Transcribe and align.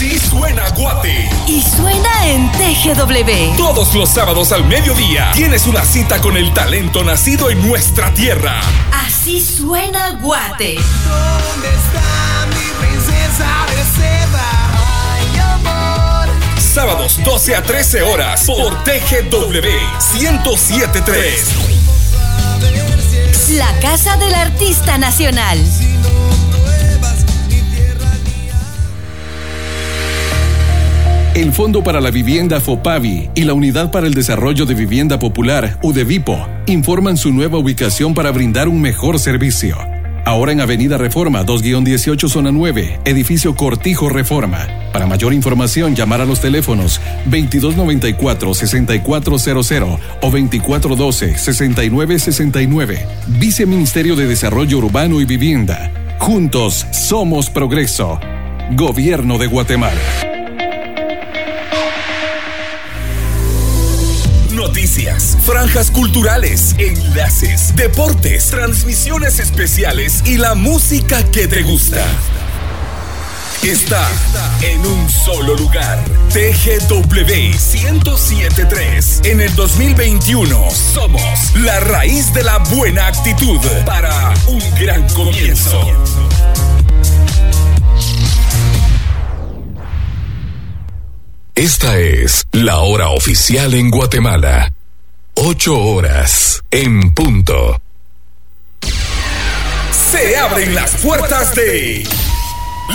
Sí 0.00 0.18
suena 0.18 0.66
Guate. 0.70 1.28
Y 1.46 1.60
suena 1.60 2.08
en 2.26 2.50
TGW. 2.52 3.54
Todos 3.58 3.94
los 3.94 4.08
sábados 4.08 4.50
al 4.50 4.64
mediodía 4.64 5.30
tienes 5.34 5.66
una 5.66 5.84
cita 5.84 6.22
con 6.22 6.38
el 6.38 6.54
talento 6.54 7.04
nacido 7.04 7.50
en 7.50 7.68
nuestra 7.68 8.14
tierra. 8.14 8.62
Así 8.94 9.42
suena 9.42 10.12
Guate. 10.12 10.76
¿Dónde 10.76 11.68
está 11.68 12.46
mi 12.46 12.86
princesa 12.86 13.66
de 13.76 13.84
seda? 14.00 14.48
Ay, 15.12 15.38
amor. 15.38 16.30
Sábados 16.58 17.20
12 17.22 17.56
a 17.56 17.62
13 17.62 18.00
horas 18.00 18.46
por 18.46 18.82
TGW 18.84 19.68
1073. 20.14 21.44
La 23.50 23.78
Casa 23.80 24.16
del 24.16 24.34
Artista 24.34 24.96
Nacional. 24.96 25.58
El 31.40 31.52
Fondo 31.54 31.82
para 31.82 32.02
la 32.02 32.10
Vivienda 32.10 32.60
FOPAVI 32.60 33.30
y 33.34 33.44
la 33.44 33.54
Unidad 33.54 33.90
para 33.90 34.06
el 34.06 34.12
Desarrollo 34.12 34.66
de 34.66 34.74
Vivienda 34.74 35.18
Popular, 35.18 35.78
UDEVIPO, 35.82 36.46
informan 36.66 37.16
su 37.16 37.32
nueva 37.32 37.56
ubicación 37.56 38.12
para 38.12 38.30
brindar 38.30 38.68
un 38.68 38.82
mejor 38.82 39.18
servicio. 39.18 39.78
Ahora 40.26 40.52
en 40.52 40.60
Avenida 40.60 40.98
Reforma 40.98 41.46
2-18 41.46 42.28
Zona 42.28 42.52
9, 42.52 43.00
Edificio 43.06 43.56
Cortijo 43.56 44.10
Reforma. 44.10 44.66
Para 44.92 45.06
mayor 45.06 45.32
información, 45.32 45.96
llamar 45.96 46.20
a 46.20 46.26
los 46.26 46.42
teléfonos 46.42 47.00
2294-6400 47.30 49.98
o 50.20 50.30
2412-6969. 50.30 52.98
Viceministerio 53.38 54.14
de 54.14 54.26
Desarrollo 54.26 54.76
Urbano 54.76 55.22
y 55.22 55.24
Vivienda. 55.24 55.90
Juntos 56.18 56.86
somos 56.90 57.48
progreso. 57.48 58.20
Gobierno 58.72 59.38
de 59.38 59.46
Guatemala. 59.46 60.29
Franjas 65.46 65.90
culturales, 65.90 66.74
enlaces, 66.76 67.74
deportes, 67.74 68.48
transmisiones 68.50 69.38
especiales 69.38 70.22
y 70.26 70.36
la 70.36 70.54
música 70.54 71.22
que 71.30 71.48
te 71.48 71.62
gusta. 71.62 72.04
Está 73.62 74.06
en 74.60 74.84
un 74.84 75.08
solo 75.08 75.56
lugar. 75.56 76.04
TGW 76.34 77.24
1073. 77.72 79.22
En 79.24 79.40
el 79.40 79.54
2021 79.54 80.70
somos 80.70 81.22
la 81.56 81.80
raíz 81.80 82.34
de 82.34 82.44
la 82.44 82.58
buena 82.58 83.06
actitud 83.06 83.58
para 83.86 84.34
un 84.48 84.62
gran 84.78 85.08
comienzo. 85.14 85.80
Esta 91.54 91.98
es 91.98 92.46
la 92.52 92.80
hora 92.80 93.10
oficial 93.10 93.72
en 93.74 93.90
Guatemala. 93.90 94.70
Ocho 95.42 95.74
horas 95.74 96.62
en 96.70 97.14
punto. 97.14 97.80
Se 100.10 100.36
abren 100.36 100.74
las 100.74 100.96
puertas 100.96 101.54
de 101.54 102.06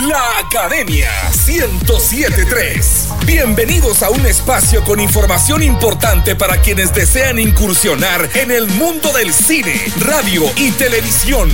la 0.08 0.38
Academia 0.46 1.10
1073. 1.44 3.08
Bienvenidos 3.26 4.04
a 4.04 4.10
un 4.10 4.24
espacio 4.26 4.84
con 4.84 5.00
información 5.00 5.60
importante 5.64 6.36
para 6.36 6.60
quienes 6.60 6.94
desean 6.94 7.40
incursionar 7.40 8.30
en 8.34 8.52
el 8.52 8.68
mundo 8.68 9.12
del 9.12 9.32
cine, 9.32 9.74
radio 10.04 10.44
y 10.54 10.70
televisión. 10.70 11.50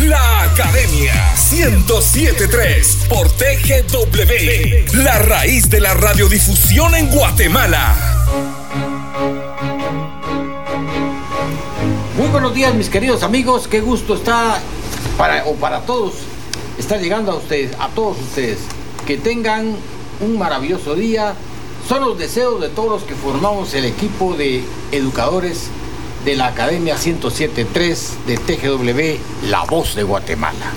La 0.00 0.42
Academia 0.42 1.14
1073 1.52 2.98
por 3.08 3.30
TGW, 3.30 5.02
la 5.02 5.20
raíz 5.20 5.70
de 5.70 5.80
la 5.80 5.94
radiodifusión 5.94 6.94
en 6.94 7.08
Guatemala. 7.08 8.63
Muy 12.16 12.28
buenos 12.28 12.54
días, 12.54 12.72
mis 12.76 12.88
queridos 12.88 13.24
amigos. 13.24 13.66
Qué 13.66 13.80
gusto 13.80 14.14
está 14.14 14.60
para 15.18 15.46
o 15.46 15.54
para 15.56 15.80
todos 15.80 16.12
estar 16.78 17.00
llegando 17.00 17.32
a 17.32 17.34
ustedes, 17.34 17.72
a 17.80 17.88
todos 17.88 18.16
ustedes. 18.20 18.58
Que 19.04 19.16
tengan 19.16 19.74
un 20.20 20.38
maravilloso 20.38 20.94
día. 20.94 21.34
Son 21.88 22.02
los 22.02 22.16
deseos 22.16 22.60
de 22.60 22.68
todos 22.68 22.88
los 22.88 23.02
que 23.02 23.16
formamos 23.16 23.74
el 23.74 23.84
equipo 23.84 24.34
de 24.34 24.62
educadores 24.92 25.70
de 26.24 26.36
la 26.36 26.46
Academia 26.46 26.94
1073 26.94 28.12
de 28.28 28.36
TGW, 28.36 29.48
La 29.50 29.64
Voz 29.64 29.96
de 29.96 30.04
Guatemala. 30.04 30.70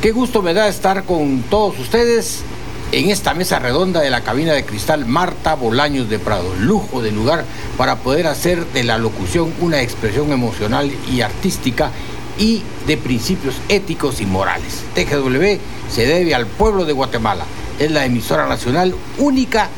Qué 0.00 0.12
gusto 0.12 0.40
me 0.40 0.54
da 0.54 0.66
estar 0.66 1.04
con 1.04 1.42
todos 1.42 1.78
ustedes 1.78 2.40
en 2.92 3.10
esta 3.10 3.34
mesa 3.34 3.58
redonda 3.58 4.00
de 4.00 4.10
la 4.10 4.22
cabina 4.22 4.52
de 4.52 4.64
cristal 4.64 5.06
Marta 5.06 5.54
Bolaños 5.54 6.08
de 6.08 6.18
Prado. 6.18 6.54
Lujo 6.60 7.02
de 7.02 7.10
lugar 7.10 7.44
para 7.76 7.96
poder 7.96 8.26
hacer 8.26 8.64
de 8.66 8.84
la 8.84 8.98
locución 8.98 9.52
una 9.60 9.82
expresión 9.82 10.32
emocional 10.32 10.90
y 11.10 11.20
artística 11.20 11.90
y 12.38 12.62
de 12.86 12.96
principios 12.96 13.56
éticos 13.68 14.20
y 14.20 14.26
morales. 14.26 14.84
TGW 14.94 15.58
se 15.90 16.06
debe 16.06 16.34
al 16.34 16.46
pueblo 16.46 16.84
de 16.84 16.92
Guatemala. 16.92 17.44
Es 17.78 17.90
la 17.90 18.04
emisora 18.04 18.46
nacional 18.46 18.94
única 19.18 19.68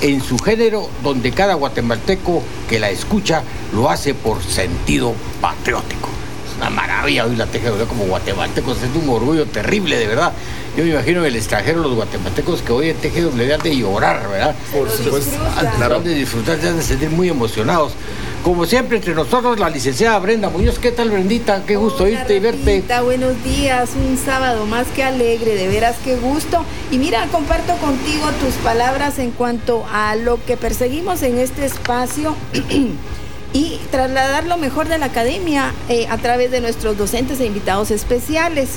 en 0.00 0.22
su 0.22 0.38
género 0.38 0.88
donde 1.02 1.32
cada 1.32 1.54
guatemalteco 1.54 2.42
que 2.68 2.78
la 2.78 2.90
escucha 2.90 3.42
lo 3.72 3.88
hace 3.88 4.14
por 4.14 4.42
sentido 4.42 5.14
patriótico. 5.40 6.08
Es 6.48 6.56
una 6.56 6.70
maravilla 6.70 7.24
oír 7.24 7.38
la 7.38 7.46
TGW 7.46 7.86
como 7.88 8.04
guatemaltecos, 8.04 8.78
es 8.82 8.90
un 8.94 9.08
orgullo 9.08 9.46
terrible, 9.46 9.96
de 9.96 10.06
verdad. 10.06 10.32
Yo 10.78 10.84
me 10.84 10.90
imagino 10.90 11.22
en 11.22 11.26
el 11.26 11.34
extranjero 11.34 11.82
los 11.82 11.96
guatemaltecos 11.96 12.62
que 12.62 12.70
oyen 12.70 12.96
TGW 12.98 13.52
han 13.52 13.62
de 13.62 13.76
llorar, 13.76 14.28
¿verdad? 14.30 14.54
Por 14.72 14.88
supuesto. 14.88 15.36
Han 15.56 16.04
de 16.04 16.14
disfrutar, 16.14 16.60
se 16.60 16.68
han 16.68 16.76
de 16.76 16.84
sentir 16.84 17.10
muy 17.10 17.28
emocionados. 17.28 17.94
Como 18.44 18.64
siempre, 18.64 18.98
entre 18.98 19.12
nosotros, 19.12 19.58
la 19.58 19.70
licenciada 19.70 20.16
Brenda 20.20 20.50
Muñoz. 20.50 20.78
¿Qué 20.78 20.92
tal, 20.92 21.10
Brendita? 21.10 21.64
Qué 21.66 21.74
gusto 21.74 22.04
Hola, 22.04 22.18
oírte 22.18 22.36
y 22.36 22.38
verte. 22.38 22.84
Buenos 23.02 23.42
días, 23.42 23.90
un 23.96 24.16
sábado 24.16 24.66
más 24.66 24.86
que 24.94 25.02
alegre, 25.02 25.56
de 25.56 25.66
veras 25.66 25.96
qué 26.04 26.14
gusto. 26.14 26.64
Y 26.92 26.98
mira, 26.98 27.26
comparto 27.32 27.74
contigo 27.78 28.28
tus 28.40 28.54
palabras 28.62 29.18
en 29.18 29.32
cuanto 29.32 29.84
a 29.92 30.14
lo 30.14 30.38
que 30.44 30.56
perseguimos 30.56 31.24
en 31.24 31.38
este 31.38 31.66
espacio 31.66 32.36
y 33.52 33.80
trasladar 33.90 34.46
lo 34.46 34.58
mejor 34.58 34.86
de 34.86 34.98
la 34.98 35.06
academia 35.06 35.74
eh, 35.88 36.06
a 36.08 36.18
través 36.18 36.52
de 36.52 36.60
nuestros 36.60 36.96
docentes 36.96 37.40
e 37.40 37.46
invitados 37.46 37.90
especiales. 37.90 38.68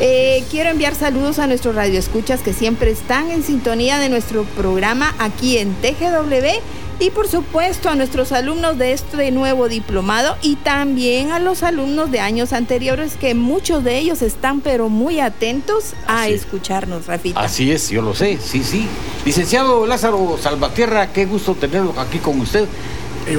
Eh, 0.00 0.44
quiero 0.48 0.70
enviar 0.70 0.94
saludos 0.94 1.40
a 1.40 1.48
nuestros 1.48 1.74
radioescuchas 1.74 2.40
que 2.40 2.52
siempre 2.52 2.92
están 2.92 3.32
en 3.32 3.42
sintonía 3.42 3.98
de 3.98 4.08
nuestro 4.08 4.44
programa 4.44 5.12
aquí 5.18 5.58
en 5.58 5.74
TGW 5.74 6.60
y 7.00 7.10
por 7.10 7.28
supuesto 7.28 7.88
a 7.88 7.94
nuestros 7.94 8.32
alumnos 8.32 8.78
de 8.78 8.92
este 8.92 9.30
nuevo 9.30 9.68
diplomado 9.68 10.36
y 10.42 10.56
también 10.56 11.30
a 11.30 11.38
los 11.38 11.62
alumnos 11.62 12.10
de 12.10 12.20
años 12.20 12.52
anteriores 12.52 13.16
que 13.16 13.34
muchos 13.34 13.84
de 13.84 13.98
ellos 13.98 14.22
están 14.22 14.60
pero 14.60 14.88
muy 14.88 15.20
atentos 15.20 15.94
a 16.06 16.22
Así 16.24 16.32
escucharnos, 16.32 17.06
Rafita. 17.06 17.40
Así 17.40 17.70
es, 17.70 17.88
yo 17.90 18.02
lo 18.02 18.14
sé, 18.14 18.38
sí, 18.42 18.64
sí. 18.64 18.86
Licenciado 19.24 19.86
Lázaro 19.86 20.38
Salvatierra, 20.40 21.12
qué 21.12 21.26
gusto 21.26 21.54
tenerlo 21.54 21.94
aquí 21.98 22.18
con 22.18 22.40
usted. 22.40 22.66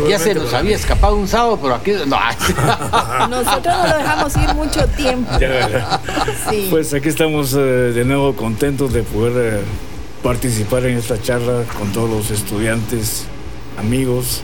ya 0.08 0.20
se 0.20 0.36
nos 0.36 0.54
había 0.54 0.76
escapado 0.76 1.16
un 1.16 1.28
sábado, 1.28 1.60
pero 1.62 1.76
aquí 1.76 1.92
no. 2.06 2.18
Nosotros 3.30 3.76
no 3.78 3.88
lo 3.88 3.98
dejamos 3.98 4.36
ir 4.38 4.54
mucho 4.56 4.88
tiempo. 4.88 5.32
Ya, 5.40 6.00
Sí. 6.50 6.68
Pues 6.70 6.94
aquí 6.94 7.10
estamos 7.10 7.54
eh, 7.54 7.58
de 7.58 8.06
nuevo 8.06 8.36
contentos 8.36 8.94
de 8.94 9.04
poder 9.04 9.56
eh, 9.56 9.62
participar 10.24 10.86
en 10.86 10.98
esta 10.98 11.22
charla 11.22 11.64
con 11.78 11.92
todos 11.92 12.10
los 12.10 12.32
estudiantes, 12.32 13.26
amigos, 13.80 14.42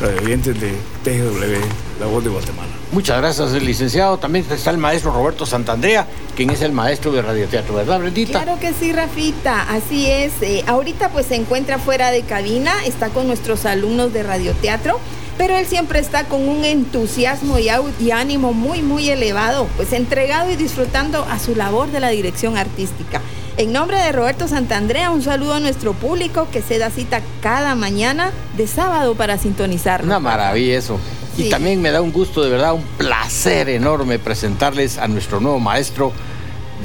radioyentes 0.00 0.60
de 0.60 0.72
TGW, 1.04 2.00
La 2.00 2.06
Voz 2.06 2.24
de 2.24 2.30
Guatemala. 2.30 2.68
Muchas 2.92 3.18
gracias, 3.18 3.52
licenciado. 3.62 4.18
También 4.18 4.44
está 4.50 4.70
el 4.70 4.78
maestro 4.78 5.12
Roberto 5.12 5.46
Santandrea, 5.46 6.06
quien 6.34 6.50
es 6.50 6.60
el 6.62 6.72
maestro 6.72 7.12
de 7.12 7.22
radioteatro, 7.22 7.74
¿verdad, 7.74 8.00
Brendita? 8.00 8.42
Claro 8.42 8.60
que 8.60 8.72
sí, 8.72 8.92
Rafita, 8.92 9.62
así 9.70 10.06
es. 10.06 10.32
Eh, 10.42 10.64
ahorita 10.66 11.10
pues 11.10 11.26
se 11.26 11.36
encuentra 11.36 11.78
fuera 11.78 12.10
de 12.10 12.22
cabina, 12.22 12.72
está 12.84 13.08
con 13.08 13.26
nuestros 13.26 13.64
alumnos 13.64 14.12
de 14.12 14.22
radioteatro, 14.22 15.00
pero 15.38 15.56
él 15.56 15.66
siempre 15.66 15.98
está 15.98 16.24
con 16.24 16.48
un 16.48 16.64
entusiasmo 16.64 17.58
y, 17.58 18.10
ánimo 18.10 18.52
muy, 18.52 18.82
muy 18.82 19.08
elevado, 19.10 19.68
pues 19.76 19.92
entregado 19.92 20.50
y 20.50 20.56
disfrutando 20.56 21.24
a 21.24 21.38
su 21.38 21.54
labor 21.54 21.90
de 21.90 22.00
la 22.00 22.08
dirección 22.10 22.56
artística. 22.56 23.20
En 23.58 23.72
nombre 23.72 23.96
de 23.96 24.12
Roberto 24.12 24.48
Santandrea, 24.48 25.10
un 25.10 25.22
saludo 25.22 25.54
a 25.54 25.60
nuestro 25.60 25.94
público 25.94 26.46
que 26.52 26.60
se 26.60 26.76
da 26.78 26.90
cita 26.90 27.22
cada 27.40 27.74
mañana 27.74 28.30
de 28.54 28.66
sábado 28.66 29.14
para 29.14 29.38
sintonizarnos. 29.38 30.06
Una 30.06 30.20
maravilla 30.20 30.76
eso. 30.76 31.00
Y 31.38 31.48
también 31.48 31.80
me 31.80 31.90
da 31.90 32.02
un 32.02 32.12
gusto, 32.12 32.42
de 32.42 32.50
verdad, 32.50 32.74
un 32.74 32.84
placer 32.98 33.70
enorme 33.70 34.18
presentarles 34.18 34.98
a 34.98 35.08
nuestro 35.08 35.40
nuevo 35.40 35.58
maestro 35.58 36.12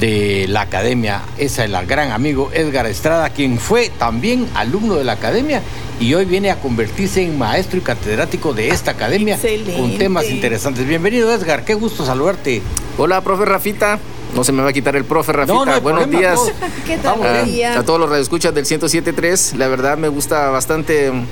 de 0.00 0.46
la 0.48 0.62
academia. 0.62 1.20
Ese 1.36 1.64
es 1.64 1.70
el 1.70 1.86
gran 1.86 2.10
amigo 2.10 2.50
Edgar 2.54 2.86
Estrada, 2.86 3.28
quien 3.28 3.58
fue 3.58 3.90
también 3.98 4.48
alumno 4.54 4.94
de 4.94 5.04
la 5.04 5.12
academia 5.12 5.60
y 6.00 6.14
hoy 6.14 6.24
viene 6.24 6.50
a 6.50 6.58
convertirse 6.58 7.22
en 7.22 7.36
maestro 7.36 7.80
y 7.80 7.82
catedrático 7.82 8.54
de 8.54 8.70
esta 8.70 8.92
academia 8.92 9.38
con 9.76 9.98
temas 9.98 10.30
interesantes. 10.30 10.86
Bienvenido 10.86 11.30
Edgar, 11.34 11.66
qué 11.66 11.74
gusto 11.74 12.06
saludarte. 12.06 12.62
Hola, 12.96 13.20
profe 13.20 13.44
Rafita. 13.44 13.98
No 14.34 14.44
se 14.44 14.52
me 14.52 14.62
va 14.62 14.70
a 14.70 14.72
quitar 14.72 14.96
el 14.96 15.04
profe 15.04 15.32
Rafita. 15.32 15.54
No, 15.54 15.64
no 15.64 15.72
hay 15.72 15.80
Buenos 15.80 16.02
problema, 16.04 16.20
días. 16.20 16.40
¿Qué 16.86 16.96
tal? 16.96 17.18
Vamos, 17.18 17.26
a, 17.26 17.78
a 17.78 17.84
todos 17.84 18.00
los 18.00 18.08
radioescuchas 18.08 18.54
del 18.54 18.64
107.3. 18.64 19.56
La 19.56 19.68
verdad 19.68 19.98
me 19.98 20.08
gusta 20.08 20.50
bastante 20.50 21.10
mm, 21.10 21.24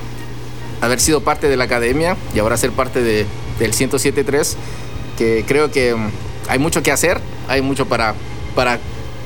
haber 0.81 1.01
sido 1.01 1.21
parte 1.21 1.49
de 1.49 1.57
la 1.57 1.65
academia 1.65 2.17
y 2.35 2.39
ahora 2.39 2.57
ser 2.57 2.73
parte 2.73 3.03
de, 3.03 3.27
del 3.59 3.73
107.3, 3.73 4.55
que 5.17 5.45
creo 5.47 5.71
que 5.71 5.95
mm, 5.95 6.11
hay 6.49 6.59
mucho 6.59 6.83
que 6.83 6.93
hacer, 6.93 7.21
hay 7.49 7.63
mucho 7.63 7.87
para, 7.87 8.15
para 8.55 8.79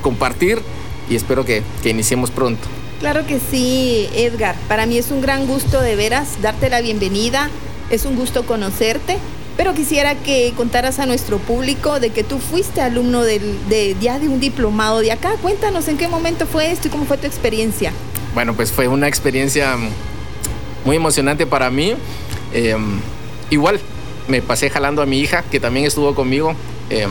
compartir 0.02 0.60
y 1.08 1.16
espero 1.16 1.44
que, 1.44 1.62
que 1.82 1.90
iniciemos 1.90 2.30
pronto. 2.30 2.62
Claro 3.00 3.26
que 3.26 3.38
sí, 3.38 4.08
Edgar. 4.14 4.56
Para 4.68 4.86
mí 4.86 4.96
es 4.96 5.10
un 5.10 5.20
gran 5.20 5.46
gusto 5.46 5.80
de 5.80 5.96
veras 5.96 6.40
darte 6.40 6.70
la 6.70 6.80
bienvenida. 6.80 7.50
Es 7.90 8.06
un 8.06 8.16
gusto 8.16 8.46
conocerte. 8.46 9.18
Pero 9.56 9.72
quisiera 9.74 10.16
que 10.16 10.52
contaras 10.56 10.98
a 10.98 11.06
nuestro 11.06 11.38
público 11.38 12.00
de 12.00 12.10
que 12.10 12.24
tú 12.24 12.38
fuiste 12.38 12.80
alumno 12.80 13.22
del- 13.22 13.56
de, 13.68 13.96
ya 14.00 14.18
de 14.18 14.28
un 14.28 14.40
diplomado 14.40 14.98
de 15.00 15.12
acá. 15.12 15.36
Cuéntanos 15.40 15.86
en 15.88 15.96
qué 15.96 16.08
momento 16.08 16.46
fue 16.46 16.72
esto 16.72 16.88
y 16.88 16.90
cómo 16.90 17.04
fue 17.04 17.18
tu 17.18 17.26
experiencia. 17.26 17.92
Bueno, 18.34 18.54
pues 18.54 18.72
fue 18.72 18.88
una 18.88 19.06
experiencia 19.06 19.76
muy 20.84 20.96
emocionante 20.96 21.46
para 21.46 21.70
mí. 21.70 21.94
Eh, 22.52 22.76
igual, 23.50 23.78
me 24.26 24.42
pasé 24.42 24.70
jalando 24.70 25.02
a 25.02 25.06
mi 25.06 25.20
hija, 25.20 25.44
que 25.50 25.60
también 25.60 25.86
estuvo 25.86 26.14
conmigo. 26.16 26.54
Eh, 26.90 27.06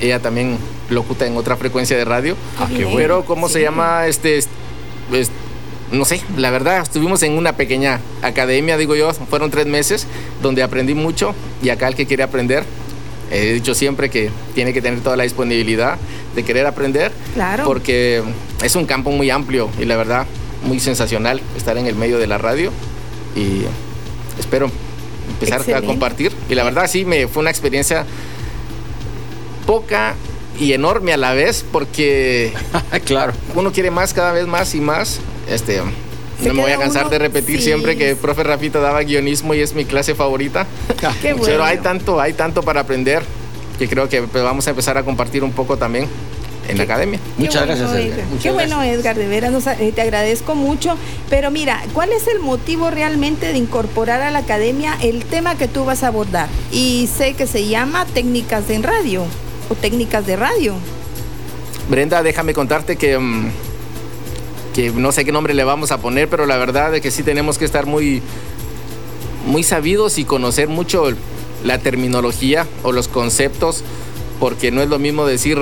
ella 0.00 0.18
también 0.18 0.56
locuta 0.88 1.26
en 1.26 1.36
otra 1.36 1.56
frecuencia 1.56 1.96
de 1.96 2.04
radio. 2.06 2.36
Qué 2.74 2.84
bueno. 2.84 2.96
Pero, 2.96 3.24
¿cómo 3.26 3.48
se 3.50 3.60
llama? 3.60 4.06
Este, 4.06 4.38
es- 4.38 4.48
es- 5.12 5.30
no 5.92 6.04
sé, 6.04 6.22
la 6.36 6.50
verdad, 6.50 6.82
estuvimos 6.82 7.22
en 7.22 7.32
una 7.32 7.56
pequeña 7.56 8.00
academia, 8.22 8.76
digo 8.76 8.96
yo, 8.96 9.12
fueron 9.12 9.50
tres 9.50 9.66
meses, 9.66 10.06
donde 10.42 10.62
aprendí 10.62 10.94
mucho. 10.94 11.34
Y 11.62 11.68
acá 11.68 11.88
el 11.88 11.94
que 11.94 12.06
quiere 12.06 12.22
aprender, 12.22 12.64
he 13.30 13.52
dicho 13.52 13.74
siempre 13.74 14.10
que 14.10 14.30
tiene 14.54 14.72
que 14.72 14.80
tener 14.80 15.00
toda 15.00 15.16
la 15.16 15.24
disponibilidad 15.24 15.98
de 16.34 16.44
querer 16.44 16.66
aprender. 16.66 17.12
Claro. 17.34 17.64
Porque 17.64 18.22
es 18.62 18.74
un 18.74 18.86
campo 18.86 19.10
muy 19.10 19.30
amplio 19.30 19.68
y 19.78 19.84
la 19.84 19.96
verdad 19.96 20.26
muy 20.64 20.80
sensacional 20.80 21.40
estar 21.56 21.76
en 21.76 21.86
el 21.86 21.94
medio 21.94 22.18
de 22.18 22.26
la 22.26 22.38
radio 22.38 22.70
y 23.34 23.62
espero 24.38 24.70
empezar 25.28 25.60
Excelente. 25.60 25.84
a 25.84 25.86
compartir. 25.86 26.32
Y 26.48 26.54
la 26.54 26.64
verdad 26.64 26.88
sí 26.88 27.04
me 27.04 27.26
fue 27.26 27.40
una 27.40 27.50
experiencia 27.50 28.06
poca 29.66 30.14
y 30.58 30.72
enorme 30.72 31.12
a 31.12 31.16
la 31.16 31.32
vez 31.32 31.64
porque 31.70 32.52
claro. 33.04 33.32
uno 33.54 33.72
quiere 33.72 33.90
más 33.90 34.14
cada 34.14 34.32
vez 34.32 34.46
más 34.46 34.74
y 34.74 34.80
más. 34.80 35.20
Este, 35.52 35.80
no 36.44 36.54
me 36.54 36.62
voy 36.62 36.72
a 36.72 36.78
cansar 36.78 37.02
uno- 37.02 37.10
de 37.10 37.18
repetir 37.18 37.58
sí. 37.58 37.64
siempre 37.64 37.96
que 37.96 38.10
el 38.10 38.16
profe 38.16 38.42
Rafita 38.42 38.80
daba 38.80 39.02
guionismo 39.02 39.54
y 39.54 39.60
es 39.60 39.74
mi 39.74 39.84
clase 39.84 40.14
favorita. 40.14 40.66
Qué 41.22 41.32
bueno. 41.34 41.46
Pero 41.46 41.64
hay 41.64 41.78
tanto, 41.78 42.20
hay 42.20 42.32
tanto 42.32 42.62
para 42.62 42.80
aprender 42.80 43.22
que 43.78 43.88
creo 43.88 44.08
que 44.08 44.22
pues, 44.22 44.42
vamos 44.42 44.66
a 44.66 44.70
empezar 44.70 44.96
a 44.98 45.02
compartir 45.04 45.44
un 45.44 45.52
poco 45.52 45.76
también 45.76 46.06
en 46.68 46.78
la 46.78 46.84
academia. 46.84 47.18
Qué 47.36 47.42
Muchas 47.42 47.66
bueno, 47.66 47.80
gracias, 47.80 47.90
Edgar. 47.90 48.00
Edgar. 48.18 48.26
Muchas 48.28 48.42
Qué 48.42 48.48
gracias. 48.52 48.76
bueno, 48.78 48.82
Edgar, 48.92 49.16
de 49.16 49.28
veras, 49.28 49.50
nos- 49.52 49.66
eh, 49.66 49.92
te 49.94 50.00
agradezco 50.02 50.54
mucho. 50.54 50.96
Pero 51.28 51.50
mira, 51.50 51.82
¿cuál 51.92 52.12
es 52.12 52.26
el 52.28 52.38
motivo 52.40 52.90
realmente 52.90 53.52
de 53.52 53.58
incorporar 53.58 54.22
a 54.22 54.30
la 54.30 54.38
academia 54.40 54.96
el 55.02 55.24
tema 55.24 55.56
que 55.56 55.68
tú 55.68 55.84
vas 55.84 56.02
a 56.02 56.08
abordar? 56.08 56.48
Y 56.70 57.08
sé 57.16 57.34
que 57.34 57.46
se 57.46 57.66
llama 57.66 58.04
técnicas 58.06 58.68
en 58.70 58.82
radio 58.84 59.24
o 59.68 59.74
técnicas 59.74 60.24
de 60.26 60.36
radio. 60.36 60.74
Brenda, 61.88 62.22
déjame 62.22 62.54
contarte 62.54 62.96
que, 62.96 63.18
mm, 63.18 63.50
que 64.74 64.90
no 64.90 65.12
sé 65.12 65.24
qué 65.24 65.32
nombre 65.32 65.54
le 65.54 65.64
vamos 65.64 65.90
a 65.92 65.98
poner, 65.98 66.28
pero 66.28 66.46
la 66.46 66.56
verdad 66.56 66.94
es 66.94 67.00
que 67.00 67.10
sí 67.10 67.22
tenemos 67.22 67.58
que 67.58 67.64
estar 67.64 67.86
muy, 67.86 68.22
muy 69.46 69.62
sabidos 69.62 70.18
y 70.18 70.24
conocer 70.24 70.68
mucho 70.68 71.04
la 71.64 71.78
terminología 71.78 72.66
o 72.82 72.92
los 72.92 73.08
conceptos, 73.08 73.82
porque 74.40 74.70
no 74.70 74.82
es 74.82 74.88
lo 74.88 74.98
mismo 74.98 75.26
decir, 75.26 75.58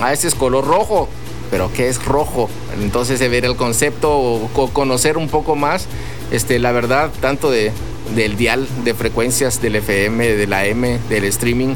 ah, 0.00 0.12
ese 0.12 0.28
es 0.28 0.34
color 0.34 0.66
rojo, 0.66 1.08
pero 1.50 1.70
¿qué 1.74 1.88
es 1.88 2.04
rojo? 2.04 2.48
Entonces, 2.82 3.20
de 3.20 3.28
ver 3.28 3.44
el 3.44 3.56
concepto 3.56 4.10
o 4.16 4.48
co- 4.54 4.68
conocer 4.70 5.16
un 5.16 5.28
poco 5.28 5.54
más, 5.56 5.86
este, 6.30 6.58
la 6.58 6.72
verdad, 6.72 7.10
tanto 7.20 7.50
de, 7.50 7.72
del 8.14 8.36
dial 8.36 8.66
de 8.84 8.94
frecuencias, 8.94 9.60
del 9.62 9.76
FM, 9.76 10.34
del 10.36 10.52
AM, 10.52 10.98
del 11.08 11.24
streaming, 11.24 11.74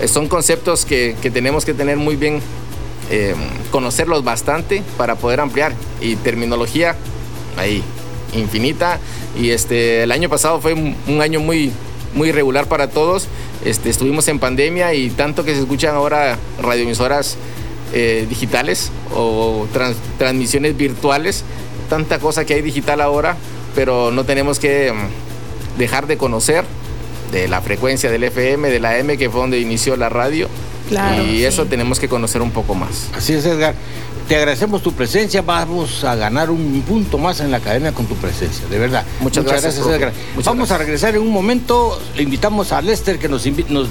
eh, 0.00 0.08
son 0.08 0.28
conceptos 0.28 0.84
que, 0.84 1.16
que 1.22 1.30
tenemos 1.30 1.64
que 1.64 1.72
tener 1.74 1.96
muy 1.96 2.16
bien, 2.16 2.40
eh, 3.10 3.34
conocerlos 3.70 4.24
bastante 4.24 4.82
para 4.96 5.14
poder 5.16 5.40
ampliar. 5.40 5.72
Y 6.00 6.16
terminología, 6.16 6.96
ahí, 7.56 7.82
infinita. 8.34 8.98
Y 9.38 9.50
este, 9.50 10.02
el 10.02 10.12
año 10.12 10.28
pasado 10.28 10.60
fue 10.60 10.72
un, 10.74 11.20
año 11.20 11.40
muy, 11.40 11.72
muy 12.14 12.30
irregular 12.30 12.66
para 12.66 12.88
todos. 12.88 13.28
Este, 13.64 13.90
estuvimos 13.90 14.28
en 14.28 14.38
pandemia 14.38 14.94
y 14.94 15.10
tanto 15.10 15.44
que 15.44 15.54
se 15.54 15.60
escuchan 15.60 15.94
ahora 15.94 16.38
radioemisoras 16.60 17.36
eh, 17.92 18.26
digitales 18.28 18.90
o 19.14 19.66
trans- 19.72 19.96
transmisiones 20.18 20.76
virtuales, 20.76 21.44
tanta 21.88 22.18
cosa 22.18 22.44
que 22.44 22.54
hay 22.54 22.62
digital 22.62 23.00
ahora, 23.00 23.36
pero 23.74 24.10
no 24.10 24.24
tenemos 24.24 24.58
que 24.58 24.92
mm, 24.92 25.78
dejar 25.78 26.06
de 26.06 26.16
conocer 26.16 26.64
de 27.32 27.48
la 27.48 27.60
frecuencia 27.60 28.10
del 28.10 28.24
FM, 28.24 28.68
de 28.70 28.80
la 28.80 28.98
M, 28.98 29.16
que 29.16 29.30
fue 29.30 29.40
donde 29.40 29.60
inició 29.60 29.96
la 29.96 30.08
radio. 30.08 30.48
Claro, 30.88 31.22
y 31.22 31.38
sí. 31.38 31.44
eso 31.44 31.66
tenemos 31.66 31.98
que 31.98 32.08
conocer 32.08 32.42
un 32.42 32.50
poco 32.50 32.74
más. 32.74 33.08
Así 33.16 33.32
es, 33.32 33.44
Edgar. 33.44 33.74
Te 34.28 34.36
agradecemos 34.36 34.82
tu 34.82 34.92
presencia. 34.92 35.42
Vamos 35.42 36.02
a 36.04 36.14
ganar 36.16 36.50
un 36.50 36.82
punto 36.82 37.18
más 37.18 37.40
en 37.40 37.50
la 37.50 37.58
academia 37.58 37.92
con 37.92 38.06
tu 38.06 38.16
presencia, 38.16 38.66
de 38.68 38.78
verdad. 38.78 39.04
Muchas 39.20 39.44
gracias. 39.44 39.78
Edgar. 39.78 40.12
Muchas 40.34 40.46
Vamos 40.46 40.70
a 40.70 40.78
regresar 40.78 41.14
en 41.14 41.22
un 41.22 41.30
momento. 41.30 42.00
Le 42.16 42.22
invitamos 42.22 42.72
a 42.72 42.82
Lester 42.82 43.18
que 43.18 43.28
nos, 43.28 43.46
nos 43.68 43.88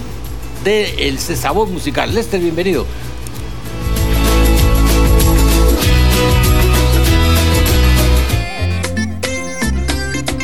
dé 0.63 1.07
el 1.07 1.19
sabor 1.19 1.69
musical. 1.69 2.13
Lester, 2.13 2.39
bienvenido. 2.39 2.85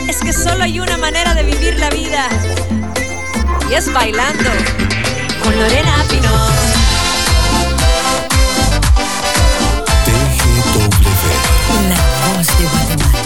Es 0.08 0.20
que 0.20 0.32
solo 0.32 0.64
hay 0.64 0.80
una 0.80 0.98
manera 0.98 1.34
de 1.34 1.44
vivir 1.44 1.78
la 1.80 1.90
vida 1.90 2.30
y 3.70 3.74
es 3.74 3.92
bailando 3.92 4.50
Lorena 5.62 6.04
Pinot. 6.10 6.32
La 11.88 12.34
voz 12.34 12.48
de 12.58 12.66
Guatemala. 12.66 13.20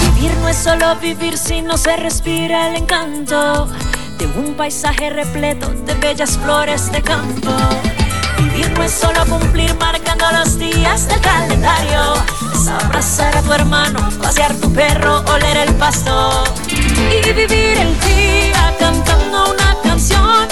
Vivir 0.00 0.34
no 0.38 0.48
es 0.48 0.56
solo 0.56 0.96
vivir 0.96 1.36
si 1.36 1.60
no 1.60 1.76
se 1.76 1.96
respira 1.98 2.68
el 2.68 2.76
encanto 2.76 3.68
de 4.16 4.26
un 4.38 4.54
paisaje 4.54 5.10
repleto 5.10 5.68
de 5.84 5.92
bellas 5.96 6.38
flores 6.38 6.90
de 6.90 7.02
campo. 7.02 7.50
Vivir 8.38 8.70
no 8.70 8.82
es 8.82 8.92
solo 8.92 9.26
cumplir 9.26 9.74
marcando 9.74 10.24
los 10.32 10.58
días 10.58 11.06
del 11.08 11.20
calendario. 11.20 12.14
Es 12.54 12.68
abrazar 12.68 13.36
a 13.36 13.42
tu 13.42 13.52
hermano, 13.52 14.08
pasear 14.22 14.54
tu 14.54 14.72
perro, 14.72 15.22
oler 15.30 15.58
el 15.58 15.74
pasto. 15.74 16.44
Y 16.70 17.32
vivir 17.34 17.76
el 17.76 18.00
día 18.00 18.74
cantando 18.78 19.52
una 19.52 19.76
canción 19.82 20.48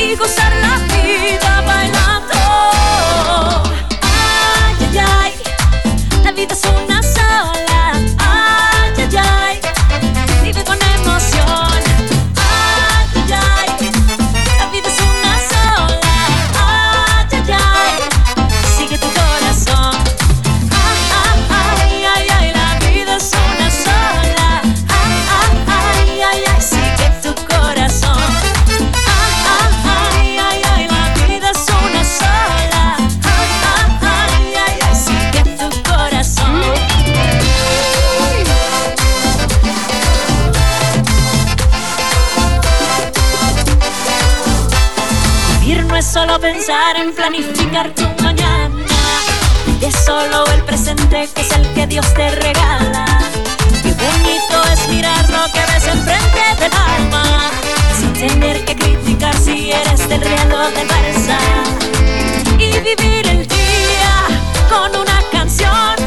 y 0.00 0.14
gozar 0.16 0.52
la 0.56 0.78
vida 0.94 1.60
bailando. 1.60 2.34
Ay, 4.02 4.74
ay, 4.80 4.98
ay, 4.98 5.32
la 6.24 6.32
vida 6.32 6.54
es 6.54 6.62
una 6.84 6.99
solo 46.30 46.40
pensar 46.40 46.96
en 46.96 47.12
planificar 47.12 47.92
tu 47.92 48.04
mañana. 48.22 48.70
Es 49.80 49.94
solo 50.04 50.44
el 50.54 50.62
presente 50.62 51.28
que 51.34 51.40
es 51.40 51.50
el 51.52 51.66
que 51.74 51.86
Dios 51.88 52.06
te 52.14 52.30
regala. 52.30 53.04
Qué 53.82 53.92
bonito 53.94 54.62
es 54.72 54.88
mirar 54.88 55.28
lo 55.28 55.44
que 55.52 55.60
ves 55.60 55.86
enfrente 55.86 56.42
del 56.60 56.72
alma. 56.72 57.50
Sin 57.98 58.12
tener 58.12 58.64
que 58.64 58.76
criticar 58.76 59.34
si 59.36 59.72
eres 59.72 60.08
del 60.08 60.20
real 60.20 60.52
o 60.52 60.70
del 60.70 60.88
Barça. 60.88 61.38
Y 62.58 62.78
vivir 62.78 63.26
el 63.26 63.46
día 63.48 64.14
con 64.68 65.00
una 65.00 65.20
canción. 65.32 65.99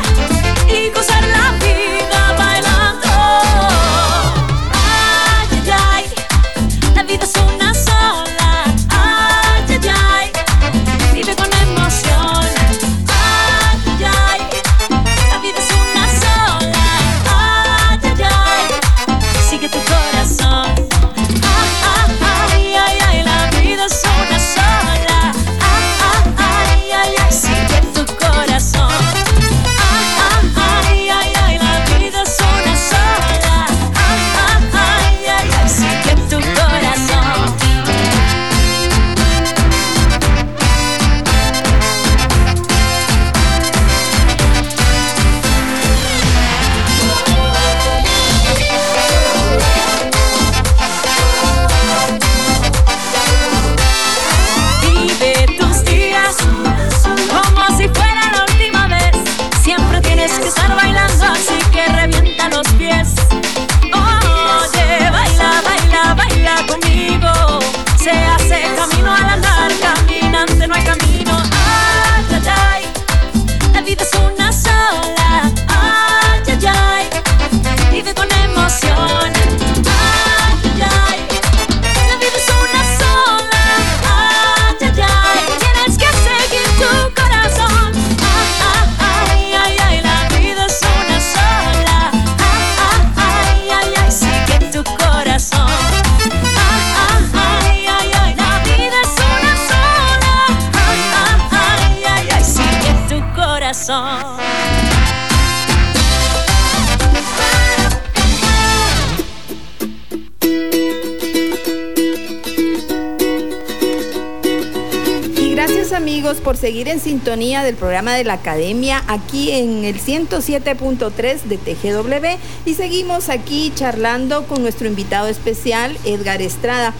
Por 116.43 116.57
seguir 116.57 116.89
en 116.89 116.99
sintonía 116.99 117.63
del 117.63 117.75
programa 117.75 118.13
de 118.13 118.23
la 118.23 118.33
Academia 118.33 119.03
aquí 119.07 119.51
en 119.51 119.85
el 119.85 119.99
107.3 119.99 121.41
de 121.43 121.57
TGW 121.57 122.39
y 122.65 122.73
seguimos 122.75 123.29
aquí 123.29 123.71
charlando 123.75 124.45
con 124.45 124.61
nuestro 124.61 124.87
invitado 124.87 125.27
especial 125.27 125.97
Edgar 126.03 126.41
Estrada. 126.41 126.93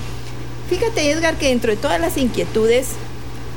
Fíjate 0.69 1.12
Edgar 1.12 1.35
que 1.35 1.50
dentro 1.50 1.71
de 1.71 1.77
todas 1.77 2.00
las 2.00 2.17
inquietudes, 2.17 2.88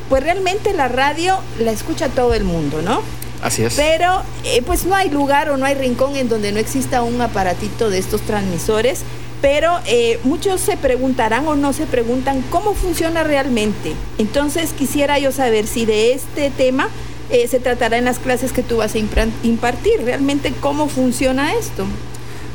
pues 0.08 0.22
realmente 0.22 0.74
la 0.74 0.88
radio 0.88 1.38
la 1.60 1.70
escucha 1.70 2.08
todo 2.08 2.34
el 2.34 2.44
mundo, 2.44 2.82
¿no? 2.82 3.00
Así 3.42 3.62
es. 3.62 3.74
Pero 3.74 4.22
eh, 4.44 4.62
pues 4.66 4.84
no 4.86 4.96
hay 4.96 5.08
lugar 5.08 5.50
o 5.50 5.56
no 5.56 5.66
hay 5.66 5.74
rincón 5.74 6.16
en 6.16 6.28
donde 6.28 6.52
no 6.52 6.58
exista 6.58 7.02
un 7.02 7.20
aparatito 7.20 7.90
de 7.90 7.98
estos 7.98 8.22
transmisores. 8.22 9.02
Pero 9.42 9.78
eh, 9.86 10.18
muchos 10.24 10.60
se 10.60 10.76
preguntarán 10.76 11.46
o 11.46 11.56
no 11.56 11.72
se 11.72 11.86
preguntan 11.86 12.42
cómo 12.50 12.74
funciona 12.74 13.22
realmente. 13.22 13.92
Entonces 14.18 14.72
quisiera 14.72 15.18
yo 15.18 15.30
saber 15.32 15.66
si 15.66 15.84
de 15.84 16.12
este 16.12 16.50
tema 16.50 16.88
eh, 17.30 17.46
se 17.48 17.60
tratará 17.60 17.98
en 17.98 18.04
las 18.04 18.18
clases 18.18 18.52
que 18.52 18.62
tú 18.62 18.78
vas 18.78 18.94
a 18.94 18.98
impartir. 18.98 20.02
Realmente 20.04 20.52
cómo 20.60 20.88
funciona 20.88 21.54
esto. 21.54 21.84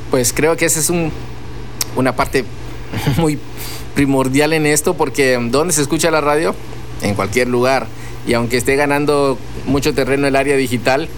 Pues 0.09 0.33
creo 0.33 0.57
que 0.57 0.65
esa 0.65 0.79
es 0.79 0.89
un, 0.89 1.11
una 1.95 2.15
parte 2.15 2.45
muy 3.17 3.38
primordial 3.95 4.53
en 4.53 4.65
esto 4.65 4.95
porque 4.95 5.38
¿dónde 5.50 5.73
se 5.73 5.81
escucha 5.81 6.11
la 6.11 6.21
radio? 6.21 6.55
En 7.01 7.15
cualquier 7.15 7.47
lugar. 7.47 7.88
Y 8.27 8.33
aunque 8.33 8.57
esté 8.57 8.75
ganando 8.75 9.38
mucho 9.65 9.93
terreno 9.93 10.27
el 10.27 10.35
área 10.35 10.55
digital, 10.55 11.09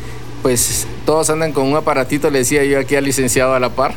pues 0.42 0.88
todos 1.06 1.30
andan 1.30 1.52
con 1.52 1.68
un 1.68 1.76
aparatito, 1.76 2.30
le 2.30 2.40
decía 2.40 2.64
yo 2.64 2.80
aquí 2.80 2.96
al 2.96 3.04
licenciado 3.06 3.54
a 3.54 3.60
la 3.60 3.70
par, 3.70 3.94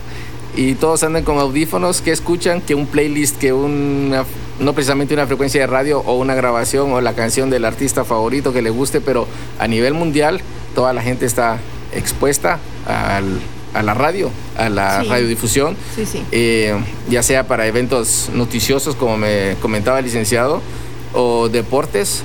y 0.54 0.74
todos 0.74 1.02
andan 1.02 1.24
con 1.24 1.38
audífonos 1.38 2.00
que 2.00 2.12
escuchan, 2.12 2.60
que 2.60 2.74
un 2.74 2.86
playlist, 2.86 3.36
que 3.38 3.52
una, 3.52 4.24
no 4.60 4.72
precisamente 4.72 5.12
una 5.14 5.26
frecuencia 5.26 5.60
de 5.60 5.66
radio 5.66 6.00
o 6.00 6.14
una 6.14 6.34
grabación 6.34 6.92
o 6.92 7.00
la 7.00 7.14
canción 7.14 7.50
del 7.50 7.64
artista 7.64 8.04
favorito 8.04 8.52
que 8.52 8.62
le 8.62 8.70
guste, 8.70 9.00
pero 9.00 9.26
a 9.58 9.66
nivel 9.68 9.92
mundial 9.94 10.40
toda 10.74 10.92
la 10.92 11.02
gente 11.02 11.26
está 11.26 11.58
expuesta 11.94 12.58
al- 12.86 13.40
a 13.74 13.82
la 13.82 13.92
radio, 13.92 14.30
a 14.56 14.70
la 14.70 15.02
Sí. 15.02 15.08
radiodifusión, 15.08 15.76
Sí, 15.94 16.06
sí. 16.06 16.22
eh, 16.32 16.74
ya 17.10 17.22
sea 17.22 17.46
para 17.46 17.66
eventos 17.66 18.30
noticiosos, 18.32 18.94
como 18.96 19.18
me 19.18 19.56
comentaba 19.60 19.98
el 19.98 20.06
licenciado, 20.06 20.62
o 21.12 21.48
deportes, 21.50 22.22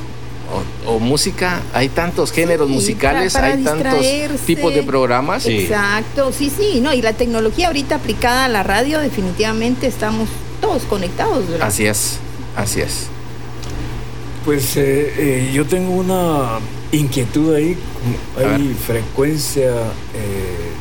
o, 0.86 0.91
o 0.93 1.00
música. 1.00 1.62
Hay 1.74 1.89
tantos 1.89 2.31
géneros 2.31 2.67
Sí, 2.67 2.74
musicales, 2.74 3.34
para- 3.34 3.48
para 3.48 3.58
hay 3.58 3.63
tantos 3.63 4.05
tipos 4.46 4.74
de 4.74 4.84
programas. 4.84 5.46
Exacto, 5.46 6.31
sí, 6.31 6.51
sí, 6.55 6.79
no, 6.81 6.93
y 6.93 7.01
la 7.01 7.13
tecnología 7.13 7.67
ahorita 7.67 7.96
aplicada 7.96 8.46
a 8.46 8.50
la 8.50 8.63
radio, 8.63 9.00
definitivamente 9.00 9.88
estamos 9.88 10.29
todos 10.60 10.84
conectados, 10.84 11.48
¿verdad? 11.50 11.67
Así 11.67 11.86
es, 11.86 12.17
así 12.55 12.81
es. 12.81 13.08
Pues 14.46 14.75
eh, 14.77 15.13
eh, 15.17 15.51
yo 15.53 15.65
tengo 15.65 15.91
una 15.91 16.60
inquietud 16.91 17.53
ahí. 17.53 17.77
Hay 18.38 18.75
frecuencia 18.86 19.70
eh, 20.15 20.72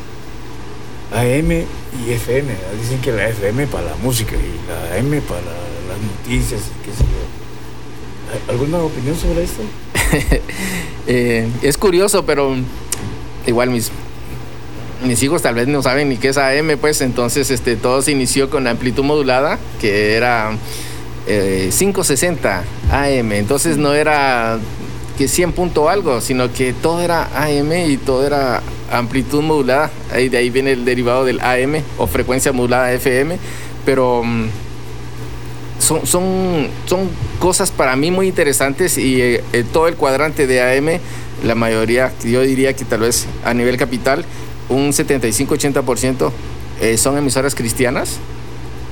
AM 1.13 1.51
y 1.51 2.11
FM. 2.11 2.47
¿verdad? 2.47 2.71
Dicen 2.81 3.01
que 3.01 3.11
la 3.11 3.27
FM 3.29 3.67
para 3.67 3.85
la 3.91 3.95
música 3.97 4.31
y 4.35 4.67
la 4.67 4.97
AM 4.97 5.21
para 5.21 5.41
las 5.41 5.99
noticias 6.01 6.61
y 6.61 6.85
qué 6.85 6.91
sé 6.91 7.03
yo. 7.03 7.40
¿Hay 8.31 8.39
¿Alguna 8.49 8.79
opinión 8.79 9.15
sobre 9.15 9.43
esto? 9.43 9.61
Eh, 11.07 11.47
es 11.63 11.79
curioso, 11.79 12.25
pero 12.27 12.55
igual 13.47 13.71
mis, 13.71 13.91
mis 15.03 15.21
hijos 15.23 15.41
tal 15.41 15.55
vez 15.55 15.67
no 15.67 15.81
saben 15.81 16.09
ni 16.09 16.17
qué 16.17 16.29
es 16.29 16.37
AM, 16.37 16.77
pues 16.79 17.01
entonces 17.01 17.49
este, 17.49 17.75
todo 17.75 18.03
se 18.03 18.11
inició 18.11 18.51
con 18.51 18.67
amplitud 18.67 19.03
modulada, 19.03 19.57
que 19.81 20.15
era 20.15 20.51
eh, 21.27 21.71
560 21.75 22.63
AM, 22.91 23.31
entonces 23.31 23.77
no 23.77 23.95
era 23.95 24.59
que 25.17 25.27
100 25.27 25.53
punto 25.53 25.89
algo, 25.89 26.21
sino 26.21 26.53
que 26.53 26.71
todo 26.71 27.01
era 27.01 27.29
AM 27.33 27.73
y 27.89 27.97
todo 27.97 28.25
era 28.25 28.61
amplitud 28.91 29.41
modulada, 29.41 29.89
ahí, 30.13 30.29
de 30.29 30.37
ahí 30.37 30.51
viene 30.51 30.71
el 30.73 30.85
derivado 30.85 31.25
del 31.25 31.41
AM 31.41 31.81
o 31.97 32.05
frecuencia 32.05 32.51
modulada 32.53 32.93
FM, 32.93 33.39
pero... 33.85 34.23
mm, 34.23 34.49
son, 35.79 36.05
son, 36.05 36.67
son 36.85 37.09
cosas 37.41 37.71
para 37.71 37.95
mí 37.95 38.11
muy 38.11 38.27
interesantes 38.27 38.99
y 38.99 39.19
eh, 39.19 39.43
eh, 39.51 39.65
todo 39.73 39.87
el 39.87 39.95
cuadrante 39.95 40.45
de 40.45 40.61
AM, 40.61 40.99
la 41.43 41.55
mayoría, 41.55 42.13
yo 42.23 42.41
diría 42.41 42.73
que 42.73 42.85
tal 42.85 42.99
vez 42.99 43.25
a 43.43 43.55
nivel 43.55 43.77
capital, 43.77 44.23
un 44.69 44.91
75-80% 44.91 46.31
eh, 46.81 46.97
son 46.99 47.17
emisoras 47.17 47.55
cristianas 47.55 48.17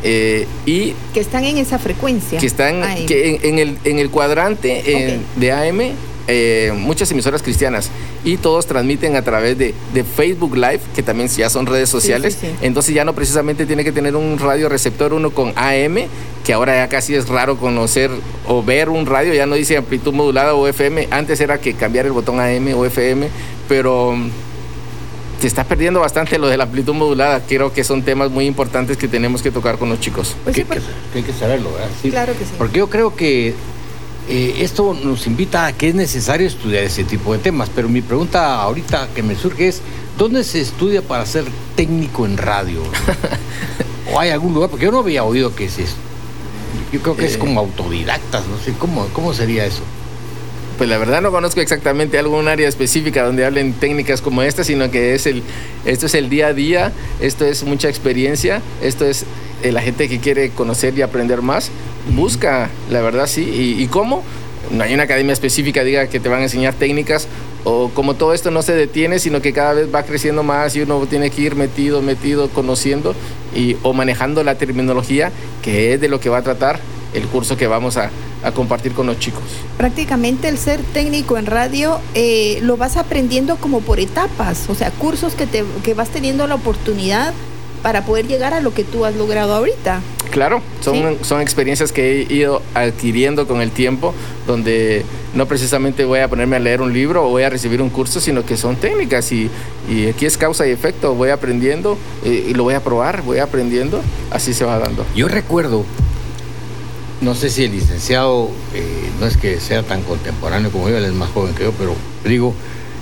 eh, 0.03 0.48
y 0.65 0.96
Que 1.13 1.20
están 1.20 1.46
en 1.46 1.60
esa 1.60 1.77
frecuencia. 1.77 2.39
que 2.39 2.48
están 2.48 2.82
que 3.06 3.36
en, 3.36 3.46
en 3.46 3.60
el, 3.60 3.77
en 3.84 4.00
el 4.00 4.10
cuadrante 4.10 5.22
de 5.36 5.51
AM, 5.51 5.94
eh, 6.29 6.71
muchas 6.75 7.09
emisoras 7.12 7.41
cristianas 7.41 7.89
y 8.24 8.38
todos 8.38 8.65
transmiten 8.67 9.15
a 9.15 9.21
través 9.24 9.57
de, 9.57 9.74
de 9.93 10.03
Facebook 10.03 10.55
Live, 10.55 10.79
que 10.95 11.01
también 11.03 11.27
ya 11.29 11.50
son 11.50 11.65
redes 11.65 11.89
sociales. 11.89 12.38
sí, 12.39 12.48
sí. 12.48 12.53
Entonces 12.62 12.93
ya 12.93 13.03
no 13.03 13.13
precisamente 13.13 13.65
tiene 13.65 13.83
que 13.83 13.91
tener 13.91 14.15
un 14.15 14.38
radio 14.38 14.69
receptor 14.69 15.13
uno 15.13 15.31
con 15.31 15.53
AM, 15.55 15.98
que 16.45 16.53
ahora 16.53 16.75
ya 16.75 16.88
casi 16.88 17.15
es 17.15 17.27
raro 17.27 17.57
conocer 17.57 18.12
o 18.48 18.63
ver 18.63 18.89
un 18.89 19.05
radio, 19.05 19.33
ya 19.33 19.45
no 19.45 19.55
dice 19.55 19.75
amplitud 19.77 20.13
modulada 20.13 20.53
o 20.53 20.67
FM. 20.67 21.07
Antes 21.12 21.39
era 21.41 21.59
que 21.59 21.74
cambiar 21.74 22.05
el 22.05 22.12
botón 22.12 22.39
AM 22.39 22.74
o 22.75 22.86
FM, 22.86 23.27
pero 23.67 24.13
mm, 24.15 24.29
se 25.41 25.48
está 25.48 25.63
perdiendo 25.63 26.00
bastante 26.01 26.38
lo 26.38 26.48
de 26.48 26.57
la 26.57 26.65
amplitud 26.65 26.93
modulada. 26.93 27.41
Creo 27.48 27.71
que 27.71 27.83
son 27.83 28.03
temas 28.03 28.29
muy 28.29 28.45
importantes 28.45 28.98
que 28.98 29.07
tenemos 29.07 29.41
que 29.41 29.51
tocar 29.51 29.77
con 29.77 29.89
los 29.89 30.00
chicos. 30.00 30.36
Pues 30.43 30.55
que, 30.55 30.62
sí, 30.63 30.67
pues, 30.67 30.79
que- 30.81 31.12
que 31.13 31.17
hay 31.19 31.24
que 31.24 31.33
saberlo, 31.33 31.71
¿verdad? 31.71 31.88
Sí. 32.01 32.09
Claro 32.12 32.33
que 32.33 32.45
sí. 32.45 32.51
Porque 32.57 32.79
yo 32.79 32.89
creo 32.89 33.15
que 33.15 33.53
eh, 34.29 34.57
esto 34.63 34.93
nos 34.93 35.25
invita 35.27 35.65
a 35.65 35.74
que 35.74 35.89
es 35.89 35.95
necesario 35.95 36.48
estudiar 36.48 36.83
ese 36.83 37.03
tipo 37.03 37.33
de 37.33 37.39
temas. 37.39 37.69
Pero 37.74 37.89
mi 37.89 38.01
pregunta 38.01 38.62
ahorita 38.62 39.09
que 39.15 39.24
me 39.24 39.36
surge 39.36 39.67
es, 39.67 39.81
¿dónde 40.17 40.43
se 40.43 40.62
estudia 40.62 41.01
para 41.01 41.25
ser 41.25 41.45
técnico 41.75 42.25
en 42.25 42.38
radio? 42.38 42.81
¿O 44.13 44.19
hay 44.19 44.29
algún 44.29 44.53
lugar? 44.53 44.69
Porque 44.69 44.86
yo 44.86 44.91
no 44.91 45.00
había 45.00 45.24
oído 45.24 45.55
que 45.55 45.65
es 45.65 45.77
eso. 45.79 45.95
Yo 46.91 47.00
creo 47.01 47.15
que 47.15 47.25
es 47.25 47.36
Eh. 47.36 47.39
como 47.39 47.59
autodidactas, 47.59 48.48
no 48.48 48.57
sé, 48.63 48.74
¿cómo, 48.77 49.07
cómo 49.13 49.33
sería 49.33 49.65
eso? 49.65 49.81
Pues 50.77 50.89
la 50.89 50.98
verdad 50.98 51.21
no 51.21 51.29
conozco 51.31 51.59
exactamente 51.59 52.17
algún 52.17 52.48
área 52.48 52.67
específica 52.69 53.24
donde 53.24 53.45
hablen 53.45 53.74
técnicas 53.74 54.21
como 54.21 54.41
esta, 54.43 54.63
sino 54.63 54.89
que 54.89 55.13
es 55.13 55.25
el, 55.25 55.43
esto 55.86 56.05
es 56.05 56.15
el 56.15 56.29
día 56.29 56.48
a 56.48 56.53
día, 56.53 56.93
esto 57.19 57.45
es 57.45 57.63
mucha 57.63 57.89
experiencia, 57.89 58.62
esto 58.81 59.05
es 59.05 59.25
eh, 59.63 59.72
la 59.72 59.82
gente 59.82 60.08
que 60.08 60.20
quiere 60.20 60.50
conocer 60.51 60.98
y 60.98 61.01
aprender 61.01 61.42
más, 61.42 61.72
busca, 62.16 62.70
la 62.89 63.01
verdad 63.01 63.28
sí. 63.28 63.42
¿Y, 63.42 63.84
y 63.84 63.88
cómo? 63.88 64.24
No 64.72 64.84
hay 64.84 64.94
una 64.94 65.04
academia 65.04 65.34
específica 65.34 65.84
diga 65.84 66.08
que 66.08 66.20
te 66.20 66.30
van 66.30 66.42
a 66.42 66.44
enseñar 66.44 66.74
técnicas 66.75 67.28
o 67.63 67.89
como 67.89 68.13
todo 68.13 68.34
esto 68.34 68.51
no 68.51 68.62
se 68.62 68.74
detiene, 68.74 69.20
sino 69.20 69.42
que 69.42 69.51
cada 69.51 69.74
vez 69.74 69.94
va 69.94 70.04
creciendo 70.04 70.44
más 70.44 70.75
y 70.75 70.82
uno 70.82 71.06
tiene 71.08 71.32
que 71.32 71.42
ir 71.42 71.56
metido, 71.56 72.01
metido, 72.01 72.50
conociendo 72.50 73.16
y, 73.56 73.78
o 73.84 73.94
manejando 73.94 74.44
la 74.44 74.56
terminología 74.56 75.32
que 75.62 75.94
es 75.94 76.01
de 76.01 76.08
lo 76.08 76.20
que 76.20 76.30
va 76.30 76.38
a 76.38 76.42
tratar 76.44 76.80
el 77.13 77.24
curso 77.24 77.58
que 77.58 77.66
vamos 77.66 77.98
a, 77.98 78.12
a 78.44 78.51
compartir 78.51 78.94
con 78.94 79.08
los 79.08 79.18
chicos. 79.18 79.42
prácticamente 79.78 80.48
el 80.48 80.58
ser 80.58 80.80
técnico 80.94 81.38
en 81.38 81.48
radio 81.48 82.00
eh, 82.13 82.60
lo 82.62 82.78
vas 82.78 82.98
aprendiendo 82.98 83.56
como 83.58 83.82
por 83.82 84.00
etapas, 84.00 84.70
o 84.70 84.75
sea, 84.75 84.92
cursos 84.92 85.34
que, 85.34 85.48
te, 85.48 85.63
que 85.84 85.96
vas 85.96 86.10
teniendo 86.10 86.46
la 86.46 86.56
oportunidad 86.56 87.34
para 87.83 88.05
poder 88.05 88.27
llegar 88.27 88.53
a 88.53 88.62
lo 88.62 88.74
que 88.74 88.83
tú 88.83 89.05
has 89.05 89.15
logrado 89.15 89.53
ahorita. 89.55 90.01
Claro, 90.31 90.62
son, 90.81 90.95
Sí. 90.95 91.17
son 91.24 91.41
experiencias 91.41 91.91
que 91.91 92.21
he 92.27 92.33
ido 92.33 92.62
adquiriendo 92.75 93.48
con 93.48 93.62
el 93.62 93.71
tiempo, 93.71 94.13
donde 94.45 95.03
no 95.33 95.48
precisamente 95.48 96.05
voy 96.05 96.19
a 96.19 96.27
ponerme 96.27 96.55
a 96.57 96.59
leer 96.59 96.81
un 96.81 96.93
libro 96.93 97.25
o 97.25 97.29
voy 97.29 97.43
a 97.43 97.50
recibir 97.50 97.81
un 97.81 97.89
curso, 97.89 98.19
sino 98.19 98.45
que 98.45 98.55
son 98.57 98.75
técnicas 98.75 99.31
y, 99.31 99.50
y 99.89 100.07
aquí 100.07 100.25
es 100.27 100.38
causa 100.38 100.67
y 100.67 100.71
efecto, 100.71 101.15
voy 101.15 101.29
aprendiendo 101.29 101.98
eh, 102.24 102.45
y 102.50 102.53
lo 102.53 102.63
voy 102.63 102.75
a 102.75 102.83
probar, 102.83 103.24
voy 103.24 103.39
aprendiendo, 103.39 104.01
así 104.29 104.53
se 104.53 104.65
va 104.65 104.77
dando. 104.77 105.03
Yo 105.15 105.27
recuerdo, 105.27 105.83
no 107.21 107.33
sé 107.36 107.50
si 107.50 107.63
el 107.65 107.71
licenciado, 107.71 108.50
eh, 108.75 109.09
no 109.19 109.25
es 109.25 109.36
que 109.36 109.59
sea 109.59 109.83
tan 109.83 110.03
contemporáneo 110.03 110.71
como 110.71 110.89
yo, 110.89 110.98
él 110.98 111.05
es 111.05 111.13
más 111.13 111.29
joven 111.31 111.53
que 111.55 111.63
yo, 111.63 111.71
pero 111.74 111.93
digo, 112.24 112.53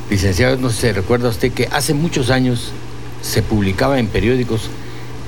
licenciado, 0.10 0.56
no 0.58 0.70
sé 0.70 0.88
si 0.88 0.92
recuerda 0.94 1.30
usted 1.30 1.52
que 1.52 1.68
hace 1.72 1.94
muchos 1.94 2.30
años 2.30 2.72
se 3.28 3.42
publicaba 3.42 4.00
en 4.00 4.08
periódicos 4.08 4.70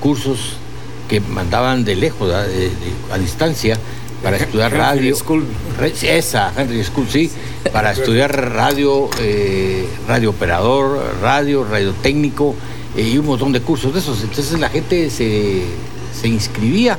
cursos 0.00 0.56
que 1.08 1.20
mandaban 1.20 1.84
de 1.84 1.96
lejos. 1.96 2.28
De- 2.28 2.68
de- 2.68 2.70
a 3.12 3.18
distancia, 3.18 3.76
para 4.22 4.36
estudiar 4.36 4.72
Henry 4.72 4.80
radio. 4.82 5.16
School. 5.16 5.44
Esa, 6.02 6.52
Henry 6.56 6.84
School, 6.84 7.06
sí, 7.08 7.30
para 7.72 7.92
estudiar 7.92 8.52
radio, 8.54 9.08
eh, 9.20 9.86
radio 10.06 10.30
operador, 10.30 11.02
radio, 11.22 11.64
radio 11.64 11.92
técnico 12.02 12.54
eh, 12.96 13.02
y 13.02 13.18
un 13.18 13.26
montón 13.26 13.52
de 13.52 13.60
cursos 13.60 13.92
de 13.94 14.00
esos. 14.00 14.22
Entonces 14.22 14.58
la 14.60 14.68
gente 14.68 15.10
se, 15.10 15.62
se 16.18 16.28
inscribía 16.28 16.98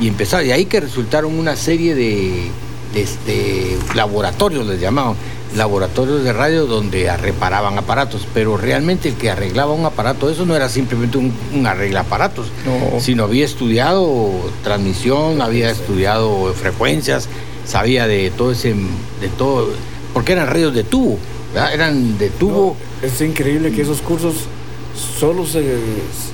y 0.00 0.08
empezaba, 0.08 0.42
y 0.44 0.50
ahí 0.50 0.64
que 0.64 0.80
resultaron 0.80 1.38
una 1.38 1.56
serie 1.56 1.94
de, 1.94 2.50
de, 2.94 3.02
este, 3.02 3.76
laboratorios, 3.94 4.66
les 4.66 4.80
llamaban, 4.80 5.14
laboratorios 5.54 6.24
de 6.24 6.32
radio 6.32 6.66
donde 6.66 7.14
reparaban 7.16 7.78
aparatos, 7.78 8.26
pero 8.34 8.56
realmente 8.56 9.08
el 9.08 9.14
que 9.14 9.30
arreglaba 9.30 9.72
un 9.72 9.84
aparato, 9.84 10.28
eso 10.28 10.44
no 10.44 10.54
era 10.56 10.68
simplemente 10.68 11.18
un, 11.18 11.32
un 11.54 11.66
arregla 11.66 12.00
aparatos, 12.00 12.48
No. 12.64 13.00
sino 13.00 13.24
había 13.24 13.44
estudiado 13.44 14.30
transmisión, 14.64 15.40
había 15.40 15.70
estudiado 15.70 16.52
frecuencias, 16.54 17.28
sabía 17.64 18.06
de 18.06 18.30
todo 18.30 18.52
ese, 18.52 18.74
de 19.20 19.28
todo, 19.38 19.68
porque 20.12 20.32
eran 20.32 20.48
radios 20.48 20.74
de 20.74 20.84
tubo, 20.84 21.18
¿verdad? 21.54 21.72
eran 21.74 22.18
de 22.18 22.30
tubo. 22.30 22.76
No, 23.02 23.06
es 23.06 23.20
increíble 23.20 23.72
que 23.72 23.82
esos 23.82 24.00
cursos 24.02 24.34
solo 24.96 25.46
se, 25.46 25.62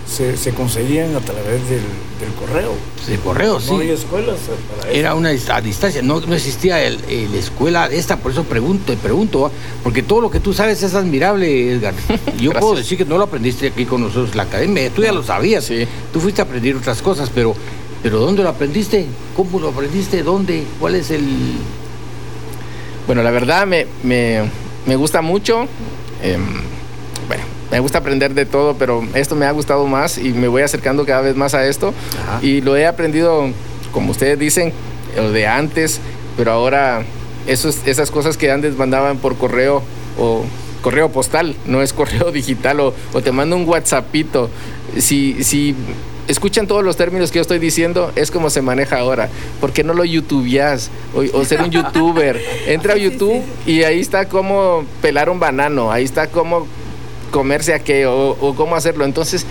se, 0.09 0.37
se 0.37 0.51
conseguían 0.53 1.15
a 1.17 1.21
través 1.21 1.69
del, 1.69 1.81
del 2.21 2.33
correo. 2.39 2.73
De 3.09 3.17
correo, 3.19 3.61
sí. 3.61 3.71
No 3.73 3.81
hay 3.81 3.91
escuelas 3.91 4.37
para 4.77 4.89
eso. 4.91 4.99
Era 4.99 5.15
una 5.15 5.31
a 5.31 5.61
distancia, 5.61 6.03
no, 6.03 6.21
no 6.21 6.35
existía 6.35 6.83
el, 6.85 6.99
el 7.09 7.35
escuela 7.35 7.87
esta, 7.87 8.17
por 8.19 8.33
eso 8.33 8.45
pregunto, 8.45 8.93
te 8.93 8.97
pregunto, 8.97 9.51
porque 9.83 10.03
todo 10.03 10.21
lo 10.21 10.31
que 10.31 10.41
tú 10.41 10.53
sabes 10.53 10.83
es 10.83 10.95
admirable, 10.95 11.73
Edgar. 11.73 11.95
Yo 12.41 12.53
puedo 12.53 12.77
decir 12.77 12.97
que 12.99 13.05
no 13.05 13.19
lo 13.19 13.25
aprendiste 13.25 13.67
aquí 13.69 13.85
con 13.87 14.01
nosotros 14.03 14.31
en 14.31 14.37
la 14.37 14.45
academia, 14.45 14.89
tú 14.91 15.03
ya 15.03 15.13
lo 15.13 15.23
sabías, 15.23 15.65
Sí. 15.65 15.87
tú 16.13 16.21
fuiste 16.21 16.41
a 16.41 16.45
aprender 16.45 16.77
otras 16.77 17.03
cosas, 17.03 17.31
pero, 17.35 17.55
pero 18.03 18.19
¿dónde 18.21 18.43
lo 18.43 18.49
aprendiste? 18.51 19.07
¿Cómo 19.37 19.59
lo 19.59 19.69
aprendiste? 19.69 20.23
¿Dónde? 20.23 20.65
¿Cuál 20.79 20.95
es 20.97 21.11
el...? 21.11 21.25
Bueno, 23.07 23.23
la 23.25 23.31
verdad 23.33 23.67
me, 23.67 23.87
me, 24.05 24.43
me 24.87 24.95
gusta 24.97 25.23
mucho. 25.23 25.67
em, 26.23 26.41
me 27.73 27.81
gusta 27.81 27.99
aprender 27.99 28.35
de 28.35 28.45
todo, 28.45 28.75
pero 28.75 29.03
esto 29.15 29.35
me 29.35 29.47
ha 29.47 29.51
gustado 29.51 29.87
más 29.87 30.19
y 30.19 30.33
me 30.33 30.47
voy 30.47 30.61
acercando 30.61 31.07
cada 31.07 31.23
vez 31.23 31.35
más 31.35 31.55
a 31.55 31.67
esto. 31.67 31.95
Ajá. 32.23 32.39
Y 32.43 32.61
lo 32.61 32.77
he 32.77 32.87
aprendido, 32.87 33.49
como 33.93 34.11
ustedes 34.11 34.39
dicen, 34.39 34.75
lo 35.17 35.33
de 35.33 35.47
antes, 35.47 35.99
pero 36.37 36.53
ahora 36.53 37.03
esos, 37.47 37.79
esas 37.87 38.11
cosas 38.11 38.37
que 38.37 38.51
antes 38.51 38.77
mandaban 38.77 39.17
por 39.17 39.37
correo 39.37 39.83
o 40.19 40.45
correo 40.83 41.11
postal, 41.11 41.57
no 41.65 41.81
es 41.81 41.95
correo 41.95 42.31
digital 42.33 42.79
o, 42.81 42.95
o 43.15 43.23
te 43.23 43.33
mando 43.33 43.57
un 43.57 43.67
WhatsAppito. 43.67 44.51
Si, 44.99 45.43
si 45.43 45.75
escuchan 46.29 46.67
todos 46.67 46.85
los 46.85 46.97
términos 46.99 47.31
que 47.31 47.37
yo 47.37 47.43
estoy 47.43 47.59
diciendo, 47.59 48.13
es 48.17 48.31
como 48.31 48.51
se 48.51 48.61
maneja 48.61 48.99
ahora. 48.99 49.31
¿Por 49.63 49.73
qué 49.73 49.83
no 49.83 49.95
lo 49.95 50.05
youtubeas 50.05 50.91
o, 51.15 51.39
o 51.39 51.45
ser 51.47 51.63
un 51.63 51.71
youtuber? 51.71 52.39
Entra 52.67 52.95
a 52.95 52.97
YouTube 52.99 53.43
y 53.67 53.83
ahí 53.85 54.01
está 54.01 54.29
cómo 54.29 54.85
pelar 55.01 55.31
un 55.31 55.41
banano, 55.41 55.91
ahí 55.91 56.05
está 56.05 56.27
cómo 56.27 56.67
comerse 57.33 57.75
aquello 57.75 58.15
o, 58.15 58.49
o 58.51 58.55
cómo 58.55 58.77
hacerlo. 58.77 59.05
Entonces, 59.05 59.45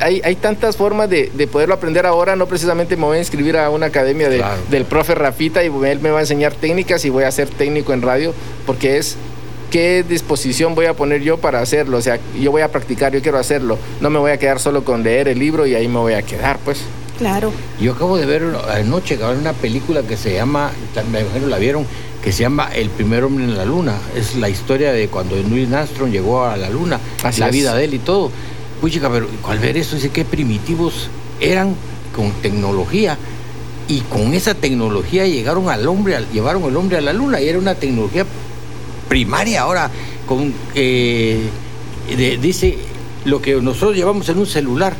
hay, 0.00 0.20
hay 0.24 0.34
tantas 0.34 0.76
formas 0.76 1.08
de, 1.10 1.30
de 1.34 1.46
poderlo 1.46 1.74
aprender 1.74 2.06
ahora. 2.06 2.34
No 2.34 2.46
precisamente 2.46 2.96
me 2.96 3.04
voy 3.04 3.18
a 3.18 3.20
inscribir 3.20 3.56
a 3.56 3.70
una 3.70 3.86
academia 3.86 4.28
de- 4.28 4.38
Claro. 4.38 4.60
del 4.70 4.84
profe 4.86 5.14
Rafita 5.14 5.62
y 5.62 5.66
él 5.86 6.00
me 6.00 6.10
va 6.10 6.18
a 6.18 6.22
enseñar 6.22 6.54
técnicas 6.54 7.04
y 7.04 7.10
voy 7.10 7.24
a 7.24 7.30
ser 7.30 7.48
técnico 7.50 7.92
en 7.92 8.02
radio 8.02 8.32
porque 8.66 8.96
es 8.96 9.16
qué 9.70 10.02
disposición 10.02 10.74
voy 10.74 10.86
a 10.86 10.94
poner 10.94 11.20
yo 11.22 11.36
para 11.38 11.60
hacerlo. 11.60 11.98
O 11.98 12.02
sea, 12.02 12.18
yo 12.40 12.50
voy 12.50 12.62
a 12.62 12.68
practicar, 12.72 13.12
yo 13.12 13.20
quiero 13.22 13.38
hacerlo. 13.38 13.78
No 14.00 14.08
me 14.10 14.18
voy 14.18 14.30
a 14.32 14.38
quedar 14.38 14.58
solo 14.58 14.84
con 14.84 15.02
leer 15.02 15.28
el 15.28 15.38
libro 15.38 15.66
y 15.66 15.74
ahí 15.74 15.86
me 15.86 15.98
voy 15.98 16.14
a 16.14 16.22
quedar, 16.22 16.58
pues. 16.64 16.80
Claro. 17.18 17.52
Yo 17.78 17.92
acabo 17.92 18.16
de 18.16 18.24
ver 18.24 18.42
anoche 18.72 19.18
de 19.18 19.26
ver 19.26 19.36
una 19.36 19.52
película 19.52 20.00
que 20.02 20.16
se 20.16 20.32
llama, 20.32 20.70
me 21.12 21.20
imagino 21.20 21.48
la 21.48 21.58
vieron, 21.58 21.84
que 22.22 22.32
se 22.32 22.42
llama 22.42 22.70
El 22.74 22.90
primer 22.90 23.24
hombre 23.24 23.44
en 23.44 23.56
la 23.56 23.64
luna. 23.64 23.94
Es 24.16 24.36
la 24.36 24.48
historia 24.48 24.92
de 24.92 25.08
cuando 25.08 25.36
Neil 25.36 25.74
Armstrong 25.74 26.10
llegó 26.10 26.44
a 26.44 26.56
la 26.56 26.68
luna, 26.70 27.00
Así 27.22 27.40
la 27.40 27.46
es. 27.46 27.52
vida 27.52 27.74
de 27.74 27.84
él 27.84 27.94
y 27.94 27.98
todo. 27.98 28.30
Puchica, 28.80 29.10
pero 29.10 29.26
al 29.48 29.58
ver 29.58 29.76
eso 29.76 29.96
dice 29.96 30.10
qué 30.10 30.24
primitivos 30.24 31.08
eran 31.40 31.74
con 32.14 32.30
tecnología 32.42 33.16
y 33.88 34.00
con 34.02 34.34
esa 34.34 34.54
tecnología 34.54 35.26
llegaron 35.26 35.68
al 35.68 35.86
hombre, 35.88 36.16
llevaron 36.32 36.62
al 36.64 36.76
hombre 36.76 36.98
a 36.98 37.00
la 37.00 37.12
luna 37.12 37.40
y 37.40 37.48
era 37.48 37.58
una 37.58 37.74
tecnología 37.74 38.24
primaria 39.08 39.62
ahora 39.62 39.90
con 40.26 40.52
eh, 40.74 41.40
de- 42.16 42.36
dice 42.38 42.78
lo 43.24 43.42
que 43.42 43.54
nosotros 43.56 43.96
llevamos 43.96 44.28
en 44.28 44.38
un 44.38 44.46
celular 44.46 44.94